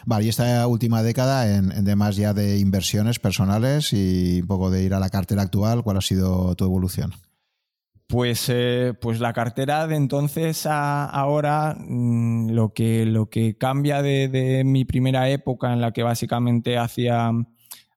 [0.05, 4.85] Vale, y esta última década, en, en ya de inversiones personales y un poco de
[4.85, 7.12] ir a la cartera actual, ¿cuál ha sido tu evolución?
[8.07, 14.01] Pues, eh, pues la cartera de entonces a ahora, mm, lo, que, lo que cambia
[14.01, 17.32] de, mi primera época en la que básicamente hacía,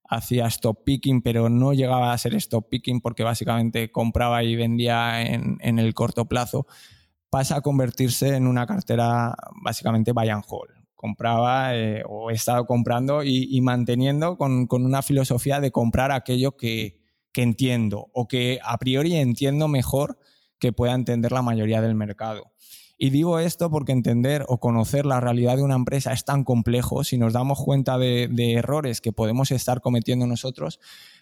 [0.09, 5.21] hacía stop picking, pero no llegaba a ser stop picking porque básicamente compraba y vendía
[5.21, 6.65] en, el corto plazo,
[7.29, 12.65] pasa a convertirse en una cartera básicamente buy and hold compraba eh, o he estado
[12.65, 16.99] comprando y, manteniendo con, una filosofía de comprar aquello que,
[17.35, 20.19] entiendo o que a priori entiendo mejor
[20.59, 22.51] que pueda entender la mayoría del mercado.
[22.97, 27.05] Y digo esto porque entender o conocer la realidad de una empresa es tan complejo,
[27.05, 28.27] si nos damos cuenta de,
[28.57, 30.81] errores que podemos estar cometiendo nosotros,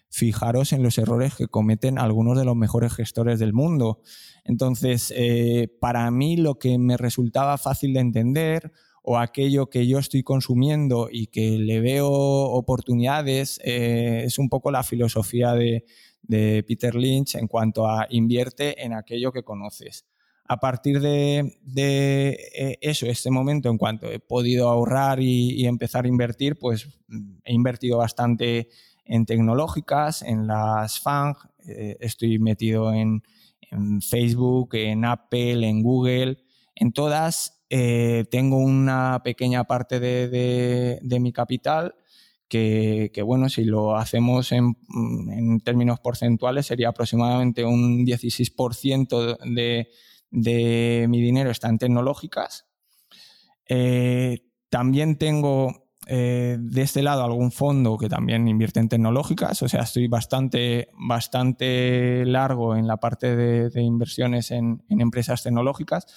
[0.10, 4.02] fijaros en los errores que cometen algunos de los mejores gestores del mundo.
[4.44, 8.72] Entonces, eh, para mí lo que me resultaba fácil de entender
[9.10, 14.70] o aquello que yo estoy consumiendo y que le veo oportunidades, eh, es un poco
[14.70, 15.86] la filosofía de,
[16.68, 20.06] Peter Lynch en cuanto a invierte en aquello que conoces.
[20.44, 26.10] A partir de, eh, eso, este momento, en cuanto he podido ahorrar y, empezar a
[26.10, 26.90] invertir, pues
[27.46, 28.68] he invertido bastante
[29.06, 33.24] en tecnológicas, en las FANG, eh, estoy metido en,
[34.02, 36.40] Facebook, en Apple, en Google,
[36.76, 41.95] en todas eh, tengo una pequeña parte de, mi capital
[42.48, 44.76] que, bueno, si lo hacemos en,
[45.64, 49.89] términos porcentuales sería aproximadamente un 16% de,
[50.31, 52.65] de, mi dinero está en tecnológicas.
[53.68, 59.68] Eh, también tengo eh, de este lado algún fondo que también invierte en tecnológicas, o
[59.68, 66.07] sea, estoy bastante, bastante largo en la parte de, inversiones en empresas tecnológicas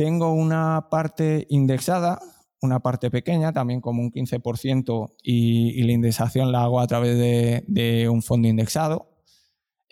[0.00, 2.22] tengo una parte indexada,
[2.62, 8.08] una parte pequeña, también como un 15%, y, la indexación la hago a través de,
[8.08, 9.10] un fondo indexado,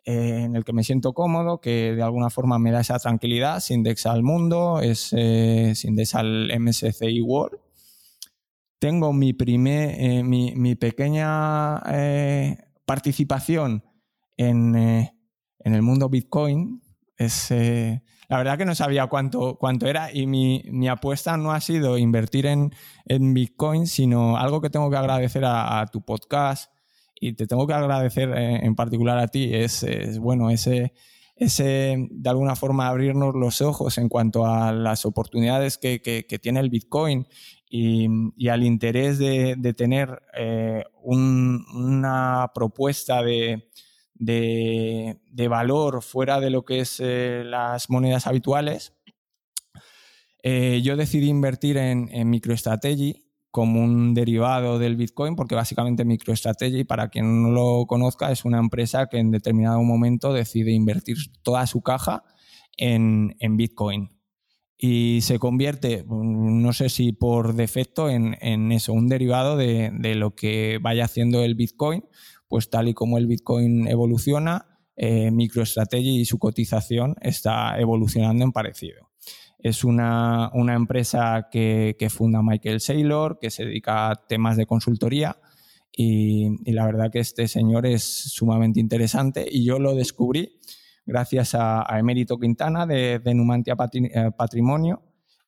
[0.06, 3.60] eh, en el que me siento cómodo, que de alguna forma me da esa tranquilidad,
[3.60, 7.58] se indexa al mundo, es, eh, se indexa al MSCI World.
[8.78, 11.82] Tengo mi, primer, eh, mi, pequeña
[12.86, 13.84] participación
[14.38, 16.80] en, en, el mundo Bitcoin.
[17.18, 17.52] Es,
[18.28, 22.46] la verdad que no sabía cuánto, cuánto era y mi, apuesta no ha sido invertir
[22.46, 22.70] en,
[23.34, 26.70] Bitcoin, sino algo que tengo que agradecer a, tu podcast
[27.18, 29.84] y te tengo que agradecer eh, en, particular a ti, es,
[30.18, 30.92] bueno, ese,
[31.36, 35.98] ese de alguna forma abrirnos los ojos en cuanto a las oportunidades que,
[36.42, 37.26] tiene el Bitcoin
[37.70, 43.68] y, al interés de, tener eh, una propuesta de,
[44.18, 45.18] de,
[45.48, 48.94] valor fuera de lo que es eh, las monedas habituales,
[50.42, 56.84] eh, yo decidí invertir en, en, MicroStrategy como un derivado del Bitcoin, porque básicamente MicroStrategy,
[56.84, 61.66] para quien no lo conozca, es una empresa que en determinado momento decide invertir toda
[61.66, 62.24] su caja
[62.76, 64.10] en, Bitcoin.
[64.76, 70.36] Y se convierte, no sé si por defecto, en, eso, un derivado de, de, lo
[70.36, 72.04] que vaya haciendo el Bitcoin,
[72.48, 74.66] pues tal y como el Bitcoin evoluciona,
[74.96, 79.08] eh, MicroStrategy y su cotización está evolucionando en parecido.
[79.58, 85.38] Es una, empresa que, funda Michael Saylor, que se dedica a temas de consultoría
[85.92, 90.60] y, la verdad que este señor es sumamente interesante y yo lo descubrí
[91.06, 95.02] gracias a, a Emérito Quintana de, Numantia eh, Patrimonio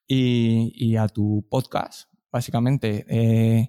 [0.07, 3.05] y, a tu podcast, básicamente.
[3.09, 3.69] Eh,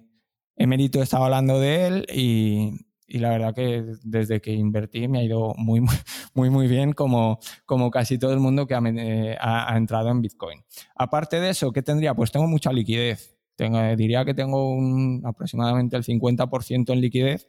[0.56, 5.22] Emérito estaba hablando de él y, y la verdad que desde que invertí me ha
[5.22, 5.80] ido muy,
[6.34, 10.64] muy, muy bien como, como casi todo el mundo que eh, ha, entrado en Bitcoin.
[10.96, 12.14] Aparte de eso, ¿qué tendría?
[12.14, 13.36] Pues tengo mucha liquidez.
[13.54, 17.48] Tengo, diría que tengo un, aproximadamente el 50% en liquidez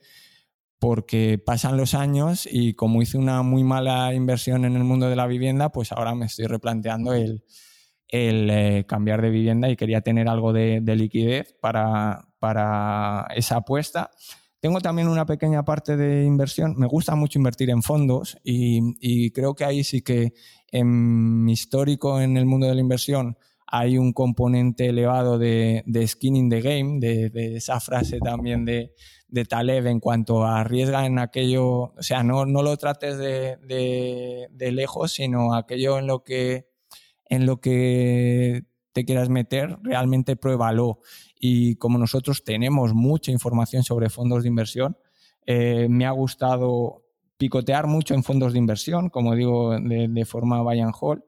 [0.80, 5.16] porque pasan los años y como hice una muy mala inversión en el mundo de
[5.16, 7.46] la vivienda, pues ahora me estoy replanteando el,
[8.10, 13.58] el eh, cambiar de vivienda y quería tener algo de, de liquidez para, para esa
[13.58, 14.12] apuesta.
[14.64, 16.76] Tengo también una pequeña parte de inversión.
[16.78, 20.32] Me gusta mucho invertir en fondos y, creo que ahí sí que
[20.72, 23.38] en mi histórico en el mundo de la inversión
[23.68, 28.94] hay un componente elevado de, skin in the game, de, esa frase también de,
[29.50, 35.12] Taleb en cuanto a arriesga en aquello, o sea, no, no lo trates de, lejos,
[35.12, 36.70] sino aquello en lo que
[37.26, 38.64] en lo que
[38.94, 41.00] te quieras meter, realmente pruébalo
[41.46, 44.98] y como nosotros tenemos mucha información sobre fondos de inversión,
[45.46, 47.04] eh, me ha gustado
[47.36, 51.22] picotear mucho en fondos de inversión, como digo, de, forma buy and hold.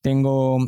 [0.00, 0.58] Tengo,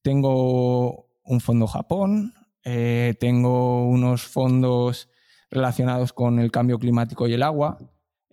[0.00, 2.32] tengo un fondo Japón,
[2.64, 5.10] eh, tengo unos fondos
[5.50, 7.76] relacionados con el cambio climático y el agua.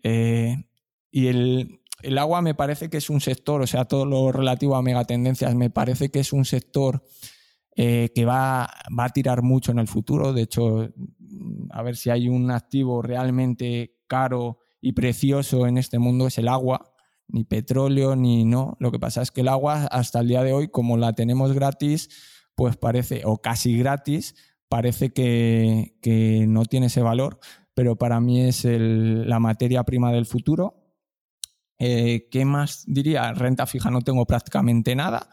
[0.04, 0.56] Eh,
[1.12, 4.78] y el, el, agua me parece que es un sector, o sea, todo lo relativo
[4.78, 7.04] a megatendencias, me parece que es un sector
[7.80, 10.34] eh, que va, a tirar mucho en el futuro.
[10.34, 10.90] De hecho,
[11.70, 16.48] a ver si hay un activo realmente caro y precioso en este mundo es el
[16.48, 16.96] agua,
[17.28, 18.78] ni petróleo, ni no.
[18.80, 21.54] Lo que pasa es que el agua hasta el día de hoy, como la tenemos
[21.54, 22.10] gratis,
[22.56, 24.34] pues parece, o casi gratis,
[24.70, 27.40] parece que, no tiene ese valor,
[27.76, 30.96] pero para mí es la materia prima del futuro.
[31.78, 33.34] Eh, ¿Qué más diría?
[33.34, 35.30] Renta fija no tengo prácticamente nada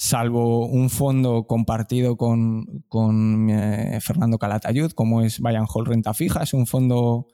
[0.00, 6.42] salvo un fondo compartido con, eh, Fernando Calatayud, como es Bayern Hall Renta Fija.
[6.42, 7.26] Es un fondo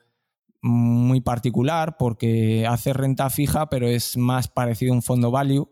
[0.62, 5.70] muy particular porque hace renta fija, pero es más parecido a un fondo value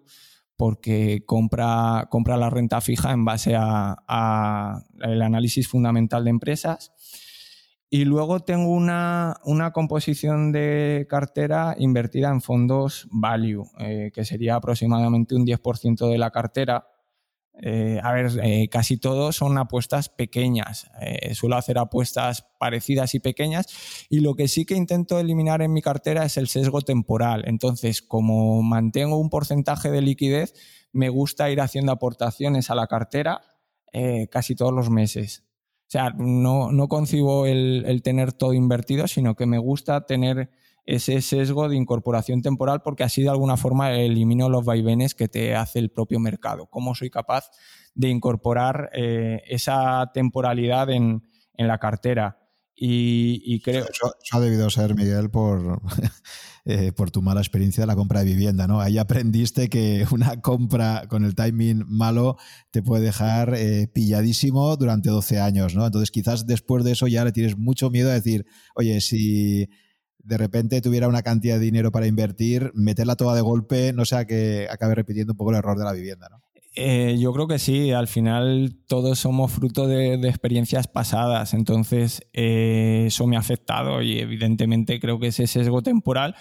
[0.56, 6.92] porque compra, compra la renta fija en base al análisis fundamental de empresas.
[7.90, 9.36] Y luego tengo una,
[9.72, 16.30] composición de cartera invertida en fondos value, eh, que sería aproximadamente un 10% de la
[16.30, 16.88] cartera,
[17.62, 20.90] eh, a ver, eh, casi todos son apuestas pequeñas.
[21.34, 23.66] Suelo hacer apuestas parecidas y pequeñas.
[24.10, 27.44] Y lo que sí que intento eliminar en mi cartera es el sesgo temporal.
[27.46, 30.52] Entonces, como mantengo un porcentaje de liquidez,
[30.90, 33.42] me gusta ir haciendo aportaciones a la cartera
[34.30, 35.44] casi todos los meses.
[35.86, 40.50] O sea, no, no concibo el tener todo invertido, sino que me gusta tener
[40.86, 45.54] ese sesgo de incorporación temporal porque así de alguna forma elimino los vaivenes que te
[45.54, 46.66] hace el propio mercado.
[46.66, 47.50] ¿Cómo soy capaz
[47.94, 51.22] de incorporar eh, esa temporalidad en,
[51.56, 52.38] la cartera?
[52.76, 53.84] Y, creo...
[53.84, 55.80] Eso, ha debido ser, Miguel, por,
[56.64, 58.80] eh, por tu mala experiencia de la compra de vivienda, ¿no?
[58.80, 62.36] Ahí aprendiste que una compra con el timing malo
[62.70, 65.86] te puede dejar eh, pilladísimo durante 12 años, ¿no?
[65.86, 68.44] Entonces quizás después de eso ya le tienes mucho miedo a decir,
[68.74, 69.68] oye, si
[70.18, 74.24] de repente tuviera una cantidad de dinero para invertir, meterla toda de golpe, no sea
[74.24, 76.42] que acabe repitiendo un poco el error de la vivienda, ¿no?
[76.76, 83.04] Eh, yo creo que sí, al final todos somos fruto de, experiencias pasadas, entonces eh,
[83.06, 86.34] eso me ha afectado y evidentemente creo que ese sesgo temporal.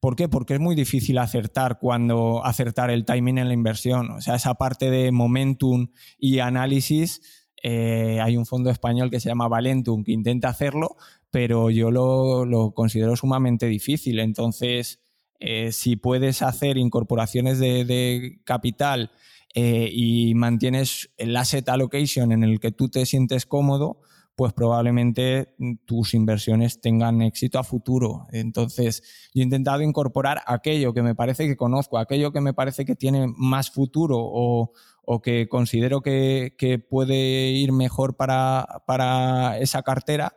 [0.00, 0.28] ¿Por qué?
[0.28, 4.10] Porque es muy difícil acertar cuando acertar el timing en la inversión.
[4.10, 5.88] O sea, esa parte de momentum
[6.18, 10.96] y análisis, eh, hay un fondo español que se llama Valentum que intenta hacerlo,
[11.30, 14.18] pero yo lo, considero sumamente difícil.
[14.18, 15.00] Entonces,
[15.70, 19.10] si puedes hacer incorporaciones de, capital
[19.54, 24.00] eh, y mantienes el asset allocation en el que tú te sientes cómodo,
[24.34, 25.54] pues probablemente
[25.86, 28.26] tus inversiones tengan éxito a futuro.
[28.32, 32.84] Entonces, yo he intentado incorporar aquello que me parece que conozco, aquello que me parece
[32.84, 34.72] que tiene más futuro o,
[35.22, 40.34] que considero que, puede ir mejor para esa cartera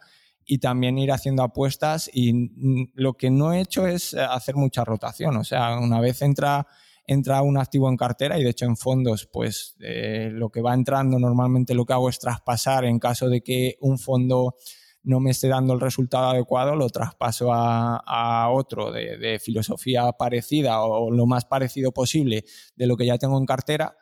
[0.49, 2.49] y también ir haciendo apuestas y
[2.95, 6.65] lo que no he hecho es hacer mucha rotación, o sea, una vez entra
[7.10, 10.76] entra un activo en cartera y de hecho en fondos pues eh, lo que va
[10.76, 14.56] entrando normalmente lo que hago es traspasar en caso de que un fondo
[15.02, 21.10] no me esté dando el resultado adecuado, lo traspaso a, otro de, filosofía parecida o
[21.10, 22.44] lo más parecido posible
[22.76, 23.95] de lo que ya tengo en cartera.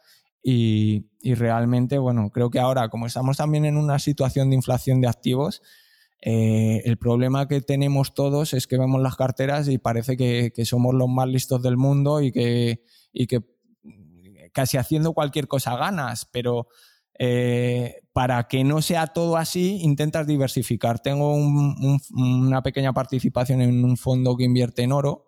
[0.43, 4.99] Y, y realmente, bueno, creo que ahora, como estamos también en una situación de inflación
[4.99, 5.61] de activos,
[6.21, 10.93] eh, el problema que tenemos todos es que vemos las carteras y parece que, somos
[10.93, 12.81] los más listos del mundo y que,
[13.13, 13.41] que
[14.51, 16.67] casi haciendo cualquier cosa ganas, pero
[17.19, 20.99] eh, para que no sea todo así, intentas diversificar.
[20.99, 25.25] Tengo una pequeña participación en un fondo que invierte en oro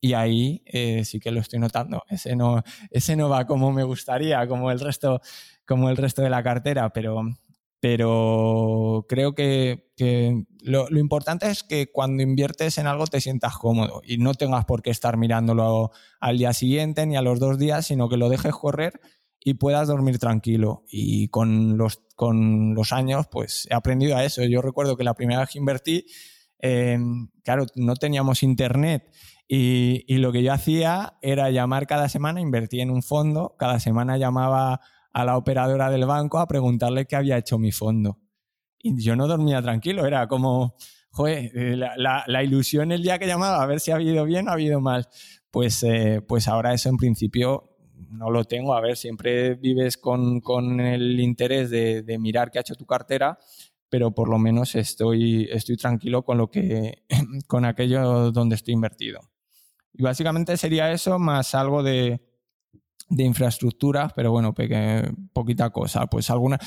[0.00, 2.02] y ahí eh, sí que lo estoy notando.
[2.08, 5.20] Ese no, ese no va como me gustaría, como el resto,
[5.66, 7.22] como el resto de la cartera, pero
[7.80, 9.86] pero creo que,
[10.62, 14.82] lo, importante es que cuando inviertes en algo te sientas cómodo y no tengas por
[14.82, 18.52] qué estar mirándolo al día siguiente ni a los dos días, sino que lo dejes
[18.52, 19.00] correr
[19.40, 20.84] y puedas dormir tranquilo.
[20.88, 24.44] Y con los, con los años, pues he aprendido a eso.
[24.44, 26.06] Yo recuerdo que la primera vez que invertí,
[26.58, 29.08] em, claro, no teníamos internet
[29.46, 33.78] y, y lo que yo hacía era llamar cada semana, invertí en un fondo, cada
[33.78, 34.80] semana llamaba
[35.12, 38.18] a la operadora del banco a preguntarle qué había hecho mi fondo.
[38.78, 40.76] Y yo no dormía tranquilo, era como,
[41.10, 44.50] joder, eh, la, ilusión el día que llamaba a ver si ha habido bien o
[44.50, 45.08] ha habido mal.
[45.50, 47.76] Pues, eh, pues ahora eso en principio
[48.10, 48.74] no lo tengo.
[48.74, 53.38] A ver, siempre vives con, el interés de, mirar qué ha hecho tu cartera,
[53.88, 57.04] pero por lo menos estoy, estoy tranquilo con lo que,
[57.46, 59.20] con aquello donde estoy invertido.
[59.92, 62.27] Y básicamente sería eso, más algo de,
[63.08, 64.54] de infraestructura, pero bueno,
[65.32, 66.06] poquita cosa.
[66.06, 66.58] Pues alguna.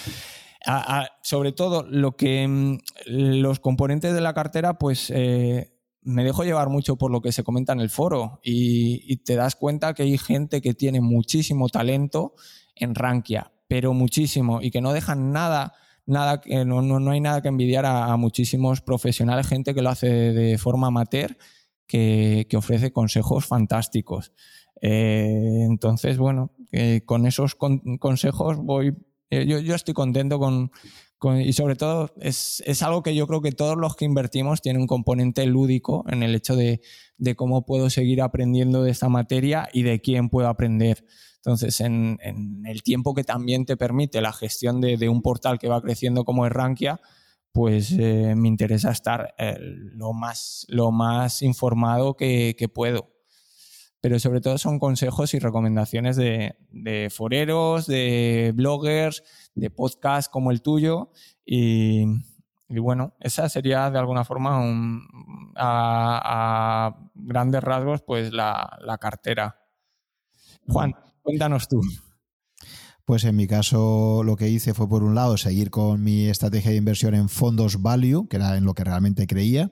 [1.22, 2.78] sobre todo lo que mm,
[3.08, 7.44] los componentes de la cartera, pues eh, me dejo llevar mucho por lo que se
[7.44, 12.34] comenta en el foro y, te das cuenta que hay gente que tiene muchísimo talento
[12.76, 15.74] en Rankia, pero muchísimo y que no dejan nada.
[16.08, 20.58] Nada, no, no, hay nada que envidiar a, muchísimos profesionales, gente que lo hace de,
[20.58, 21.38] forma amateur,
[21.86, 24.34] que, que ofrece consejos fantásticos.
[24.82, 26.52] Eh, entonces, bueno,
[27.06, 28.96] con esos consejos voy,
[29.30, 30.72] eh, yo, estoy contento con,
[31.40, 34.88] y sobre todo es, algo que yo creo que todos los que invertimos tienen un
[34.88, 36.82] componente lúdico en el hecho de,
[37.36, 41.06] cómo puedo seguir aprendiendo de esta materia y de quién puedo aprender.
[41.38, 42.18] Entonces, en,
[42.66, 46.46] el tiempo que también te permite la gestión de, un portal que va creciendo como
[46.46, 47.00] es Rankia,
[47.52, 53.10] pues eh, me interesa estar eh, lo, más, lo más informado que, puedo.
[54.02, 56.56] Pero sobre todo son consejos y recomendaciones de,
[57.12, 59.24] foreros, de bloggers,
[59.56, 61.12] de podcasts como el tuyo.
[61.46, 62.06] Y,
[62.68, 64.60] bueno, esa sería de alguna forma
[65.56, 69.62] a, grandes rasgos pues la cartera.
[70.68, 71.82] Juan, cuéntanos tú.
[73.06, 76.72] Pues en mi caso lo que hice fue por un lado seguir con mi estrategia
[76.72, 79.72] de inversión en fondos value, que era en lo que realmente creía.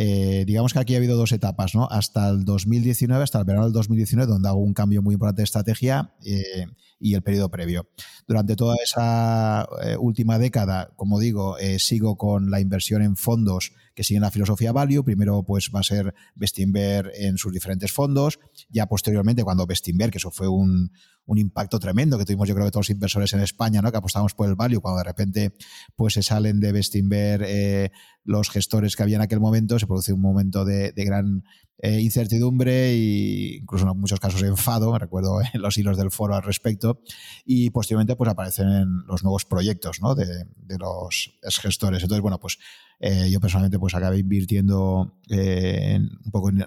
[0.00, 1.88] Eh, digamos que aquí ha habido dos etapas, ¿no?
[1.90, 5.44] Hasta el 2019, hasta el verano del 2019, donde hago un cambio muy importante de
[5.44, 6.66] estrategia eh,
[7.00, 7.88] y el periodo previo.
[8.28, 14.04] Durante toda esa eh, última década, como digo, sigo con la inversión en fondos que
[14.04, 15.02] siguen la filosofía value.
[15.02, 18.38] Primero, pues va a ser Bestinver en sus diferentes fondos.
[18.70, 20.92] Ya posteriormente, cuando Bestinver, que eso fue un,
[21.28, 23.90] un impacto tremendo que tuvimos yo creo que todos los inversores en España, ¿no?
[23.90, 25.52] que apostamos por el value, cuando de repente
[25.96, 27.90] pues se salen de Bestinver eh,
[28.22, 31.42] los gestores que había en aquel momento, se produce un momento de, gran
[31.78, 36.36] eh, incertidumbre e incluso en muchos casos enfado, me recuerdo en los hilos del foro
[36.36, 37.02] al respecto,
[37.44, 40.14] y posteriormente pues aparecen los nuevos proyectos ¿no?
[40.14, 42.00] de, de los gestores.
[42.02, 42.58] Entonces, bueno, pues
[43.00, 46.58] eh, yo personalmente pues acabé invirtiendo eh, un poco en,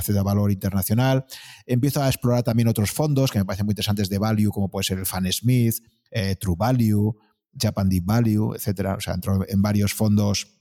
[0.00, 1.26] ciudad de valor internacional.
[1.66, 4.84] Empiezo a explorar también otros fondos que me parecen muy interesantes de value, como puede
[4.84, 5.76] ser el Fan Smith,
[6.10, 7.16] eh, True Value,
[7.60, 8.94] Japan Deep Value, etcétera.
[8.94, 10.52] O sea, entro en varios fondos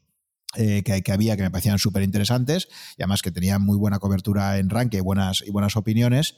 [0.55, 4.57] que, que, había que me parecían súper interesantes y además que tenían muy buena cobertura
[4.57, 6.35] en ranking buenas, y buenas opiniones.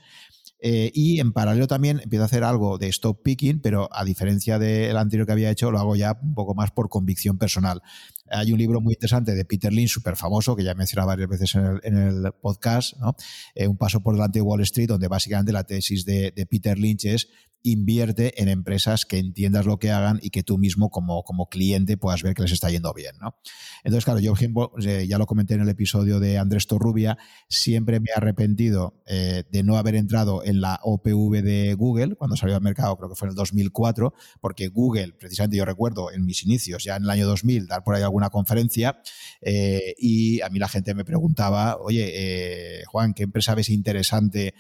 [0.60, 4.58] Eh, y en paralelo también empiezo a hacer algo de stop picking, pero a diferencia
[4.58, 7.82] del anterior que había hecho, lo hago ya un poco más por convicción personal.
[8.30, 11.30] Hay un libro muy interesante de Peter Lynch, súper famoso, que ya he mencionado varias
[11.30, 13.16] veces en el, podcast, ¿no?
[13.56, 17.06] Eh, un paso por delante de Wall Street, donde básicamente la tesis de, Peter Lynch
[17.06, 17.28] es
[17.64, 21.98] invierte en empresas que entiendas lo que hagan y que tú mismo como, como cliente
[21.98, 23.16] puedas ver que les está yendo bien.
[23.20, 23.36] ¿no?
[23.84, 27.18] Entonces, claro, yo, por ejemplo, eh, ya lo comenté en el episodio de Andrés Torrubia,
[27.50, 32.36] siempre me he arrepentido eh, de no haber entrado en la OPV de Google cuando
[32.36, 36.26] salió al mercado, creo que fue en el 2004, porque Google, precisamente yo recuerdo en
[36.26, 39.00] mis inicios, ya en el año 2000, dar por ahí alguna conferencia
[39.42, 44.56] eh, y a mí la gente me preguntaba, oye, Juan, ¿qué empresa ves interesante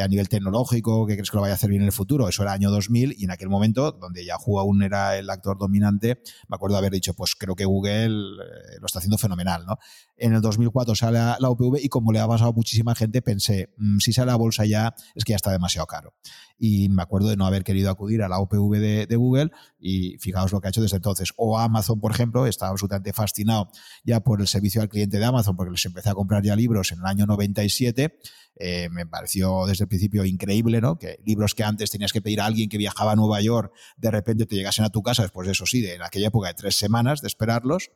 [0.00, 1.06] a nivel tecnológico?
[1.06, 2.28] ¿Qué crees que lo vaya a hacer bien en el futuro?
[2.28, 6.22] Eso era año 2000 y en aquel momento, donde Yahoo aún era el actor dominante,
[6.48, 9.78] me acuerdo haber dicho, pues creo que Google eh, lo está haciendo fenomenal, ¿no?
[10.16, 13.72] En el 2004 sale la OPV y como le ha pasado a muchísima gente, pensé,
[13.76, 16.14] mm, si sale a bolsa ya, es que ya está demasiado caro.
[16.58, 20.16] Y me acuerdo de no haber querido acudir a la OPV de, de Google y
[20.18, 21.32] fijaos lo que ha hecho desde entonces.
[21.36, 23.70] O Amazon, por ejemplo, estaba absolutamente fascinado
[24.04, 26.92] ya por el servicio al cliente de Amazon, porque les empecé a comprar ya libros
[26.92, 28.18] en el año 97
[28.56, 30.98] eh, me pareció desde el principio increíble, ¿no?
[30.98, 34.10] Que libros que antes tenías que pedir a alguien que viajaba a Nueva York, de
[34.10, 36.54] repente te llegasen a tu casa después de eso sí, de en aquella época de
[36.54, 37.90] tres semanas de esperarlos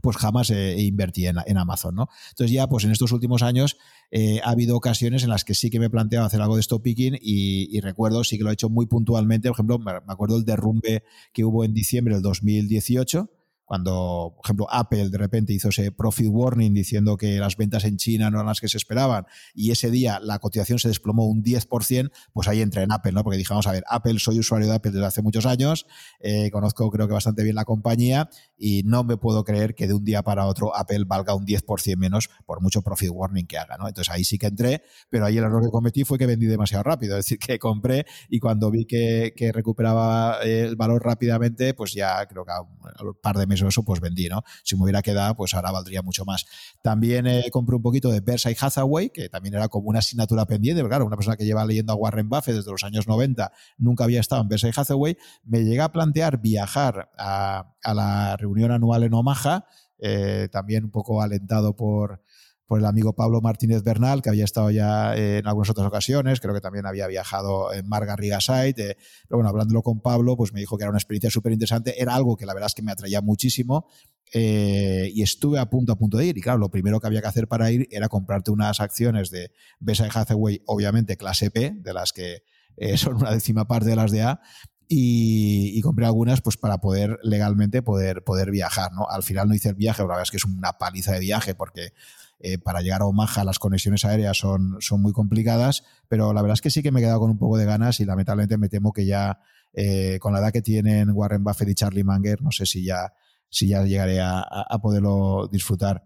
[0.00, 2.08] pues jamás he invertí en, Amazon, ¿no?
[2.30, 3.76] Entonces ya, pues en estos últimos años
[4.10, 6.62] eh, ha habido ocasiones en las que sí que me he planteado hacer algo de
[6.62, 9.92] stop picking y, y, recuerdo, sí que lo he hecho muy puntualmente, por ejemplo, me
[10.06, 13.30] acuerdo el derrumbe que hubo en diciembre del 2018,
[13.66, 17.96] cuando, por ejemplo, Apple de repente hizo ese profit warning diciendo que las ventas en
[17.96, 21.42] China no eran las que se esperaban y ese día la cotización se desplomó un
[21.42, 23.24] 10%, pues ahí entré en Apple, ¿no?
[23.24, 25.86] Porque dije, vamos a ver, Apple, soy usuario de Apple desde hace muchos años,
[26.20, 29.94] eh, conozco creo que bastante bien la compañía y no me puedo creer que de
[29.94, 33.76] un día para otro Apple valga un 10% menos por mucho profit warning que haga,
[33.78, 33.88] ¿no?
[33.88, 36.84] Entonces ahí sí que entré, pero ahí el error que cometí fue que vendí demasiado
[36.84, 41.92] rápido, es decir, que compré y cuando vi que, que recuperaba el valor rápidamente, pues
[41.92, 44.42] ya creo que a un par de meses eso, pues vendí, ¿no?
[44.62, 46.46] Si me hubiera quedado, pues ahora valdría mucho más.
[46.82, 50.80] También eh, compré un poquito de Berkshire Hathaway, que también era como una asignatura pendiente,
[50.80, 54.04] pero claro, una persona que lleva leyendo a Warren Buffett desde los años 90, nunca
[54.04, 59.14] había estado en Berkshire Hathaway, me llega a plantear viajar a, la reunión anual en
[59.14, 59.66] Omaha,
[59.98, 62.20] eh, también un poco alentado por,
[62.66, 66.54] por el amigo Pablo Martínez Bernal, que había estado ya en algunas otras ocasiones, creo
[66.54, 68.96] que también había viajado en Marga Site, eh,
[69.28, 72.14] pero bueno, hablándolo con Pablo, pues me dijo que era una experiencia súper interesante, era
[72.14, 73.88] algo que la verdad es que me atraía muchísimo
[74.32, 77.20] eh, y estuve a punto a punto de ir, y claro, lo primero que había
[77.20, 81.92] que hacer para ir era comprarte unas acciones de Berkshire Hathaway, obviamente clase P, de
[81.92, 82.42] las que
[82.76, 84.40] eh, son una décima parte de las de A,
[84.88, 89.08] y, compré algunas pues para poder legalmente poder, poder viajar, ¿no?
[89.08, 91.54] Al final no hice el viaje, la verdad es que es una paliza de viaje
[91.54, 91.92] porque
[92.38, 96.54] eh, para llegar a Omaha las conexiones aéreas son, son muy complicadas, pero la verdad
[96.54, 98.68] es que sí que me he quedado con un poco de ganas y lamentablemente me
[98.68, 99.38] temo que ya
[99.72, 103.14] eh, con la edad que tienen Warren Buffett y Charlie Munger, no sé si ya,
[103.48, 104.44] si ya llegaré a,
[104.82, 106.04] poderlo disfrutar.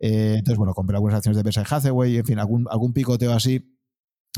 [0.00, 3.74] Eh, entonces, bueno, compré algunas acciones de Berkshire Hathaway, en fin, algún, algún picoteo así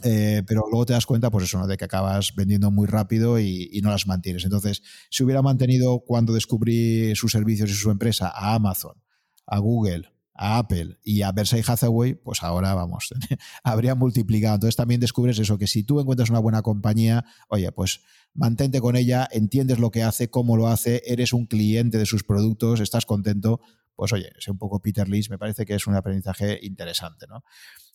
[0.03, 1.67] pero luego te das cuenta, pues eso, ¿no?
[1.67, 4.45] de que acabas vendiendo muy rápido y, no las mantienes.
[4.45, 8.95] Entonces, si hubiera mantenido cuando descubrí sus servicios y su empresa a Amazon,
[9.47, 10.11] a Google,
[10.41, 13.13] a Apple y a Versailles Hathaway, pues ahora vamos,
[13.63, 14.55] habría multiplicado.
[14.55, 18.01] Entonces también descubres eso, que si tú encuentras una buena compañía, oye, pues
[18.33, 22.25] mantente con ella, entiendes lo que hace, cómo lo hace, eres un cliente de sus
[22.25, 23.61] productos, estás contento,
[23.95, 27.45] pues oye, sé un poco Peter Lynch, me parece que es un aprendizaje interesante, ¿no?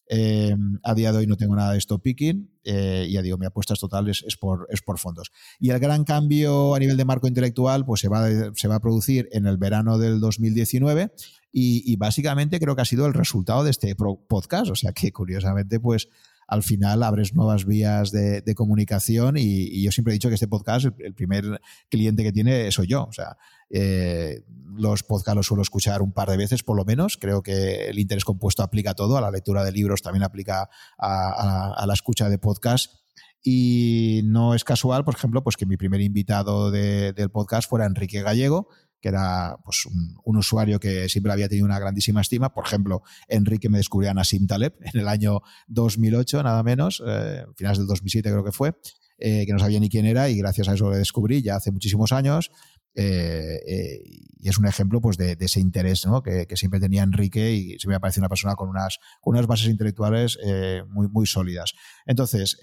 [0.08, 3.48] Eh, a día de hoy no tengo nada de stop picking eh, ya digo, mi
[3.48, 5.32] apuesta es total es, por, es por fondos.
[5.60, 8.80] Y el gran cambio a nivel de marco intelectual pues se va, se va a
[8.80, 11.12] producir en el verano del 2019
[11.58, 14.70] y, básicamente creo que ha sido el resultado de este podcast.
[14.70, 16.10] O sea que curiosamente pues
[16.48, 20.88] al final abres nuevas vías de, comunicación y, yo siempre he dicho que este podcast,
[21.00, 23.06] el, primer cliente que tiene soy yo.
[23.06, 23.38] O sea,
[23.70, 24.44] eh,
[24.76, 27.16] los podcasts los suelo escuchar un par de veces por lo menos.
[27.16, 30.70] Creo que el interés compuesto aplica a todo, a la lectura de libros también aplica
[30.98, 32.96] a, la, escucha de podcast.
[33.42, 38.24] Y no es casual, por ejemplo, pues que mi primer invitado del podcast fuera Enrique
[38.24, 38.68] Gallego,
[39.02, 42.54] que era pues, un, usuario que siempre había tenido una grandísima estima.
[42.54, 47.46] Por ejemplo, Enrique me descubrió a Nassim Taleb en el año 2008, nada menos, eh,
[47.56, 48.74] finales del 2007 creo que fue,
[49.18, 51.72] eh, que no sabía ni quién era y gracias a eso lo descubrí ya hace
[51.72, 52.52] muchísimos años.
[52.98, 54.00] Eh,
[54.38, 56.08] y es un ejemplo pues, de, ese interés
[56.48, 59.68] que, siempre tenía Enrique y siempre me parece una persona con unas, con unas bases
[59.68, 60.40] intelectuales
[60.88, 61.74] muy, muy sólidas.
[62.06, 62.58] Entonces,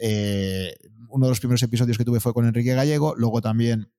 [1.08, 3.92] uno de los primeros episodios que tuve fue con Enrique Gallego, luego también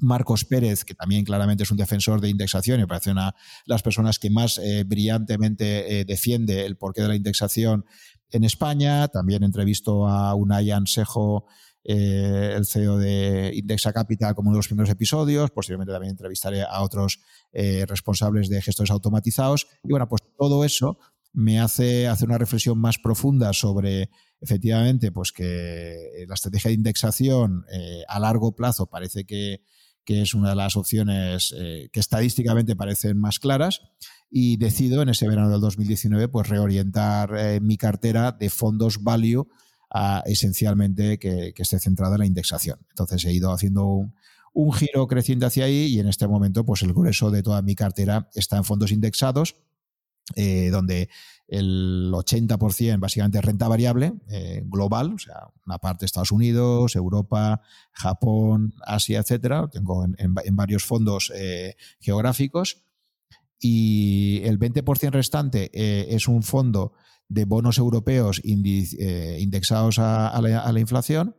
[0.00, 3.32] Marcos Pérez, que también claramente es un defensor de indexación y me parece una de
[3.66, 7.84] las personas que más eh, brillantemente eh, defiende el porqué de la indexación
[8.30, 9.08] en España.
[9.08, 11.46] También entrevisto a Unai Ansejo,
[11.84, 15.50] eh, el CEO de Indexa Capital, como uno de los primeros episodios.
[15.50, 17.20] Posteriormente también entrevistaré a otros
[17.52, 19.68] responsables de gestores automatizados.
[19.84, 20.98] Y bueno, pues todo eso
[21.32, 24.10] me hace hacer una reflexión más profunda sobre
[24.40, 27.64] efectivamente pues que la estrategia de indexación
[28.08, 29.62] a largo plazo parece que
[30.04, 33.80] que es una de las opciones eh, que estadísticamente parecen más claras,
[34.36, 39.46] y decido en ese verano del 2019 pues reorientar eh, mi cartera de fondos value
[39.90, 42.80] a, esencialmente que, esté centrada en la indexación.
[42.90, 44.10] Entonces he ido haciendo
[44.52, 47.76] un, giro creciente hacia ahí y en este momento pues el grueso de toda mi
[47.76, 49.54] cartera está en fondos indexados,
[50.36, 51.08] eh, donde
[51.46, 57.60] el 80% básicamente es renta variable eh, global, o sea, una parte Estados Unidos, Europa,
[57.92, 59.68] Japón, Asia, etcétera.
[59.70, 62.82] Tengo en, varios fondos eh, geográficos.
[63.60, 66.92] Y el 20% restante eh, es un fondo
[67.28, 71.34] de bonos europeos indexados a, la, inflación.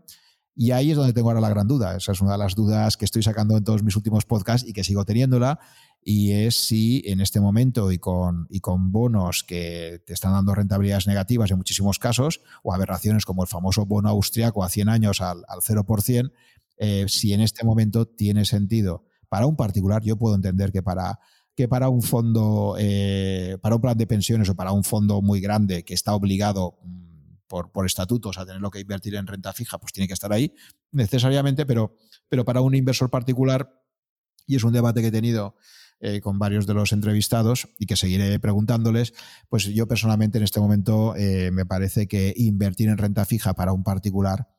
[0.55, 1.97] Y ahí es donde tengo ahora la gran duda.
[1.97, 4.73] Esa es una de las dudas que estoy sacando en todos mis últimos podcasts y
[4.73, 5.59] que sigo teniéndola
[6.07, 10.53] y es si en este momento y con, y con bonos que te están dando
[10.53, 15.19] rentabilidades negativas en muchísimos casos, o aberraciones como el famoso bono austriaco a 100 años
[15.19, 16.31] al, al 0%,
[16.77, 21.19] eh, si en este momento tiene sentido para un particular, yo puedo entender que para
[21.55, 25.39] que para un fondo, eh, para un plan de pensiones o para un fondo muy
[25.39, 29.79] grande que está obligado mm, por, por, estatutos a tenerlo que invertir en renta fija,
[29.79, 30.53] pues tiene que estar ahí
[30.91, 31.95] necesariamente, pero,
[32.29, 33.71] pero para un inversor particular,
[34.45, 35.55] y es un debate que he tenido
[36.01, 39.13] eh, con varios de los entrevistados y que seguiré preguntándoles,
[39.47, 43.71] pues yo personalmente en este momento eh, me parece que invertir en renta fija para
[43.71, 44.49] un particular,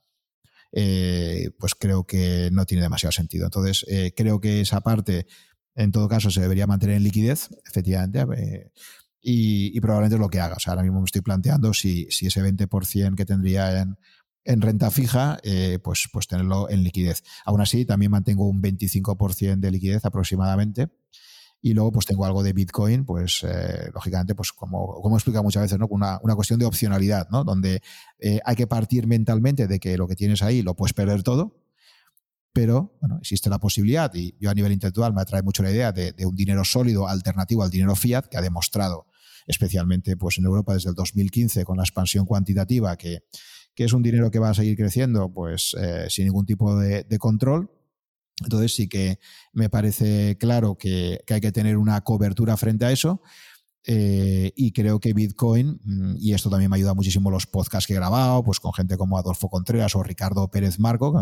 [0.73, 3.45] eh, pues creo que no tiene demasiado sentido.
[3.45, 3.85] Entonces,
[4.17, 5.27] creo que esa parte,
[5.75, 8.73] en todo caso, se debería mantener en liquidez, efectivamente.
[9.21, 10.57] Y, probablemente es lo que haga.
[10.57, 13.99] O sea, ahora mismo me estoy planteando si, si ese 20% que tendría en,
[14.45, 15.39] en renta fija,
[15.85, 17.23] pues, pues tenerlo en liquidez.
[17.45, 20.89] Aún así, también mantengo un 25% de liquidez aproximadamente
[21.63, 25.43] y luego pues tengo algo de Bitcoin, pues eh, lógicamente, pues como, como he explicado
[25.43, 25.87] muchas veces, ¿no?
[25.89, 27.45] Una, una cuestión de opcionalidad, ¿no?
[27.45, 27.83] Donde
[28.19, 31.57] eh, hay que partir mentalmente de que lo que tienes ahí lo puedes perder todo,
[32.53, 35.93] pero bueno, existe la posibilidad, y yo a nivel intelectual me atrae mucho la idea
[35.93, 39.07] de, un dinero sólido alternativo al dinero fiat, que ha demostrado,
[39.47, 43.25] especialmente pues en Europa desde el 2015, con la expansión cuantitativa, que,
[43.75, 47.05] que es un dinero que va a seguir creciendo pues eh, sin ningún tipo de,
[47.05, 47.76] de control
[48.43, 49.19] entonces sí que
[49.53, 53.23] me parece claro que, hay que tener una cobertura frente a eso.
[53.89, 57.93] Eh, y creo que Bitcoin, mm, y esto también me ayuda muchísimo los podcasts que
[57.93, 61.15] he grabado, pues con gente como Adolfo Contreras o Ricardo Pérez Marco,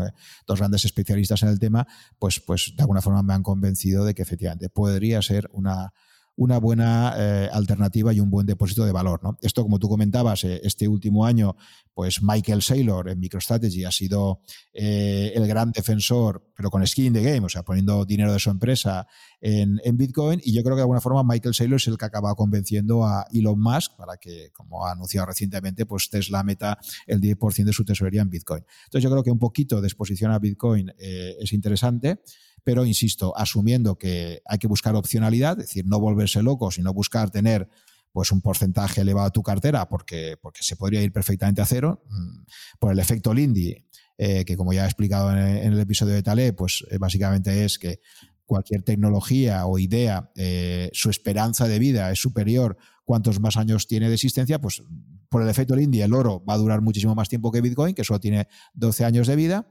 [0.47, 1.87] dos grandes especialistas en el tema,
[2.19, 5.93] pues, pues de alguna forma me han convencido de que efectivamente podría ser una,
[6.37, 9.23] una buena eh, alternativa y un buen depósito de valor.
[9.23, 9.39] ¿no?
[9.41, 11.57] Esto, como tú comentabas, eh, este último año,
[11.93, 14.41] pues Michael Saylor en MicroStrategy ha sido
[14.73, 18.41] eh, el gran defensor, pero con skin in the game, o sea, poniendo dinero de
[18.41, 19.07] su empresa
[19.41, 20.41] en, Bitcoin.
[20.43, 23.27] Y yo creo que de alguna forma Michael Saylor es el que acaba convenciendo a
[23.33, 27.85] Elon Musk para que, como ha anunciado recientemente, pues Tesla meta el 10% de su
[27.85, 28.65] tesorería en Bitcoin.
[28.87, 32.21] Entonces yo creo que un poquito de exposición a Bitcoin es interesante
[32.65, 37.31] pero insisto, asumiendo que hay que buscar opcionalidad, es decir, no volverse loco, sino buscar
[37.31, 37.69] tener
[38.11, 42.05] pues un porcentaje elevado de tu cartera, porque, porque se podría ir perfectamente a cero,
[42.09, 42.45] mm,
[42.79, 43.85] por el efecto Lindy,
[44.17, 47.79] eh, que como ya he explicado en, el episodio de Talé, pues eh, básicamente es
[47.79, 48.01] que
[48.47, 54.09] cualquier tecnología o idea, eh, su esperanza de vida es superior cuantos más años tiene
[54.09, 54.83] de existencia, pues
[55.29, 58.05] por el efecto Lindy el oro va a durar muchísimo más tiempo que Bitcoin, que
[58.05, 59.67] solo tiene 12 años de vida.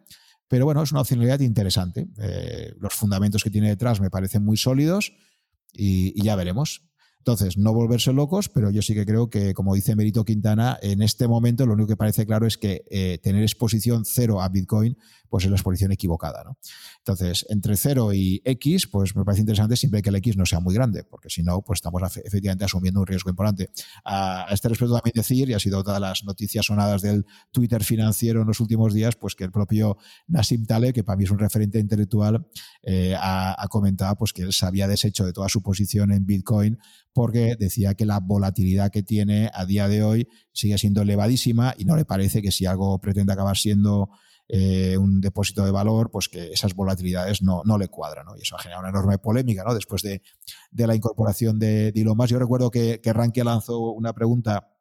[0.48, 2.08] Pero bueno, es una opcionalidad interesante.
[2.18, 5.14] Eh, los fundamentos que tiene detrás me parecen muy sólidos
[5.76, 6.84] y ya veremos.
[7.24, 11.02] Entonces, no volverse locos, pero yo sí que creo que, como dice Merito Quintana, en
[11.02, 14.98] este momento lo único que parece claro es que eh, tener exposición cero a Bitcoin,
[15.30, 16.44] pues es la exposición equivocada.
[16.44, 16.58] ¿no?
[16.98, 20.60] Entonces, entre cero y X, pues me parece interesante siempre que el X no sea
[20.60, 23.70] muy grande, porque si no, pues estamos efectivamente asumiendo un riesgo importante.
[24.04, 28.42] A, este respecto también decir, y ha sido todas las noticias sonadas del Twitter financiero
[28.42, 29.98] en los últimos días, pues que el propio
[30.28, 32.46] Nassim Taleb, que para mí es un referente intelectual,
[32.82, 36.26] eh, ha, ha, comentado pues que él se había deshecho de toda su posición en
[36.26, 36.78] Bitcoin
[37.14, 41.86] porque decía que la volatilidad que tiene a día de hoy sigue siendo elevadísima y
[41.86, 44.10] no le parece que si algo pretende acabar siendo
[44.50, 48.26] eh, un depósito de valor, pues que esas volatilidades no, no le cuadran.
[48.38, 49.74] Y eso ha generado una enorme polémica ¿no?
[49.74, 50.22] después de,
[50.72, 52.18] la incorporación de, de Elon.
[52.28, 54.73] Yo recuerdo que, que Rankia lanzó una pregunta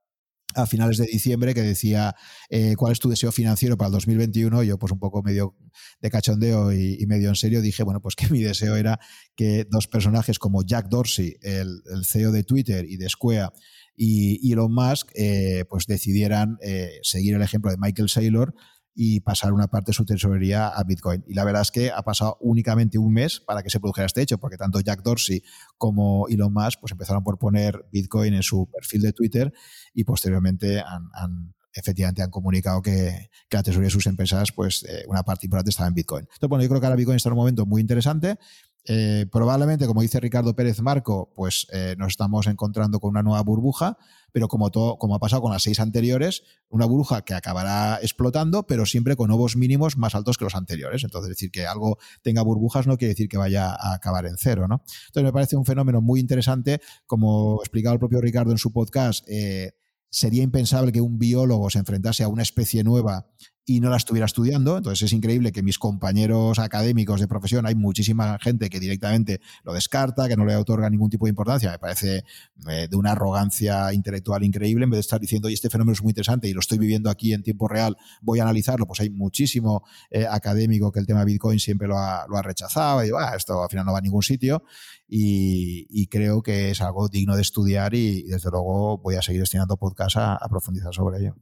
[0.55, 2.15] a finales de diciembre que decía
[2.49, 4.63] eh, cuál es tu deseo financiero para el 2021.
[4.63, 5.57] Yo pues un poco medio
[6.01, 8.99] de cachondeo y, medio en serio dije, bueno, pues que mi deseo era
[9.35, 13.51] que dos personajes como Jack Dorsey, el, CEO de Twitter y de Square,
[13.95, 18.55] y Elon Musk, eh, pues decidieran eh, seguir el ejemplo de Michael Saylor
[18.95, 21.25] y pasar una parte de su tesorería a Bitcoin.
[21.27, 24.23] Y la verdad es que ha pasado únicamente un mes para que se produjera este
[24.23, 25.43] hecho, porque tanto Jack Dorsey
[25.79, 29.53] como Elon Musk pues empezaron por poner Bitcoin en su perfil de Twitter
[29.95, 35.05] y posteriormente han, efectivamente han comunicado que, que, la tesorería de sus empresas, pues eh,
[35.09, 36.25] una parte importante estaba en Bitcoin.
[36.25, 38.39] Entonces, bueno, yo creo que ahora Bitcoin está en un momento muy interesante.
[38.85, 43.41] Eh, probablemente, como dice Ricardo Pérez Marco, pues eh, nos estamos encontrando con una nueva
[43.43, 43.97] burbuja,
[44.33, 48.67] pero como, todo, como ha pasado con las seis anteriores, una burbuja que acabará explotando,
[48.67, 51.05] pero siempre con nuevos mínimos más altos que los anteriores.
[51.05, 54.67] Entonces, decir que algo tenga burbujas no quiere decir que vaya a acabar en cero.
[54.67, 54.83] ¿no?
[55.07, 59.25] Entonces, me parece un fenómeno muy interesante, como explicaba el propio Ricardo en su podcast.
[59.29, 59.73] Eh,
[60.11, 63.27] sería impensable que un biólogo se enfrentase a una especie nueva
[63.65, 64.77] y no la estuviera estudiando.
[64.77, 69.73] Entonces es increíble que mis compañeros académicos de profesión, hay muchísima gente que directamente lo
[69.73, 71.71] descarta, que no le otorga ningún tipo de importancia.
[71.71, 72.25] Me parece
[72.69, 76.03] eh, de una arrogancia intelectual increíble en vez de estar diciendo, y este fenómeno es
[76.03, 78.87] muy interesante y lo estoy viviendo aquí en tiempo real, voy a analizarlo.
[78.87, 83.05] Pues hay muchísimo eh, académico que el tema Bitcoin siempre lo ha, lo ha rechazado
[83.05, 84.65] y ah, esto al final no va a ningún sitio.
[85.09, 89.77] Y, creo que es algo digno de estudiar y, desde luego voy a seguir destinando
[89.77, 91.37] podcast a profundizar sobre ello.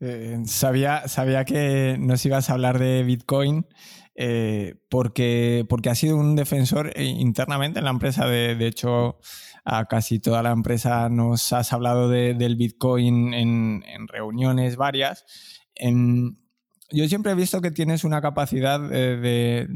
[0.00, 3.66] Eh, sabía, sabía que nos ibas a hablar de Bitcoin
[4.16, 8.26] eh, porque, porque has sido un defensor eh, internamente en la empresa.
[8.26, 9.18] De, de, hecho,
[9.64, 15.24] a casi toda la empresa nos has hablado del Bitcoin en, reuniones varias.
[15.78, 19.68] yo siempre he visto que tienes una capacidad de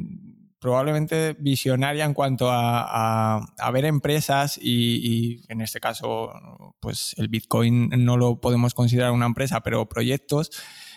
[0.59, 3.41] probablemente visionaria en cuanto a,
[3.73, 6.33] ver empresas y, en este caso,
[6.81, 10.51] pues el Bitcoin no lo podemos considerar una empresa, pero proyectos,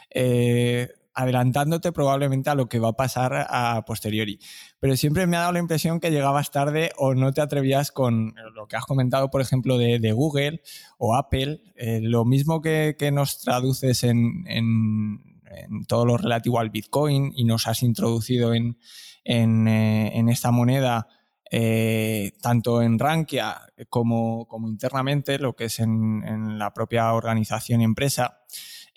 [0.09, 4.39] eh, adelantándote probablemente a lo que va a pasar a posteriori.
[4.79, 8.33] Pero siempre me ha dado la impresión que llegabas tarde o no te atrevías con
[8.55, 10.61] lo que has comentado, por ejemplo, de, Google
[10.97, 17.33] o Apple, eh, lo mismo que, nos traduces en, en todo lo relativo al Bitcoin
[17.35, 18.77] y nos has introducido en
[19.23, 21.07] eh, en, esta moneda,
[21.51, 27.85] eh, tanto en Rankia como, como, internamente, lo que es en, la propia organización y
[27.85, 28.39] empresa,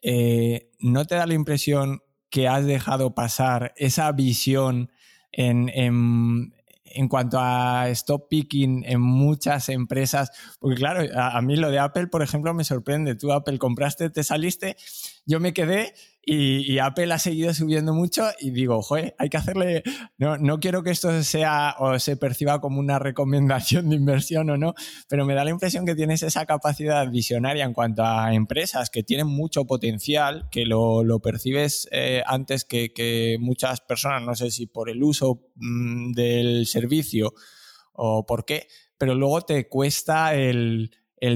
[0.02, 4.90] eh, ¿no te da la impresión que has dejado pasar esa visión
[5.30, 5.70] en,
[6.94, 10.30] en cuanto a stop picking en muchas empresas,
[10.60, 13.16] porque claro, a, mí lo de Apple, por ejemplo, me sorprende.
[13.16, 14.76] Tú Apple compraste, te saliste,
[15.26, 15.92] yo me quedé
[16.26, 19.82] y, Apple ha seguido subiendo mucho y digo, joder, hay que hacerle,
[20.18, 24.56] no, no quiero que esto sea o se perciba como una recomendación de inversión o
[24.56, 24.74] no,
[25.08, 29.02] pero me da la impresión que tienes esa capacidad visionaria en cuanto a empresas que
[29.02, 34.66] tienen mucho potencial, que lo, lo percibes eh, antes que, muchas personas, no sé si
[34.66, 37.34] por el uso mm, del servicio
[37.92, 38.68] o por qué,
[38.98, 40.90] pero luego te cuesta el,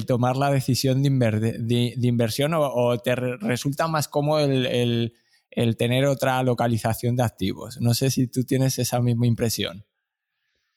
[0.06, 5.12] tomar la decisión de, inversión o, te resulta más cómodo el,
[5.77, 7.81] tener otra localización de activos.
[7.81, 9.85] No sé si tú tienes esa misma impresión.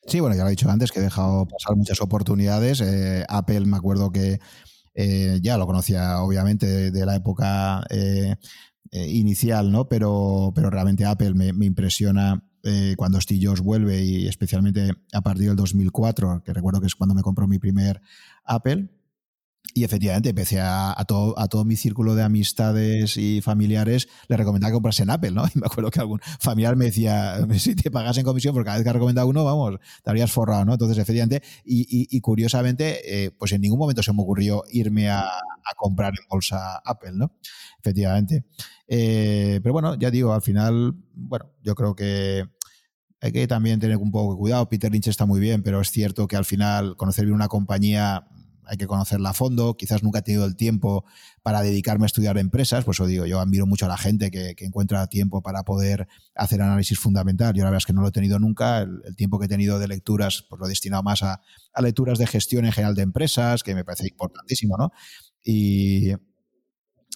[0.07, 2.81] Sí, bueno, ya lo he dicho antes, que he dejado pasar muchas oportunidades.
[2.81, 4.39] Eh, Apple, me acuerdo que
[4.95, 8.35] eh, ya lo conocía, obviamente, de, la época eh,
[8.91, 9.87] inicial, ¿no?
[9.87, 12.43] Pero, pero realmente Apple me, me impresiona
[12.95, 17.15] cuando Steve Jobs vuelve y especialmente a partir del 2004, que recuerdo que es cuando
[17.15, 17.99] me compró mi primer
[18.43, 19.00] Apple
[19.73, 24.71] y efectivamente empecé a, todo, a todo mi círculo de amistades y familiares le recomendaba
[24.71, 25.45] que comprase en Apple, ¿no?
[25.55, 28.77] Y me acuerdo que algún familiar me decía, si te pagas en comisión, porque cada
[28.77, 30.73] vez que has recomendado uno, vamos, te habrías forrado, ¿no?
[30.73, 35.29] Entonces, efectivamente, y, curiosamente, eh, pues en ningún momento se me ocurrió irme a,
[35.77, 37.31] comprar en bolsa Apple, ¿no?
[37.79, 38.43] Efectivamente.
[38.87, 42.45] Eh, pero bueno, ya digo, al final, bueno, yo creo que
[43.21, 44.67] hay que también tener un poco de cuidado.
[44.67, 48.27] Peter Lynch está muy bien, pero es cierto que al final conocer bien una compañía
[48.65, 51.05] hay que conocerla a fondo, quizás nunca he tenido el tiempo
[51.41, 54.55] para dedicarme a estudiar empresas, pues os digo, yo admiro mucho a la gente que,
[54.59, 58.11] encuentra tiempo para poder hacer análisis fundamental, yo la verdad es que no lo he
[58.11, 61.41] tenido nunca, el, tiempo que he tenido de lecturas pues lo he destinado más a,
[61.73, 64.91] a, lecturas de gestión en general de empresas, que me parece importantísimo, ¿no?
[65.43, 66.13] Y,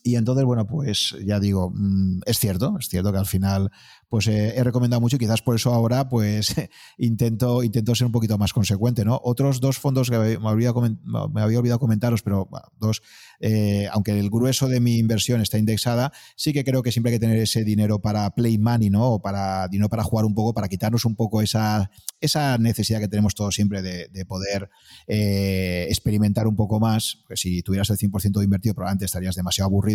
[0.08, 3.72] y entonces, bueno, pues ya digo, mm, es cierto, es cierto que al final
[4.08, 6.54] pues eh, he recomendado mucho y quizás por eso ahora pues
[7.00, 9.20] intento, intento ser un poquito más consecuente, ¿no?
[9.24, 12.48] Otros dos fondos que me había, me había olvidado comentaros, pero
[12.80, 13.02] dos,
[13.40, 17.16] eh, aunque el grueso de mi inversión está indexada, sí que creo que siempre hay
[17.18, 19.14] que tener ese dinero para play money, ¿no?
[19.14, 21.90] O para dinero para jugar un poco, para quitarnos un poco esa,
[22.22, 24.70] esa necesidad que tenemos todos siempre de, poder
[25.08, 27.24] eh, experimentar un poco más.
[27.28, 29.95] Pues si tuvieras el 100% invertido, probablemente estarías demasiado aburrido.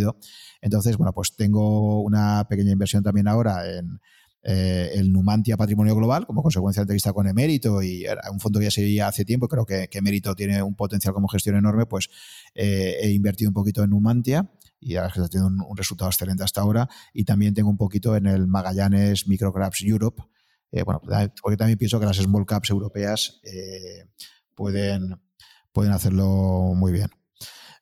[0.60, 4.01] Entonces, bueno, pues tengo una pequeña inversión también ahora en
[4.43, 8.66] eh, el Numantia Patrimonio Global, como consecuencia de entrevista con Emérito, y un fondo que
[8.66, 12.09] ya seguía hace tiempo, creo que, que Emérito tiene un potencial como gestión enorme, pues
[12.55, 14.51] eh, he invertido un poquito en Numantia
[14.81, 18.27] y ahora está teniendo un, resultado excelente hasta ahora, y también tengo un poquito en
[18.27, 20.22] el Magallanes Microcaps Europe,
[20.72, 21.02] eh, bueno,
[21.43, 23.43] porque también pienso que las small caps europeas
[24.55, 25.20] pueden,
[25.72, 27.20] pueden hacerlo muy bien.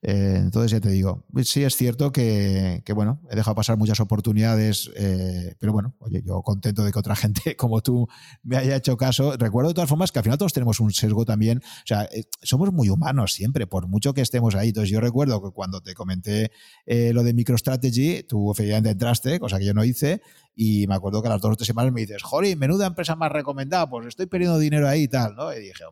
[0.01, 4.91] Eh, entonces, ya te digo, sí es cierto que, bueno, he dejado pasar muchas oportunidades,
[4.95, 8.07] eh, pero bueno, oye, yo contento de que otra gente como tú
[8.43, 9.37] me haya hecho caso.
[9.37, 12.25] Recuerdo de todas formas que al final todos tenemos un sesgo también, o sea, eh,
[12.43, 14.69] somos muy humanos siempre, por mucho que estemos ahí.
[14.69, 16.53] Entonces, yo recuerdo que cuando te comenté
[16.87, 20.23] lo de MicroStrategy, tú efectivamente entraste, cosa que yo no hice,
[20.55, 23.17] y me acuerdo que a las dos o tres semanas me dices, Jori, menuda empresa
[23.17, 25.53] más recomendada, pues estoy perdiendo dinero ahí y tal, ¿no?
[25.53, 25.85] Y dije,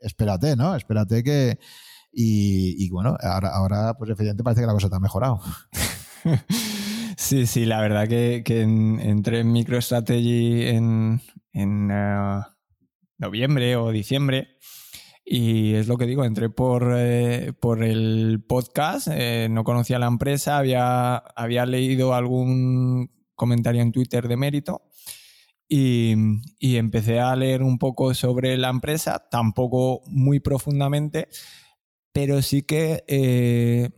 [0.00, 0.74] espérate, ¿no?
[0.76, 1.58] Espérate que
[2.12, 5.40] y, bueno, ahora, ahora, pues efectivamente parece que la cosa ha mejorado.
[7.18, 11.20] Sí, sí, la verdad que, entré en MicroStrategy en,
[11.52, 12.40] en eh,
[13.18, 14.56] noviembre o diciembre.
[15.24, 20.06] Y es lo que digo, entré por, eh, por el podcast, eh, no conocía la
[20.06, 24.82] empresa, había, había leído algún comentario en Twitter de mérito
[25.68, 26.14] y,
[26.58, 31.28] y, empecé a leer un poco sobre la empresa, tampoco muy profundamente,
[32.18, 33.90] pero sí que eh,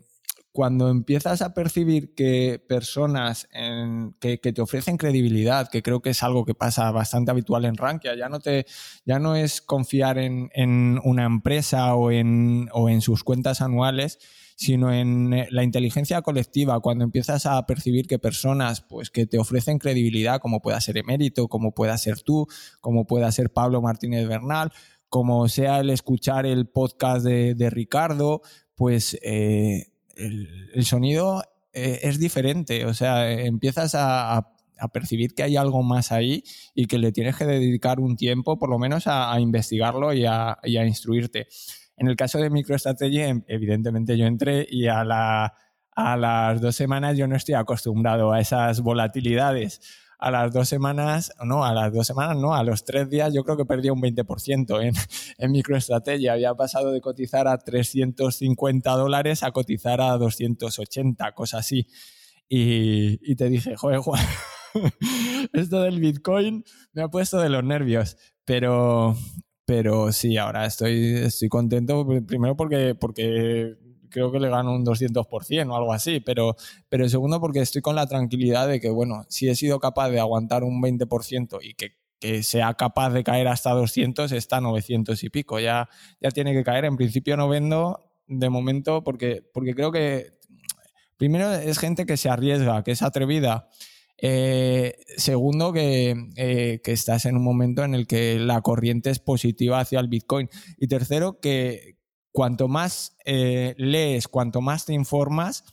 [0.53, 3.49] cuando empiezas a percibir que personas
[4.21, 8.15] que, te ofrecen credibilidad, que creo que es algo que pasa bastante habitual en Rankia,
[8.15, 8.67] ya no, te,
[9.07, 14.19] ya no es confiar en, una empresa o en, o en sus cuentas anuales,
[14.55, 19.39] sino en eh, la inteligencia colectiva, cuando empiezas a percibir que personas pues, que te
[19.39, 22.47] ofrecen credibilidad, como pueda ser Emérito, como pueda ser tú,
[22.83, 24.71] como pueda ser Pablo Martínez Bernal,
[25.11, 28.43] como sea el escuchar el podcast de, Ricardo,
[28.77, 31.43] pues eh, el, sonido
[31.73, 32.87] eh, es diferente.
[32.87, 34.55] O sea, empiezas a,
[34.95, 36.43] percibir que hay algo más ahí
[36.75, 40.59] y que le tienes que dedicar un tiempo, por lo menos, a, investigarlo y a,
[40.63, 41.49] instruirte.
[41.99, 47.19] En el caso de MicroStrategy, em, evidentemente yo entré y a, a las dos semanas
[47.19, 49.81] yo no estoy acostumbrado a esas volatilidades
[50.21, 53.43] a las dos semanas, no, a las dos semanas, no, a los tres días yo
[53.43, 54.95] creo que perdía un 20% en,
[55.39, 56.35] en microestrategia.
[56.35, 61.87] Había pasado de cotizar a 350 dólares a cotizar a 280, cosas así.
[62.53, 64.25] Y, te dije, joder, Juan,
[65.53, 68.17] esto del Bitcoin me ha puesto de los nervios.
[68.45, 69.17] Pero,
[69.65, 73.77] pero sí, ahora estoy, estoy contento, primero porque, porque
[74.11, 76.57] creo que le gano un 200% o algo así, pero,
[76.89, 80.21] pero segundo porque estoy con la tranquilidad de que, bueno, si he sido capaz de
[80.21, 81.99] aguantar un 20% y que,
[82.43, 85.89] sea capaz de caer hasta 200, está a 900 y pico, ya,
[86.21, 86.85] ya tiene que caer.
[86.85, 90.39] En principio no vendo de momento porque, porque creo que
[91.17, 93.71] primero es gente que se arriesga, que es atrevida.
[94.19, 96.15] Eh, segundo, que,
[96.85, 100.51] que, estás en un momento en el que la corriente es positiva hacia el Bitcoin.
[100.79, 102.00] Y tercero, que
[102.33, 105.65] cuanto más lees, cuanto más te informas,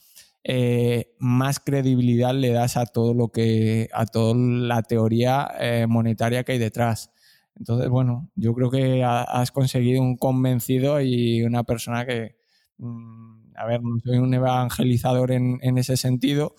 [0.50, 6.42] eh, más credibilidad le das a todo lo que, a toda la teoría eh, monetaria
[6.42, 7.10] que hay detrás.
[7.56, 12.36] Entonces, bueno, yo creo que has conseguido un convencido y una persona que,
[12.78, 16.54] mm, a ver, no soy un evangelizador en, ese sentido,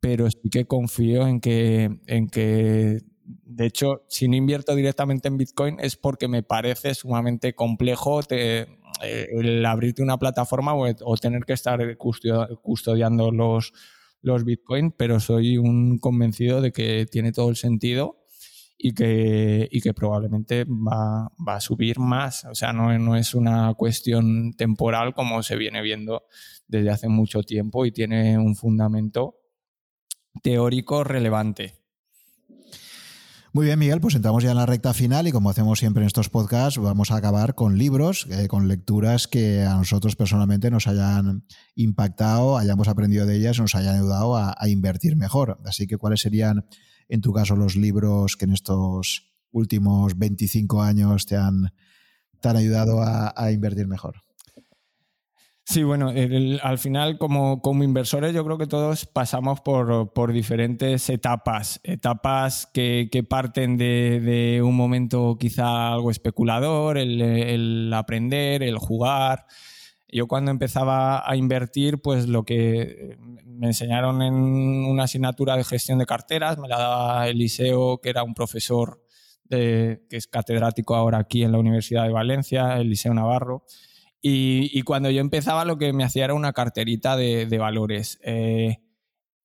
[0.00, 5.38] pero sí que confío en que, en que, de hecho, si no invierto directamente en
[5.38, 8.22] Bitcoin es porque me parece sumamente complejo.
[8.22, 8.66] Te,
[9.02, 13.72] eh, el abrirte una plataforma o, tener que estar custodiando los,
[14.44, 18.20] Bitcoin, pero soy un convencido de que tiene todo el sentido
[18.78, 22.44] y que, probablemente va, a subir más.
[22.44, 26.24] O sea, no es una cuestión temporal como se viene viendo
[26.66, 29.36] desde hace mucho tiempo y tiene un fundamento
[30.42, 31.83] teórico relevante.
[33.54, 36.08] Muy bien, Miguel, pues entramos ya en la recta final y como hacemos siempre en
[36.08, 40.88] estos podcasts, vamos a acabar con libros, eh, con lecturas que a nosotros personalmente nos
[40.88, 45.60] hayan impactado, hayamos aprendido de ellas, nos hayan ayudado a, invertir mejor.
[45.66, 46.66] Así que, ¿cuáles serían,
[47.08, 51.70] en tu caso, los libros que en estos últimos 25 años te han,
[52.42, 54.23] ayudado a invertir mejor?
[55.66, 56.12] Sí, bueno,
[56.62, 62.68] al final como, como, inversores yo creo que todos pasamos por, por diferentes etapas, etapas
[62.72, 69.46] que, que parten de, de, un momento quizá algo especulador, el, el, aprender, el jugar.
[70.08, 73.16] Yo cuando empezaba a invertir, pues lo que
[73.46, 78.22] me enseñaron en una asignatura de gestión de carteras, me la daba Eliseo, que era
[78.22, 79.02] un profesor
[79.44, 83.64] de, que es catedrático ahora aquí en la Universidad de Valencia, Eliseo Navarro
[84.26, 88.18] y, cuando yo empezaba lo que me hacía era una carterita de, valores.
[88.24, 88.78] Eh,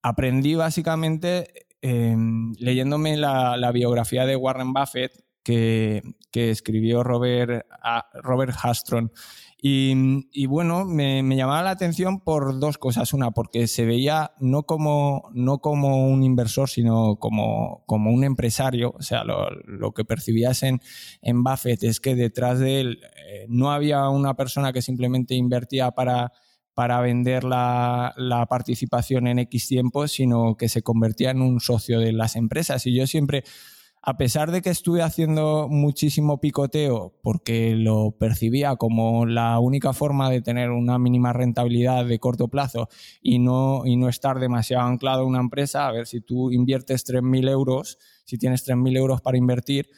[0.02, 5.12] aprendí básicamente em, leyéndome la, biografía de Warren Buffett
[5.44, 6.02] que,
[6.32, 7.66] escribió Robert,
[8.24, 9.12] Robert Hastron.
[9.62, 13.14] Y, bueno, me, llamaba la atención por dos cosas.
[13.14, 18.94] Una, porque se veía no como, no como un inversor, sino como, como un empresario.
[18.98, 20.80] O sea, lo, que percibías en,
[21.22, 25.92] en, Buffett es que detrás de él eh, no había una persona que simplemente invertía
[25.92, 26.32] para,
[26.74, 32.00] para vender la, la participación en X tiempo, sino que se convertía en un socio
[32.00, 32.86] de las empresas.
[32.86, 33.44] Y yo siempre
[34.02, 40.30] a pesar de que estuve haciendo muchísimo picoteo porque lo percibía como la única forma
[40.30, 42.88] de tener una mínima rentabilidad de corto plazo
[43.22, 47.06] y no, y no estar demasiado anclado a una empresa, a ver si tú inviertes
[47.06, 49.90] 3.000 euros, si tienes 3.000 euros para invertir,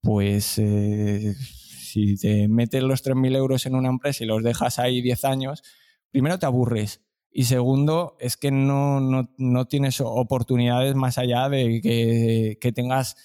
[0.00, 5.00] pues eh, si te metes los 3.000 euros en una empresa y los dejas ahí
[5.00, 5.62] 10 años,
[6.10, 7.02] primero te aburres.
[7.36, 13.16] Y segundo, es que no, no, tienes oportunidades más allá de que, que tengas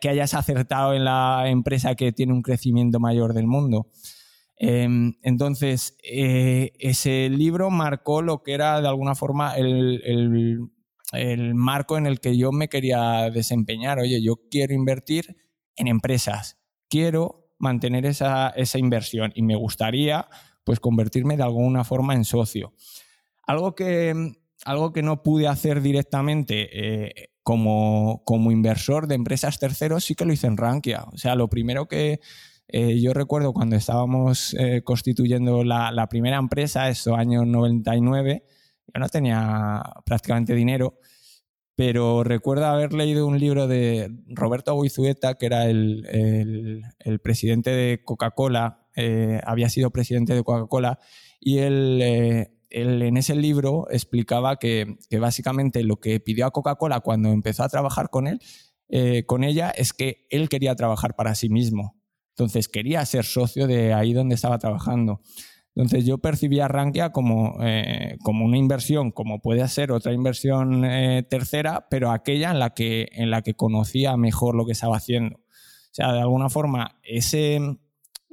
[0.00, 3.86] que, hayas acertado en la empresa que tiene un crecimiento mayor del mundo.
[4.56, 10.68] Em, entonces, eh, ese libro marcó lo que era de alguna forma el,
[11.54, 14.00] marco en el que yo me quería desempeñar.
[14.00, 15.36] Oye, yo quiero invertir
[15.76, 20.26] en empresas, quiero mantener esa, inversión y me gustaría
[20.64, 22.74] pues convertirme de alguna forma en socio.
[23.46, 24.32] Algo que,
[24.64, 30.26] algo que no pude hacer directamente eh, como, como inversor de empresas terceros sí que
[30.26, 31.06] lo hice en Rankia.
[31.10, 32.20] O sea, lo primero que
[32.68, 38.44] eh, yo recuerdo cuando estábamos eh, constituyendo la, la, primera empresa, eso año 99,
[38.92, 40.98] yo no tenía prácticamente dinero,
[41.74, 47.70] pero recuerdo haber leído un libro de Roberto Guizueta, que era el, el, el presidente
[47.70, 50.98] de Coca-Cola, eh, había sido presidente de Coca-Cola,
[51.40, 57.30] y él él en ese libro explicaba que, básicamente lo que pidió a Coca-Cola cuando
[57.30, 58.40] empezó a trabajar con él,
[58.88, 61.96] eh, con ella, es que él quería trabajar para sí mismo.
[62.30, 65.20] Entonces quería ser socio de ahí donde estaba trabajando.
[65.74, 70.84] Entonces yo percibía a Rankia como, eh, como una inversión, como puede ser otra inversión
[70.84, 74.96] eh, tercera, pero aquella en la, que, en la que conocía mejor lo que estaba
[74.96, 75.36] haciendo.
[75.36, 77.60] O sea, de alguna forma, ese,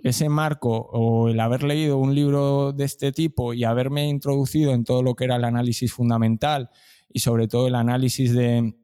[0.09, 4.83] ese marco o el haber leído un libro de este tipo y haberme introducido en
[4.83, 6.69] todo lo que era el análisis fundamental
[7.11, 8.75] y sobre todo el análisis de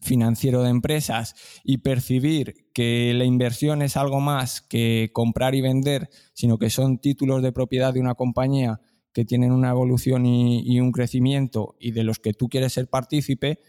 [0.00, 6.08] financiero de empresas y percibir que la inversión es algo más que comprar y vender,
[6.32, 8.80] sino que son títulos de propiedad de una compañía
[9.12, 12.88] que tienen una evolución y, y un crecimiento y de los que tú quieres ser
[12.88, 13.60] partícipe,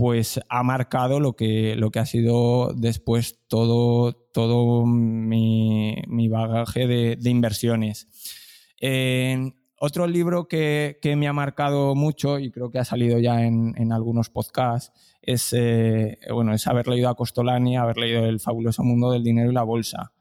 [0.00, 5.94] pues ha marcado lo que, lo que ha sido después todo, todo mi,
[6.30, 8.08] bagaje de, inversiones.
[9.78, 14.30] otro libro que, me ha marcado mucho y creo que ha salido ya en, algunos
[14.30, 14.90] podcasts
[15.20, 19.50] es, eh, bueno, es haber leído a Costolani, haber leído El fabuloso mundo del dinero
[19.50, 20.12] y la bolsa.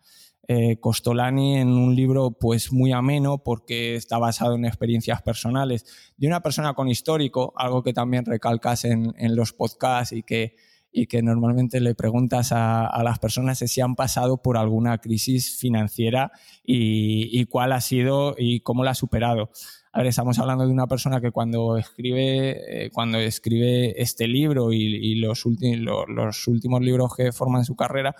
[0.52, 5.86] Eh, Costolani en un libro pues muy ameno porque está basado en experiencias personales
[6.18, 10.56] de una persona con histórico, algo que también recalcas en, los podcasts y que
[10.92, 16.32] y que normalmente le preguntas a, las personas si han pasado por alguna crisis financiera
[16.64, 19.52] y, cuál ha sido y cómo la ha superado.
[19.94, 24.74] A ver, estamos hablando de una persona que cuando escribe, eh, cuando escribe este libro
[24.74, 28.16] y, los últimos libros que forman su carrera,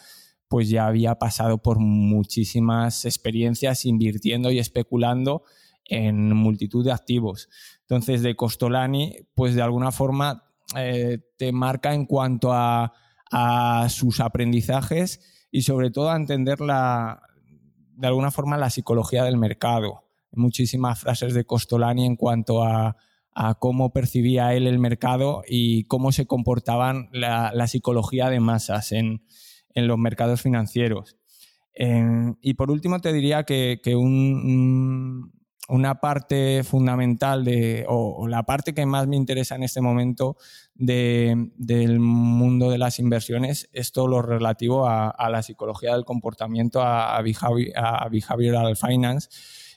[0.50, 5.44] pues ya había pasado por muchísimas experiencias invirtiendo y especulando
[5.86, 7.50] en multitud de activos.
[7.82, 10.44] Entonces, de Costolani, pues de alguna forma
[10.76, 12.94] eh, te marca en cuanto a,
[13.90, 15.22] sus aprendizajes
[15.52, 17.22] y sobre todo a entender la,
[17.96, 20.04] de alguna forma la psicología del mercado.
[20.32, 22.98] Muchísimas frases de Costolani en cuanto a,
[23.60, 29.22] cómo percibía él el mercado y cómo se comportaban la, psicología de masas en,
[29.88, 31.18] los mercados financieros.
[32.42, 35.32] y por último te diría que, un,
[35.70, 40.36] una parte fundamental de, o, la parte que más me interesa en este momento
[40.74, 47.22] del mundo de las inversiones es todo lo relativo a, la psicología del comportamiento, a,
[47.22, 49.30] behavioral finance.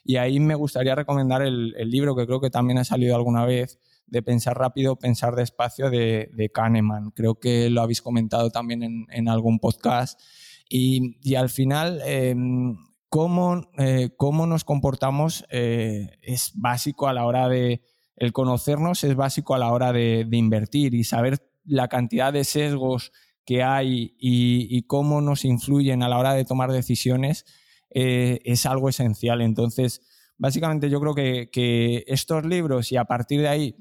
[0.04, 3.78] Y ahí me gustaría recomendar el, libro que creo que también ha salido alguna vez,
[4.12, 7.12] de Pensar rápido, pensar despacio de, de Kahneman.
[7.12, 10.20] Creo que lo habéis comentado también en, algún podcast.
[10.68, 17.80] Y, al final, em, eh, cómo, nos comportamos eh, es básico a la hora de,
[18.16, 23.12] el conocernos es básico a la hora de, invertir y saber la cantidad de sesgos
[23.46, 27.46] que hay y, cómo nos influyen a la hora de tomar decisiones
[27.88, 29.40] eh, es algo esencial.
[29.40, 30.02] Entonces,
[30.42, 33.76] básicamente yo creo que, estos libros y a partir de ahí,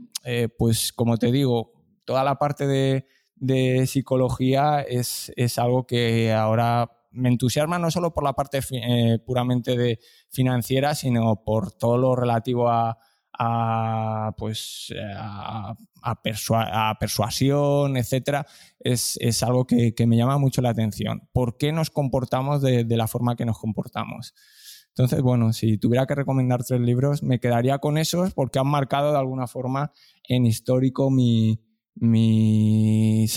[0.58, 1.74] pues como te digo,
[2.06, 3.08] toda la parte de,
[3.88, 9.76] psicología es, es, algo que ahora me entusiasma no solo por la parte eh, puramente
[9.76, 12.98] de financiera, sino por todo lo relativo a,
[14.38, 15.76] pues a,
[17.00, 18.46] persuasión, etcétera,
[18.80, 21.28] es, algo que, me llama mucho la atención.
[21.34, 24.36] ¿Por qué nos comportamos de, la forma que nos comportamos?
[24.96, 29.12] Entonces, bueno, si tuviera que recomendar tres libros, me quedaría con esos porque han marcado
[29.12, 29.94] de alguna forma
[30.28, 31.58] en histórico mis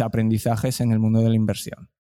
[0.01, 1.91] aprendizajes en el mundo de la inversión.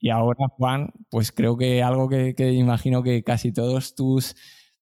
[0.00, 4.36] Y ahora, Juan, pues creo que algo que, imagino que casi todos tus,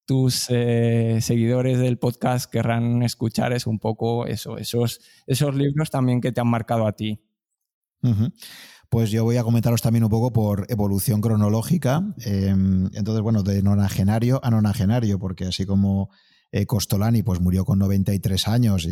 [0.05, 6.20] tus eh, seguidores del podcast querrán escuchar es un poco eso, esos, esos libros también
[6.20, 7.23] que te han marcado a ti.
[8.89, 12.03] Pues yo voy a comentaros también un poco por evolución cronológica.
[12.25, 16.11] Em, entonces, bueno, de nonagenario a nonagenario, porque así como
[16.53, 18.87] eh, Costolani pues murió con 93 años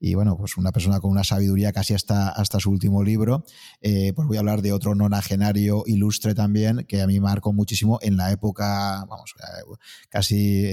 [0.00, 3.44] y, bueno, pues una persona con una sabiduría casi hasta, hasta su último libro.
[3.80, 7.98] Eh, pues voy a hablar de otro nonagenario ilustre también que a mí marcó muchísimo
[8.02, 9.76] en la época, vamos, eh,
[10.08, 10.66] casi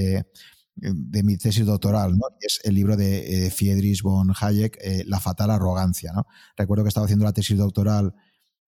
[0.81, 2.25] de mi tesis doctoral, ¿no?
[2.39, 6.11] es el libro de Friedrich von Hayek, La fatal arrogancia.
[6.13, 6.25] ¿no?
[6.57, 8.13] Recuerdo que estaba haciendo la tesis doctoral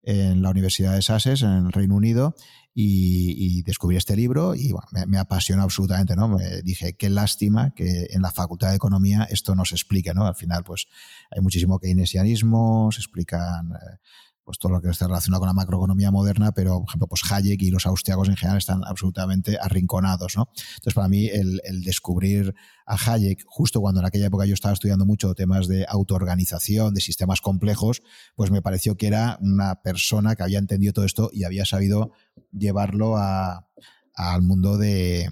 [0.03, 2.35] en la Universidad de Sussex, en el Reino Unido,
[2.75, 4.73] y, descubrí este libro y
[5.07, 6.27] me, apasionó absolutamente, ¿no?
[6.27, 10.25] Me dije, qué lástima que en la Facultad de Economía esto no se explique, ¿no?
[10.25, 10.87] Al final, pues
[11.31, 13.97] hay muchísimo keynesianismo, se explican eh,
[14.43, 17.61] pues todo lo que está relacionado con la macroeconomía moderna, pero por ejemplo, pues Hayek
[17.61, 20.49] y los austriacos en general están absolutamente arrinconados, ¿no?
[20.75, 22.53] Entonces, para mí, el, descubrir
[22.85, 27.01] a Hayek, justo cuando en aquella época yo estaba estudiando mucho temas de autoorganización, de
[27.01, 28.01] sistemas complejos,
[28.35, 32.11] pues me pareció que era una persona que había entendido todo esto y había sabido
[32.51, 35.29] llevarlo al mundo de,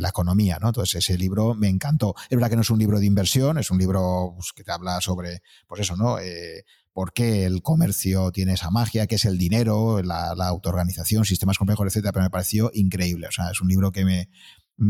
[0.00, 0.68] la economía, ¿no?
[0.68, 2.14] Entonces ese libro me encantó.
[2.28, 4.72] Es verdad que no es un libro de inversión, es un libro pues, que te
[4.72, 6.18] habla sobre, pues eso, ¿no?
[6.18, 11.58] Eh, por qué el comercio tiene esa magia, qué es el dinero, la, autoorganización, sistemas
[11.58, 13.28] complejos, etcétera, pero me pareció increíble.
[13.28, 14.28] O sea, es un libro que me,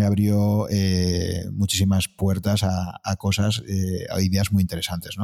[0.05, 5.17] abrió eh, muchísimas puertas a, cosas, eh, a ideas muy interesantes.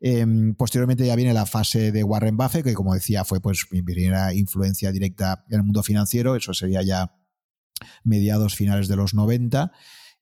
[0.00, 3.82] Em, posteriormente ya viene la fase de Warren Buffett, que como decía fue pues mi
[3.82, 7.14] primera influencia directa en el mundo financiero, eso sería ya
[8.02, 9.72] mediados finales de los 90.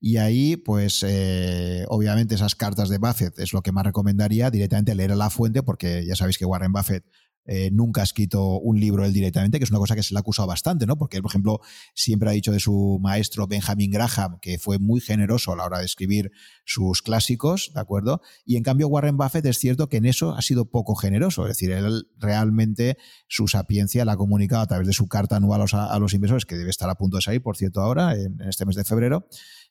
[0.00, 4.94] Y ahí, pues, eh, obviamente esas cartas de Buffett es lo que más recomendaría directamente
[4.94, 7.04] leer a la fuente, porque ya sabéis que Warren Buffett
[7.50, 10.18] eh, nunca ha escrito un libro él directamente, que es una cosa que se le
[10.18, 10.98] ha acusado bastante, ¿no?
[10.98, 11.60] Porque él, por ejemplo,
[11.94, 15.78] siempre ha dicho de su maestro Benjamin Graham que fue muy generoso a la hora
[15.78, 16.30] de escribir
[16.66, 18.20] sus clásicos, ¿de acuerdo?
[18.44, 21.56] Y en cambio Warren Buffett es cierto que en eso ha sido poco generoso, es
[21.56, 22.98] decir, él realmente
[23.28, 26.54] su sapiencia la ha comunicado a través de su carta anual a los, inversores, que
[26.54, 29.26] debe estar a punto de salir, por cierto, ahora, en este mes de febrero,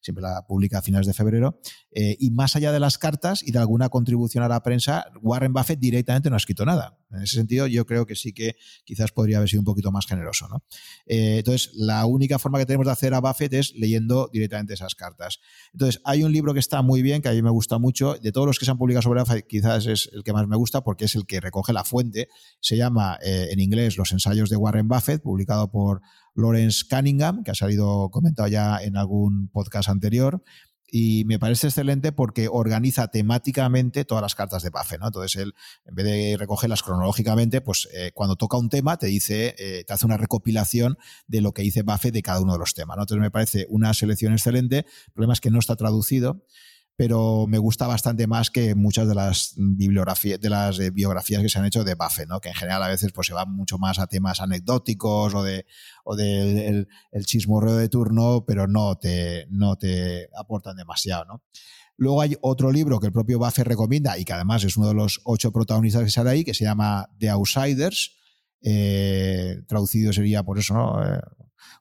[0.07, 1.59] siempre la publica a finales de febrero.
[1.91, 5.53] Eh, y más allá de las cartas y de alguna contribución a la prensa, Warren
[5.53, 6.97] Buffett directamente no ha escrito nada.
[7.11, 10.05] En ese sentido, yo creo que sí que quizás podría haber sido un poquito más
[10.05, 10.47] generoso.
[10.49, 10.63] ¿no?
[11.05, 14.95] Eh, entonces, la única forma que tenemos de hacer a Buffett es leyendo directamente esas
[14.95, 15.39] cartas.
[15.73, 18.15] Entonces, hay un libro que está muy bien, que a mí me gusta mucho.
[18.15, 20.57] De todos los que se han publicado sobre Buffett, quizás es el que más me
[20.57, 22.27] gusta porque es el que recoge la fuente.
[22.59, 26.01] Se llama eh, en inglés Los ensayos de Warren Buffett, publicado por
[26.35, 30.43] Lawrence Cunningham, que ha salido comentado ya en algún podcast anterior.
[30.89, 34.99] Y me parece excelente porque organiza temáticamente todas las cartas de Buffett.
[34.99, 35.07] ¿no?
[35.07, 35.53] Entonces, él,
[35.85, 39.93] en vez de recogerlas cronológicamente, pues eh, cuando toca un tema, te dice, eh, te
[39.93, 40.97] hace una recopilación
[41.27, 42.97] de lo que dice Buffett de cada uno de los temas.
[42.97, 44.85] Entonces, me parece una selección excelente.
[45.07, 46.43] El problema es que no está traducido
[46.97, 51.47] pero me gusta bastante más que muchas de las bibliografías, de las eh, biografías que
[51.49, 52.41] se han hecho de Buffett, ¿no?
[52.41, 55.67] que en general a veces pues, se van mucho más a temas anecdóticos o de
[56.03, 61.25] o del el chismorreo de turno, pero no te, no te aportan demasiado.
[61.25, 61.43] ¿no?
[61.97, 64.95] Luego hay otro libro que el propio Buffett recomienda y que además es uno de
[64.95, 68.17] los ocho protagonistas que sale ahí, que se llama The Outsiders.
[68.63, 71.03] Eh, traducido sería por eso, ¿no?
[71.05, 71.21] Eh,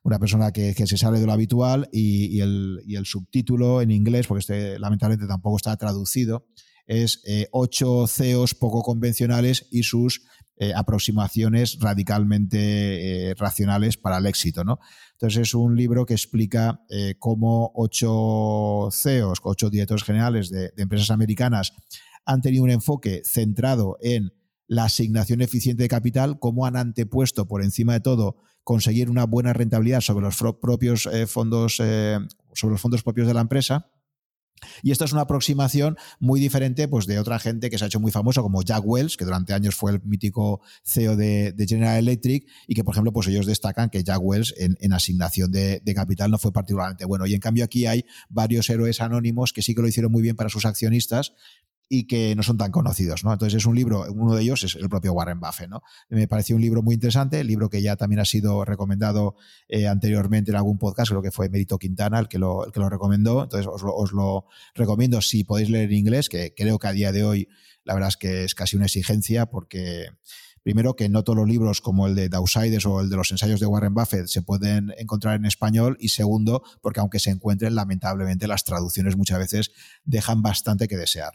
[0.02, 4.78] una persona que, se sale de lo habitual y, el, subtítulo en inglés, porque este
[4.78, 6.46] lamentablemente tampoco está traducido,
[6.86, 10.22] es eh, ocho CEOs poco convencionales y sus
[10.58, 14.62] eh, aproximaciones radicalmente eh, racionales para el éxito.
[14.62, 14.78] ¿no?
[15.12, 16.80] Entonces es un libro que explica
[17.18, 21.72] cómo ocho CEOs, ocho directores generales de empresas americanas
[22.24, 24.32] han tenido un enfoque centrado en
[24.66, 28.36] la asignación eficiente de capital, cómo han antepuesto por encima de todo
[28.66, 32.18] conseguir una buena rentabilidad sobre los propios eh, fondos, eh,
[32.52, 33.92] sobre los fondos propios de la empresa.
[34.82, 38.00] Y esta es una aproximación muy diferente pues, de otra gente que se ha hecho
[38.00, 42.44] muy famosa, como Jack Wells, que durante años fue el mítico CEO de, General Electric,
[42.66, 46.32] y que, por ejemplo, pues ellos destacan que Jack Wells en, asignación de, de, capital
[46.32, 47.24] no fue particularmente bueno.
[47.26, 50.34] Y en cambio aquí hay varios héroes anónimos que sí que lo hicieron muy bien
[50.34, 51.34] para sus accionistas
[51.88, 53.32] y que no son tan conocidos, ¿no?
[53.32, 55.82] Entonces es un libro, uno de ellos es el propio Warren Buffett, ¿no?
[56.08, 59.36] Me pareció un libro muy interesante, el libro que ya también ha sido recomendado
[59.68, 62.80] eh, anteriormente en algún podcast, creo que fue Mérito Quintana el que lo, el que
[62.80, 66.78] lo recomendó, entonces os lo, os lo recomiendo si podéis leer en inglés, que creo
[66.78, 67.48] que a día de hoy
[67.84, 70.08] la verdad es que es casi una exigencia porque
[70.66, 73.60] Primero, que no todos los libros como el de Outsiders o el de los ensayos
[73.60, 75.96] de Warren Buffett se pueden encontrar en español.
[76.00, 79.70] Y segundo, porque aunque se encuentren, lamentablemente las traducciones muchas veces
[80.04, 81.34] dejan bastante que desear.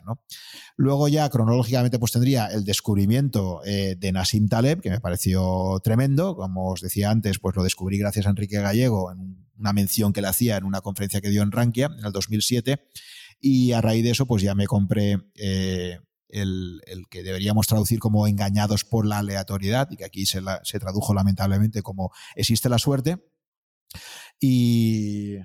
[0.76, 6.36] Luego ya cronológicamente pues tendría el descubrimiento eh, de Nassim Taleb, que me pareció tremendo.
[6.36, 10.22] Como os decía antes, pues lo descubrí gracias a Enrique Gallego en una mención que
[10.22, 12.84] le hacía en una conferencia que dio en Rankia en el 2007.
[13.40, 16.00] Y a raíz de eso, pues ya me compré eh,
[16.32, 20.42] el, que deberíamos traducir como engañados por la aleatoriedad y que aquí se,
[20.80, 23.18] tradujo lamentablemente como existe la suerte.
[24.40, 25.38] Y,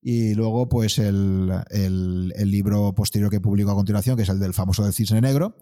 [0.00, 1.48] y luego, pues el,
[2.36, 5.56] libro posterior que publico a continuación, que es el del famoso del cisne negro.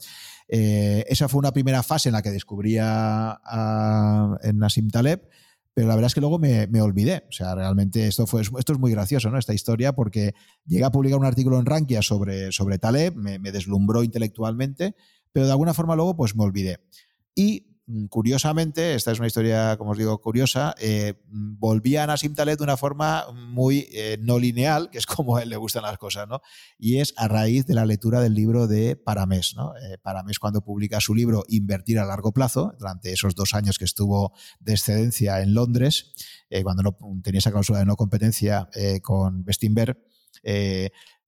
[0.48, 5.28] Eh, esa fue una primera fase en la que descubría a, en Nassim Taleb
[5.74, 7.24] pero la verdad es que luego me, olvidé.
[7.28, 9.38] O sea, realmente esto, fue, esto es muy gracioso, ¿no?
[9.38, 10.34] Esta historia, porque
[10.66, 14.94] llegué a publicar un artículo en Rankia sobre, sobre Taleb, me, me deslumbró intelectualmente,
[15.32, 16.78] pero de alguna forma luego pues me olvidé.
[17.34, 17.71] Y
[18.08, 22.64] curiosamente, esta es una historia, como os digo, curiosa, eh, volvía a Nassim Taleb de
[22.64, 26.28] una forma muy eh, no lineal, que es como a él le gustan las cosas,
[26.28, 26.40] ¿no?
[26.78, 29.74] Y es a raíz de la lectura del libro de Paramés, ¿no?
[29.76, 33.84] Eh, Paramés cuando publica su libro Invertir a largo plazo, durante esos dos años que
[33.84, 36.14] estuvo de excedencia en Londres,
[36.62, 38.68] cuando no, tenía esa cláusula de no competencia
[39.02, 39.96] con Bestinberg,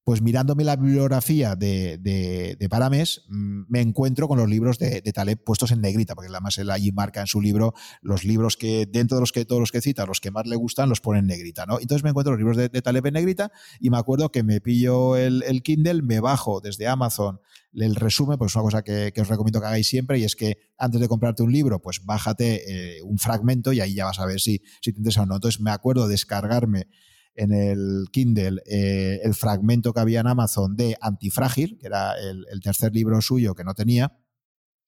[0.04, 5.42] pues mirándome la bibliografía de, de, Paramés, mm, me encuentro con los libros de, Taleb
[5.42, 7.72] puestos en negrita, porque además él allí marca en su libro
[8.02, 10.56] los libros que, dentro de los que todos los que cita, los que más le
[10.56, 11.80] gustan, los pone en negrita, ¿no?
[11.80, 13.50] Entonces me encuentro los libros de, Taleb en negrita
[13.80, 17.40] y me acuerdo que me pillo el, Kindle, me bajo desde Amazon
[17.72, 20.58] el resumen, pues es una cosa que, os recomiendo que hagáis siempre, y es que
[20.76, 24.26] antes de comprarte un libro, pues bájate eh, un fragmento y ahí ya vas a
[24.26, 25.36] ver si, si te interesa o no.
[25.36, 26.88] Entonces me acuerdo descargarme
[27.34, 32.60] en el Kindle eh, el fragmento que había en Amazon de Antifrágil, que era el,
[32.62, 34.12] tercer libro suyo que no tenía.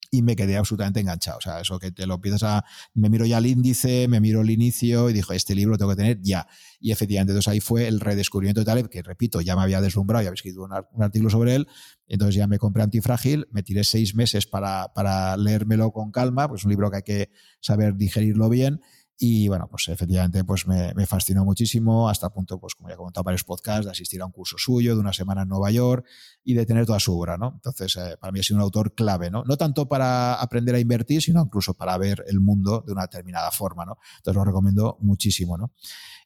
[0.09, 1.39] y me quedé absolutamente enganchado.
[1.39, 2.65] O sea, eso que te lo empiezas a.
[2.95, 5.97] Me miro ya el índice, me miro el inicio y dijo, este libro tengo que
[5.97, 6.47] tener ya.
[6.79, 10.23] Y efectivamente, entonces ahí fue el redescubrimiento de Taleb, que repito, ya me había deslumbrado,
[10.23, 11.67] ya había escrito un, artículo sobre él.
[12.07, 16.65] Entonces ya me compré Antifrágil, me tiré seis meses para, para leérmelo con calma, pues
[16.65, 18.81] un libro que hay que saber digerirlo bien.
[19.19, 22.99] Y bueno, pues efectivamente pues me, fascinó muchísimo hasta el punto, pues como ya he
[22.99, 26.05] comentado varios podcasts, de asistir a un curso suyo de una semana en Nueva York
[26.45, 27.53] y de tener toda su obra, ¿no?
[27.55, 29.43] Entonces, eh, para mí ha sido un autor clave, ¿no?
[29.45, 33.51] No tanto para aprender a invertir, sino incluso para ver el mundo de una determinada
[33.51, 33.97] forma, ¿no?
[34.19, 35.73] Entonces lo recomiendo muchísimo, ¿no?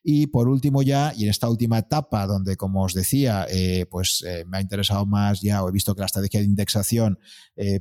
[0.02, 4.24] Y por último ya, y en esta última etapa donde, como os decía, eh, pues
[4.26, 7.18] eh, me ha interesado más ya, o he visto que la estrategia de indexación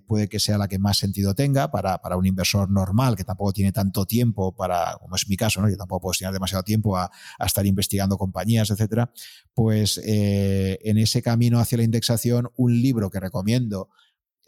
[0.08, 3.54] puede que sea la que más sentido tenga para, para, un inversor normal que tampoco
[3.54, 5.70] tiene tanto tiempo para, como es mi caso, ¿no?
[5.70, 7.10] yo tampoco puedo destinar demasiado tiempo a,
[7.46, 9.12] estar investigando compañías, etcétera,
[9.54, 13.90] pues en ese camino hacia la indexación, un libro que recomiendo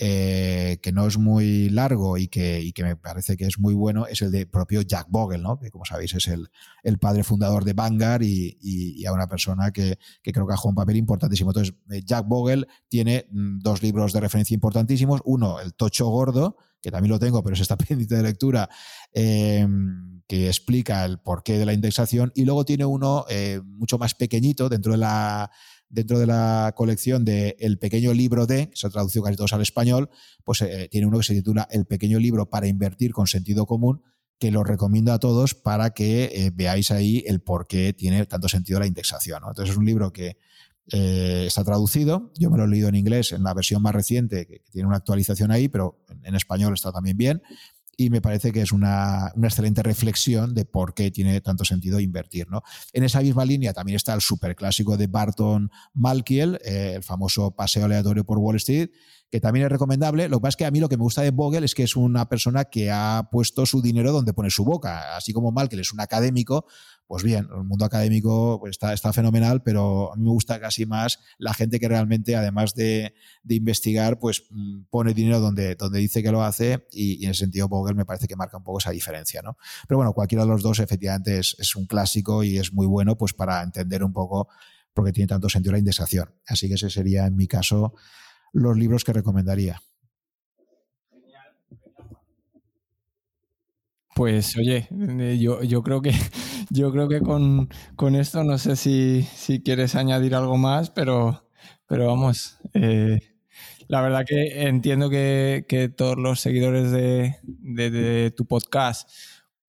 [0.03, 4.23] eh, que no es muy largo y que, me parece que es muy bueno, es
[4.23, 5.59] el de propio Jack Bogle, ¿no?
[5.59, 6.49] que como sabéis es el,
[6.97, 10.71] padre fundador de Vanguard y, y, a una persona que, que, creo que ha jugado
[10.71, 11.51] un papel importantísimo.
[11.51, 15.21] Entonces, eh, Jack Bogle tiene mm, dos libros de referencia importantísimos.
[15.23, 18.69] Uno, El Tocho Gordo, que también lo tengo, pero es está pendiente de lectura,
[19.13, 19.67] eh,
[20.27, 22.31] que explica el porqué de la indexación.
[22.35, 23.25] Y luego tiene uno
[23.63, 25.51] mucho más pequeñito dentro de la
[25.91, 29.53] dentro de la colección de El pequeño libro de, que se ha traducido casi todos
[29.53, 30.09] al español,
[30.43, 34.01] pues eh, tiene uno que se titula El pequeño libro para invertir con sentido común,
[34.39, 38.47] que lo recomiendo a todos para que eh, veáis ahí el por qué tiene tanto
[38.47, 39.43] sentido la indexación.
[39.45, 40.37] Entonces es un libro que
[40.91, 44.47] eh, está traducido, yo me lo he leído en inglés en la versión más reciente,
[44.47, 47.41] que, tiene una actualización ahí, pero en español está también bien
[47.97, 52.49] y me parece que es una, excelente reflexión de por qué tiene tanto sentido invertir.
[52.49, 52.63] ¿no?
[52.93, 57.85] En esa misma línea también está el superclásico de Barton Malkiel, eh, el famoso paseo
[57.85, 58.89] aleatorio por Wall Street,
[59.29, 60.27] que también es recomendable.
[60.29, 61.83] Lo que pasa es que a mí lo que me gusta de Vogel es que
[61.83, 65.15] es una persona que ha puesto su dinero donde pone su boca.
[65.15, 66.65] Así como Malkiel es un académico,
[67.11, 70.85] pues bien, el mundo académico pues está, está, fenomenal, pero a mí me gusta casi
[70.85, 73.13] más la gente que realmente, además de,
[73.49, 77.67] investigar, pues mm, pone dinero donde, donde dice que lo hace y, en ese sentido
[77.67, 79.57] Vogel me parece que marca un poco esa diferencia, ¿no?
[79.89, 83.33] Pero bueno, cualquiera de los dos efectivamente es, un clásico y es muy bueno pues
[83.33, 84.47] para entender un poco
[84.93, 86.33] por qué tiene tanto sentido la indexación.
[86.47, 87.93] Así que ese sería en mi caso
[88.53, 89.81] los libros que recomendaría.
[94.15, 96.11] Pues oye, eh, yo, yo creo que
[96.69, 97.69] yo creo que con,
[98.15, 101.47] esto no sé si, quieres añadir algo más, pero,
[101.87, 102.57] pero vamos.
[102.73, 103.19] Eh,
[103.87, 109.09] la verdad que entiendo que, todos los seguidores de, tu podcast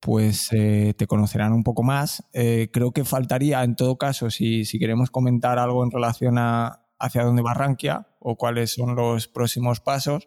[0.01, 2.25] pues eh, te conocerán un poco más.
[2.33, 7.25] creo que faltaría, en todo caso, si, si queremos comentar algo en relación a hacia
[7.25, 10.27] dónde va Rankia o cuáles son los próximos pasos,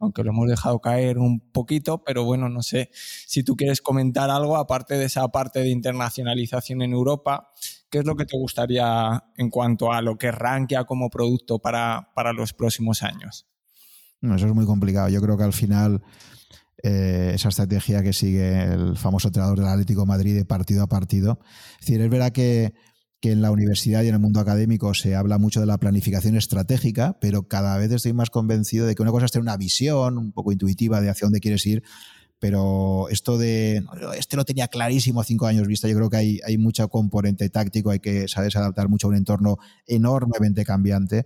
[0.00, 4.30] aunque lo hemos dejado caer un poquito, pero bueno, no sé si tú quieres comentar
[4.30, 7.50] algo aparte de esa parte de internacionalización en Europa,
[7.90, 12.08] ¿qué es lo que te gustaría en cuanto a lo que Rankia como producto para,
[12.34, 13.46] los próximos años?
[14.20, 15.08] No, eso es muy complicado.
[15.08, 16.02] Yo creo que al final
[16.82, 21.38] eh, esa estrategia que sigue el famoso entrenador del Atlético Madrid de partido a partido.
[21.74, 22.74] Es decir, es verdad que
[23.24, 26.36] que en la universidad y en el mundo académico se habla mucho de la planificación
[26.36, 30.18] estratégica, pero cada vez estoy más convencido de que una cosa es tener una visión
[30.18, 31.82] un poco intuitiva de hacia dónde quieres ir,
[32.38, 33.82] pero esto de,
[34.18, 36.58] este lo tenía clarísimo cinco años vista, yo creo que hay, hay
[36.90, 39.56] componente táctico, hay que saberse adaptar mucho a un entorno
[39.86, 41.24] enormemente cambiante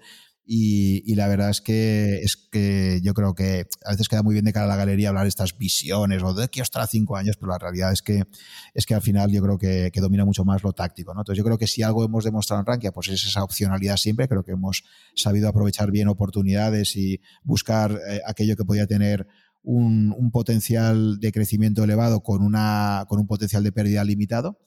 [0.50, 4.46] y, la verdad es que, es que yo creo que a veces queda muy bien
[4.46, 7.36] de cara a la galería hablar de estas visiones o de que os cinco años,
[7.36, 8.24] pero la realidad es que,
[8.72, 11.12] es que al final yo creo que, domina mucho más lo táctico.
[11.12, 14.26] Entonces yo creo que si algo hemos demostrado en Rankia, pues es esa opcionalidad siempre.
[14.26, 14.84] Creo que hemos
[15.14, 19.26] sabido aprovechar bien oportunidades y buscar eh, aquello que podía tener
[19.62, 24.58] un, un, potencial de crecimiento elevado con, una, con un potencial de pérdida limitado.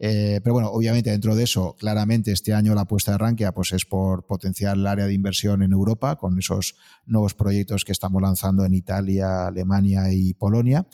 [0.00, 3.72] Eh, pero bueno, obviamente dentro de eso, claramente este año la apuesta de Rankia pues
[3.72, 8.22] es por potenciar el área de inversión en Europa con esos nuevos proyectos que estamos
[8.22, 10.86] lanzando en Italia, Alemania y Polonia.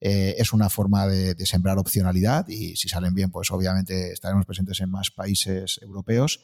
[0.00, 4.46] Eh, es una forma de, de, sembrar opcionalidad y si salen bien, pues obviamente estaremos
[4.46, 6.40] presentes en más países europeos.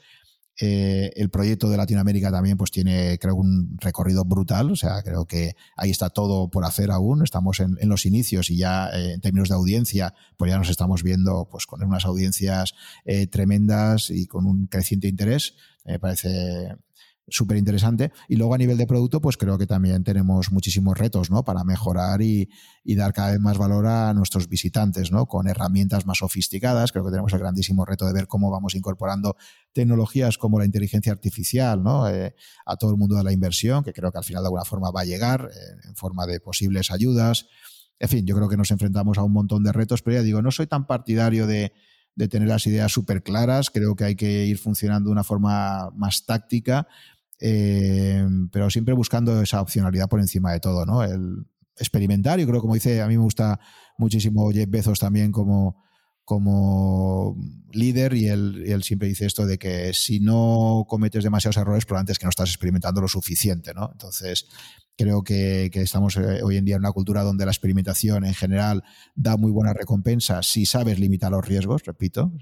[0.60, 4.70] Eh, el proyecto de Latinoamérica también pues tiene, creo, un recorrido brutal.
[4.70, 7.22] O sea, creo que ahí está todo por hacer aún.
[7.22, 11.02] Estamos en, los inicios y ya eh, en términos de audiencia, pues ya nos estamos
[11.02, 12.74] viendo pues con unas audiencias
[13.04, 15.54] eh, tremendas y con un creciente interés.
[15.84, 16.76] Me parece
[17.28, 18.12] súper interesante.
[18.28, 21.44] Y luego a nivel de producto, pues creo que también tenemos muchísimos retos, ¿no?
[21.44, 22.48] Para mejorar y,
[22.84, 25.26] dar cada vez más valor a nuestros visitantes, ¿no?
[25.26, 26.92] Con herramientas más sofisticadas.
[26.92, 29.36] Creo que tenemos el grandísimo reto de ver cómo vamos incorporando
[29.72, 32.08] tecnologías como la inteligencia artificial, ¿no?
[32.08, 32.34] Eh,
[32.66, 34.90] a todo el mundo de la inversión, que creo que al final de alguna forma
[34.90, 37.46] va a llegar eh, en forma de posibles ayudas.
[37.98, 40.42] En fin, yo creo que nos enfrentamos a un montón de retos, pero ya digo,
[40.42, 41.72] no soy tan partidario de
[42.16, 43.70] de tener las ideas súper claras.
[43.70, 46.86] Creo que hay que ir funcionando de una forma más táctica,
[47.46, 51.02] eh, pero siempre buscando esa opcionalidad por encima de todo, ¿no?
[51.02, 51.44] El
[51.76, 53.60] experimentar, yo creo, como dice, a mí me gusta
[53.98, 55.84] muchísimo Jeff Bezos también como,
[56.24, 57.36] como
[57.70, 62.18] líder y él, siempre dice esto de que si no cometes demasiados errores, probablemente es
[62.18, 63.90] que no estás experimentando lo suficiente, ¿no?
[63.92, 64.46] Entonces,
[64.96, 68.84] creo que, estamos eh, hoy en día en una cultura donde la experimentación en general
[69.16, 72.32] da muy buena recompensa si sabes limitar los riesgos, repito,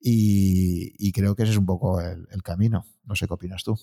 [0.00, 2.86] y, creo que ese es un poco el camino.
[3.04, 3.78] No sé qué opinas tú.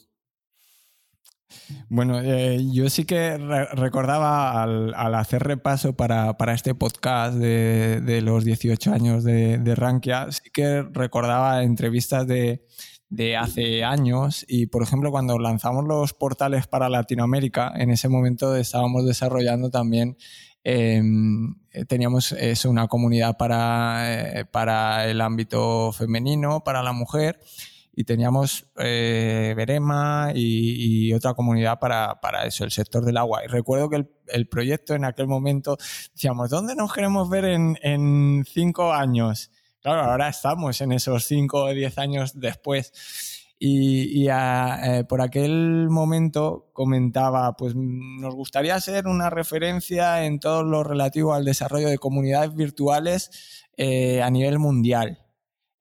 [1.89, 3.37] Bueno, eh, yo sí que
[3.73, 10.49] recordaba al, hacer repaso para, este podcast de, los 18 años de, de, Rankia, sí
[10.53, 12.65] que recordaba entrevistas de,
[13.37, 14.45] hace años.
[14.47, 20.17] Y, por ejemplo, cuando lanzamos los portales para Latinoamérica, en ese momento estábamos desarrollando también
[20.63, 21.55] em,
[21.87, 27.39] teníamos eso, una comunidad para, eh, para el ámbito femenino, para la mujer,
[28.01, 33.43] y teníamos eh, Verema y, otra comunidad para, eso, el sector del agua.
[33.45, 35.77] Y recuerdo que el, proyecto en aquel momento
[36.13, 39.51] decíamos, ¿dónde nos queremos ver en, cinco años?
[39.81, 42.91] Claro, ahora estamos en esos cinco o diez años después.
[43.59, 50.83] Y, eh, por aquel momento comentaba, pues nos gustaría ser una referencia en todo lo
[50.83, 53.29] relativo al desarrollo de comunidades virtuales
[53.77, 55.20] eh, a nivel mundial.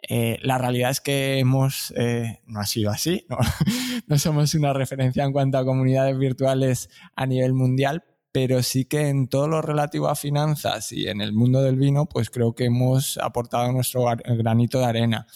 [0.03, 3.27] Eh, la realidad es que hemos, eh, no ha sido así,
[4.07, 4.19] ¿no?
[4.19, 9.29] somos una referencia en cuanto a comunidades virtuales a nivel mundial, pero sí que en
[9.29, 13.19] todo lo relativo a finanzas y en el mundo del vino, pues creo que hemos
[13.19, 15.27] aportado nuestro granito de arena.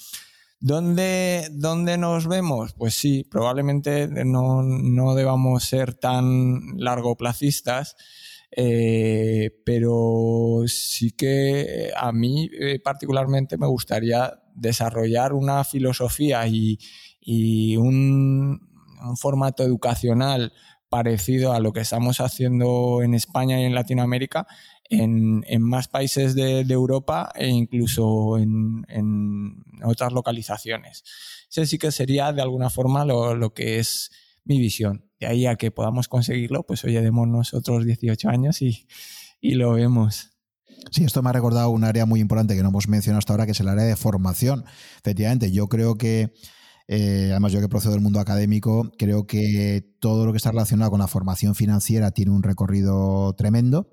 [0.61, 2.73] ¿Dónde, ¿Dónde, nos vemos?
[2.73, 7.97] Pues sí, probablemente no, no debamos ser tan largoplacistas,
[8.57, 12.49] eh, pero sí que a mí
[12.83, 16.79] particularmente me gustaría desarrollar una filosofía y,
[17.77, 18.61] un,
[19.21, 20.53] formato educacional
[20.89, 24.47] parecido a lo que estamos haciendo en España y en Latinoamérica
[24.89, 28.85] en, más países de, Europa e incluso en,
[29.83, 31.05] otras localizaciones.
[31.51, 34.11] Ese sí que sería de alguna forma lo, que es
[34.45, 35.11] mi visión.
[35.21, 38.87] De ahí a que podamos conseguirlo, pues oye, demos nosotros 18 años y,
[39.41, 40.34] y lo vemos.
[40.91, 43.47] Sí, esto me ha recordado un área muy importante que no hemos mencionado hasta ahora,
[43.47, 44.65] que es el área de formación.
[44.99, 46.33] Efectivamente, yo creo que,
[46.89, 50.91] eh, además yo que procedo del mundo académico, creo que todo lo que está relacionado
[50.91, 53.91] con la formación financiera tiene un recorrido tremendo.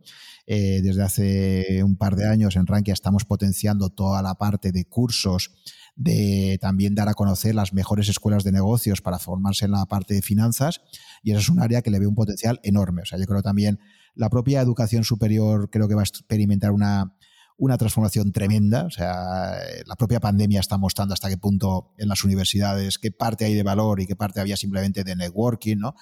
[0.48, 4.86] Eh, desde hace un par de años en Rankia estamos potenciando toda la parte de
[4.86, 5.52] cursos,
[5.96, 10.14] de también dar a conocer las mejores escuelas de negocios para formarse en la parte
[10.14, 10.82] de finanzas
[11.22, 13.04] y eso es un área que le ve un potencial enorme.
[13.04, 13.80] O sea, yo creo también
[14.16, 17.16] la propia educación superior creo que va a experimentar una,
[17.58, 18.86] una transformación tremenda.
[18.86, 19.54] O sea,
[19.86, 23.64] la propia pandemia está mostrando hasta qué punto en las universidades, qué parte hay de
[23.64, 25.96] valor y qué parte había simplemente de networking, ¿no?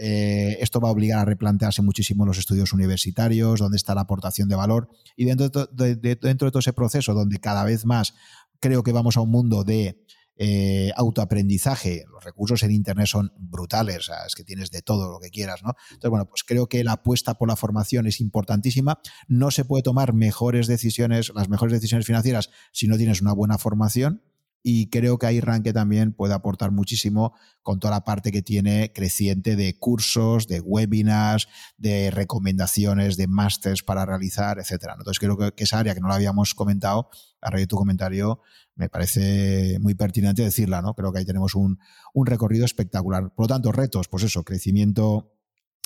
[0.00, 4.48] Eh, esto va a obligar a replantearse muchísimo los estudios universitarios, dónde está la aportación
[4.48, 4.88] de valor.
[5.16, 8.14] Y dentro de, dentro de todo ese proceso, donde cada vez más
[8.60, 10.04] creo que vamos a un mundo de
[10.38, 12.04] eh, autoaprendizaje.
[12.10, 15.74] Los recursos en Internet son brutales, es que tienes de todo lo que quieras, ¿no?
[15.90, 19.00] Entonces, bueno, pues creo que la apuesta por la formación es importantísima.
[19.26, 23.58] No se puede tomar mejores decisiones, las mejores decisiones financieras si no tienes una buena
[23.58, 24.22] formación
[24.62, 28.92] y creo que ahí Ranke también puede aportar muchísimo con toda la parte que tiene
[28.92, 34.94] creciente de cursos, de webinars, de recomendaciones, de másters para realizar, etcétera.
[34.98, 37.08] Entonces creo que, esa área que no la habíamos comentado,
[37.40, 38.40] a raíz de tu comentario,
[38.74, 40.94] me parece muy pertinente decirla, ¿no?
[40.94, 41.78] Creo que ahí tenemos un,
[42.14, 43.32] un recorrido espectacular.
[43.34, 45.32] Por lo tanto, retos, pues eso, crecimiento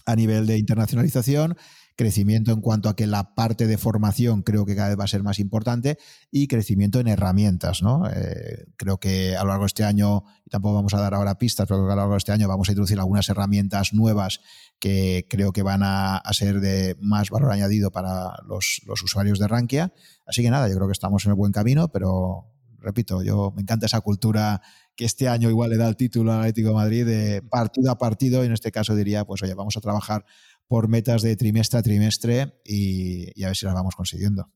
[0.07, 1.57] a nivel de internacionalización,
[1.97, 5.09] crecimiento en cuanto a que la parte de formación creo que cada vez va a
[5.09, 5.99] ser más importante
[6.31, 7.83] y crecimiento en herramientas.
[7.83, 8.09] ¿no?
[8.09, 11.39] Eh, creo que a lo largo de este año, y tampoco vamos a dar ahora
[11.39, 13.93] pistas, pero creo que a lo largo de este año vamos a introducir algunas herramientas
[13.93, 14.41] nuevas
[14.79, 19.93] que creo que van a, ser de más valor añadido para los, usuarios de Rankia.
[20.27, 22.47] Así que nada, yo creo que estamos en el buen camino, pero
[22.79, 24.61] repito, yo me encanta esa cultura
[24.97, 27.99] que este año igual le da el título al Atlético de Madrid de partido a
[27.99, 30.25] partido y en este caso diría, pues oye, vamos a trabajar
[30.69, 34.51] por metas de trimestre a trimestre y, a ver si las vamos consiguiendo.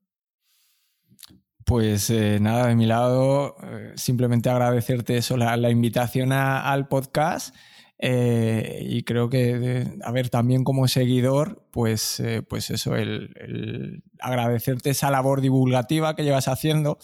[1.65, 7.55] Pues eh, nada, de mi lado, eh, simplemente agradecerte eso, la, invitación al podcast.
[7.99, 15.11] Eh, y creo que, a ver, también como seguidor, pues, pues eso, el, agradecerte esa
[15.11, 16.99] labor divulgativa que llevas haciendo.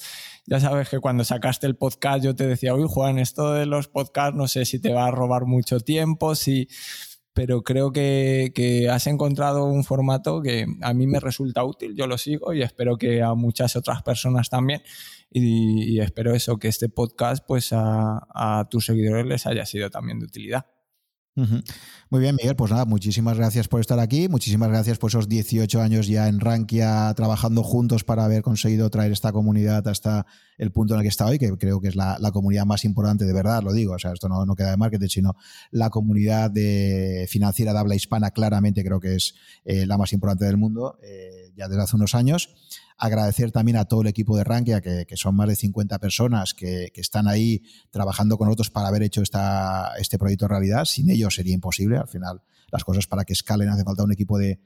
[0.47, 3.89] Ya sabes que cuando sacaste el podcast yo te decía, uy Juan, esto de los
[3.89, 6.69] podcasts no sé si te va a robar mucho tiempo, si
[7.35, 12.07] pero creo que, que, has encontrado un formato que a mí me resulta útil, yo
[12.07, 14.83] lo sigo y espero que a muchas otras personas también.
[15.31, 19.89] Y, y espero eso, que este podcast pues a, a tus seguidores les haya sido
[19.91, 20.67] también de utilidad.
[21.35, 25.81] Muy bien, Miguel, pues nada, muchísimas gracias por estar aquí, muchísimas gracias por esos 18
[25.81, 30.27] años ya en Rankia trabajando juntos para haber conseguido traer esta comunidad hasta
[30.59, 33.25] el punto en el que está hoy, que creo que es la, comunidad más importante,
[33.25, 35.37] de verdad, lo digo, o sea, esto no, no, queda de marketing, sino
[35.71, 40.45] la comunidad de financiera de habla hispana claramente creo que es eh, la más importante
[40.45, 42.51] del mundo, eh, ya desde hace unos años.
[42.97, 46.93] Agradecer también a todo el equipo de Rankia, que, son más de 50 personas que,
[46.95, 50.85] están ahí trabajando con nosotros para haber hecho esta, este proyecto realidad.
[50.85, 51.99] Sin ellos sería imposible.
[51.99, 54.61] Al final, las cosas para que escalen hace falta un equipo de,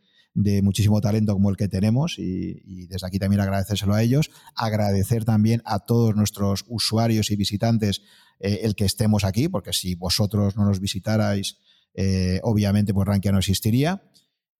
[0.62, 4.30] muchísimo talento como el que tenemos y, desde aquí también agradecérselo a ellos.
[4.54, 8.02] Agradecer también a todos nuestros usuarios y visitantes
[8.38, 11.56] eh, el que estemos aquí, porque si vosotros no nos visitarais,
[11.94, 14.02] eh, obviamente pues Rankia no existiría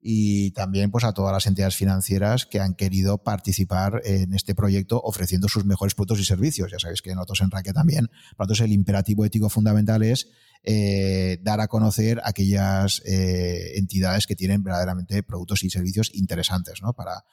[0.08, 5.00] y también pues a todas las entidades financieras que han querido participar en este proyecto
[5.02, 6.70] ofreciendo sus mejores productos y servicios.
[6.70, 10.28] Ya sabéis que nosotros en Raque también, para nosotros el imperativo ético fundamental es
[10.62, 16.92] eh, dar a conocer aquellas eh, entidades que tienen verdaderamente productos y servicios interesantes ¿no?
[16.92, 17.24] para,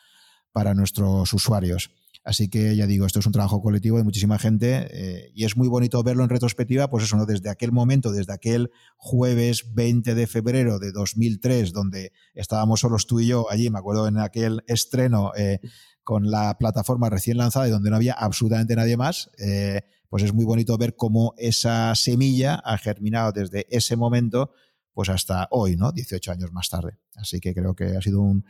[0.52, 1.92] para nuestros usuarios.
[2.24, 5.58] Así que ya digo, esto es un trabajo colectivo de muchísima gente eh, y es
[5.58, 7.26] muy bonito verlo en retrospectiva, pues eso, ¿no?
[7.26, 13.20] Desde aquel momento, desde aquel jueves 20 de febrero de 2003, donde estábamos solos tú
[13.20, 15.60] y yo allí, me acuerdo en aquel estreno eh,
[16.04, 20.34] con la plataforma recién lanzada y donde no había absolutamente nadie más, eh, pues es
[20.34, 24.52] muy bonito ver cómo esa semilla ha germinado desde ese momento
[24.94, 25.92] pues hasta hoy, ¿no?
[25.92, 26.98] 18 años más tarde.
[27.16, 28.44] Así que creo que ha sido un,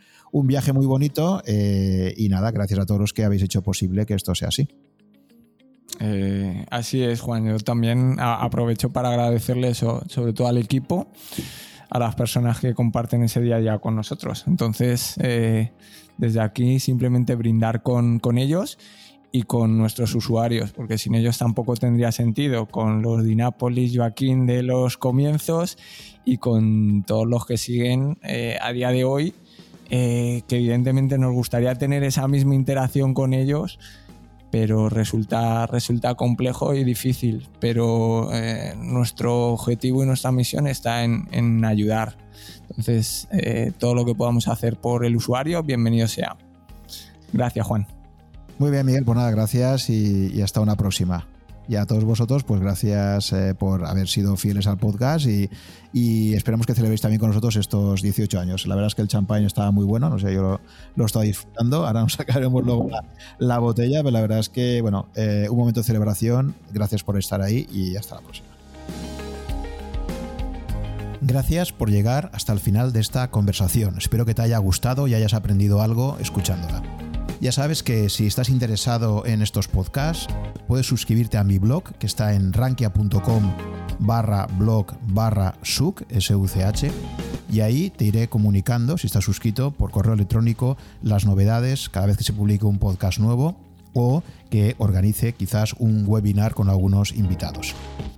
[0.48, 4.14] viaje muy bonito eh, y nada, gracias a todos los que habéis hecho posible que
[4.14, 4.68] esto sea así.
[6.00, 7.46] Eh, así es, Juan.
[7.46, 11.12] Yo también aprovecho para agradecerle eso, sobre todo al equipo,
[11.90, 14.46] a las personas que comparten ese día a día con nosotros.
[14.48, 15.72] Entonces, eh,
[16.18, 18.78] desde aquí simplemente brindar con, con ellos
[19.36, 24.62] y con nuestros usuarios, porque sin ellos tampoco tendría sentido, con los Dinápolis Joaquín de
[24.62, 25.80] los comienzos
[26.24, 29.34] y con todos los que siguen eh, a día de hoy,
[29.90, 33.80] eh, que evidentemente nos gustaría tener esa misma interacción con ellos,
[34.52, 37.48] pero resulta, resulta complejo y difícil.
[37.60, 42.18] Pero eh, nuestro objetivo y nuestra misión está en, en ayudar.
[42.70, 43.28] Entonces,
[43.80, 46.38] todo lo que podamos hacer por el usuario, bienvenido sea.
[47.32, 47.93] Gracias, Juan.
[48.60, 51.28] Muy bien, Miguel, pues nada, gracias y, hasta una próxima.
[51.68, 56.68] Y a todos vosotros, pues gracias eh, por haber sido fieles al podcast y, esperamos
[56.68, 58.68] que celebréis también con nosotros estos 18 años.
[58.68, 60.62] La verdad es que el champán estaba muy bueno, no sé, yo lo,
[60.96, 61.88] lo estaba disfrutando.
[61.88, 62.90] Ahora nos sacaremos luego
[63.40, 66.56] la, botella, pero la verdad es que, bueno, eh, un momento de celebración.
[66.72, 68.48] Gracias por estar ahí y hasta la próxima.
[71.22, 73.98] Gracias por llegar hasta el final de esta conversación.
[73.98, 76.84] Espero que te haya gustado y hayas aprendido algo escuchándola.
[77.44, 80.34] Ya sabes que si estás interesado en estos podcasts,
[80.66, 83.52] puedes suscribirte a mi blog que está en rankia.com
[84.00, 86.04] barra blog barra such,
[87.52, 92.16] y ahí te iré comunicando, si estás suscrito, por correo electrónico las novedades cada vez
[92.16, 93.58] que se publique un podcast nuevo
[93.92, 97.76] o que organice quizás un webinar con algunos invitados.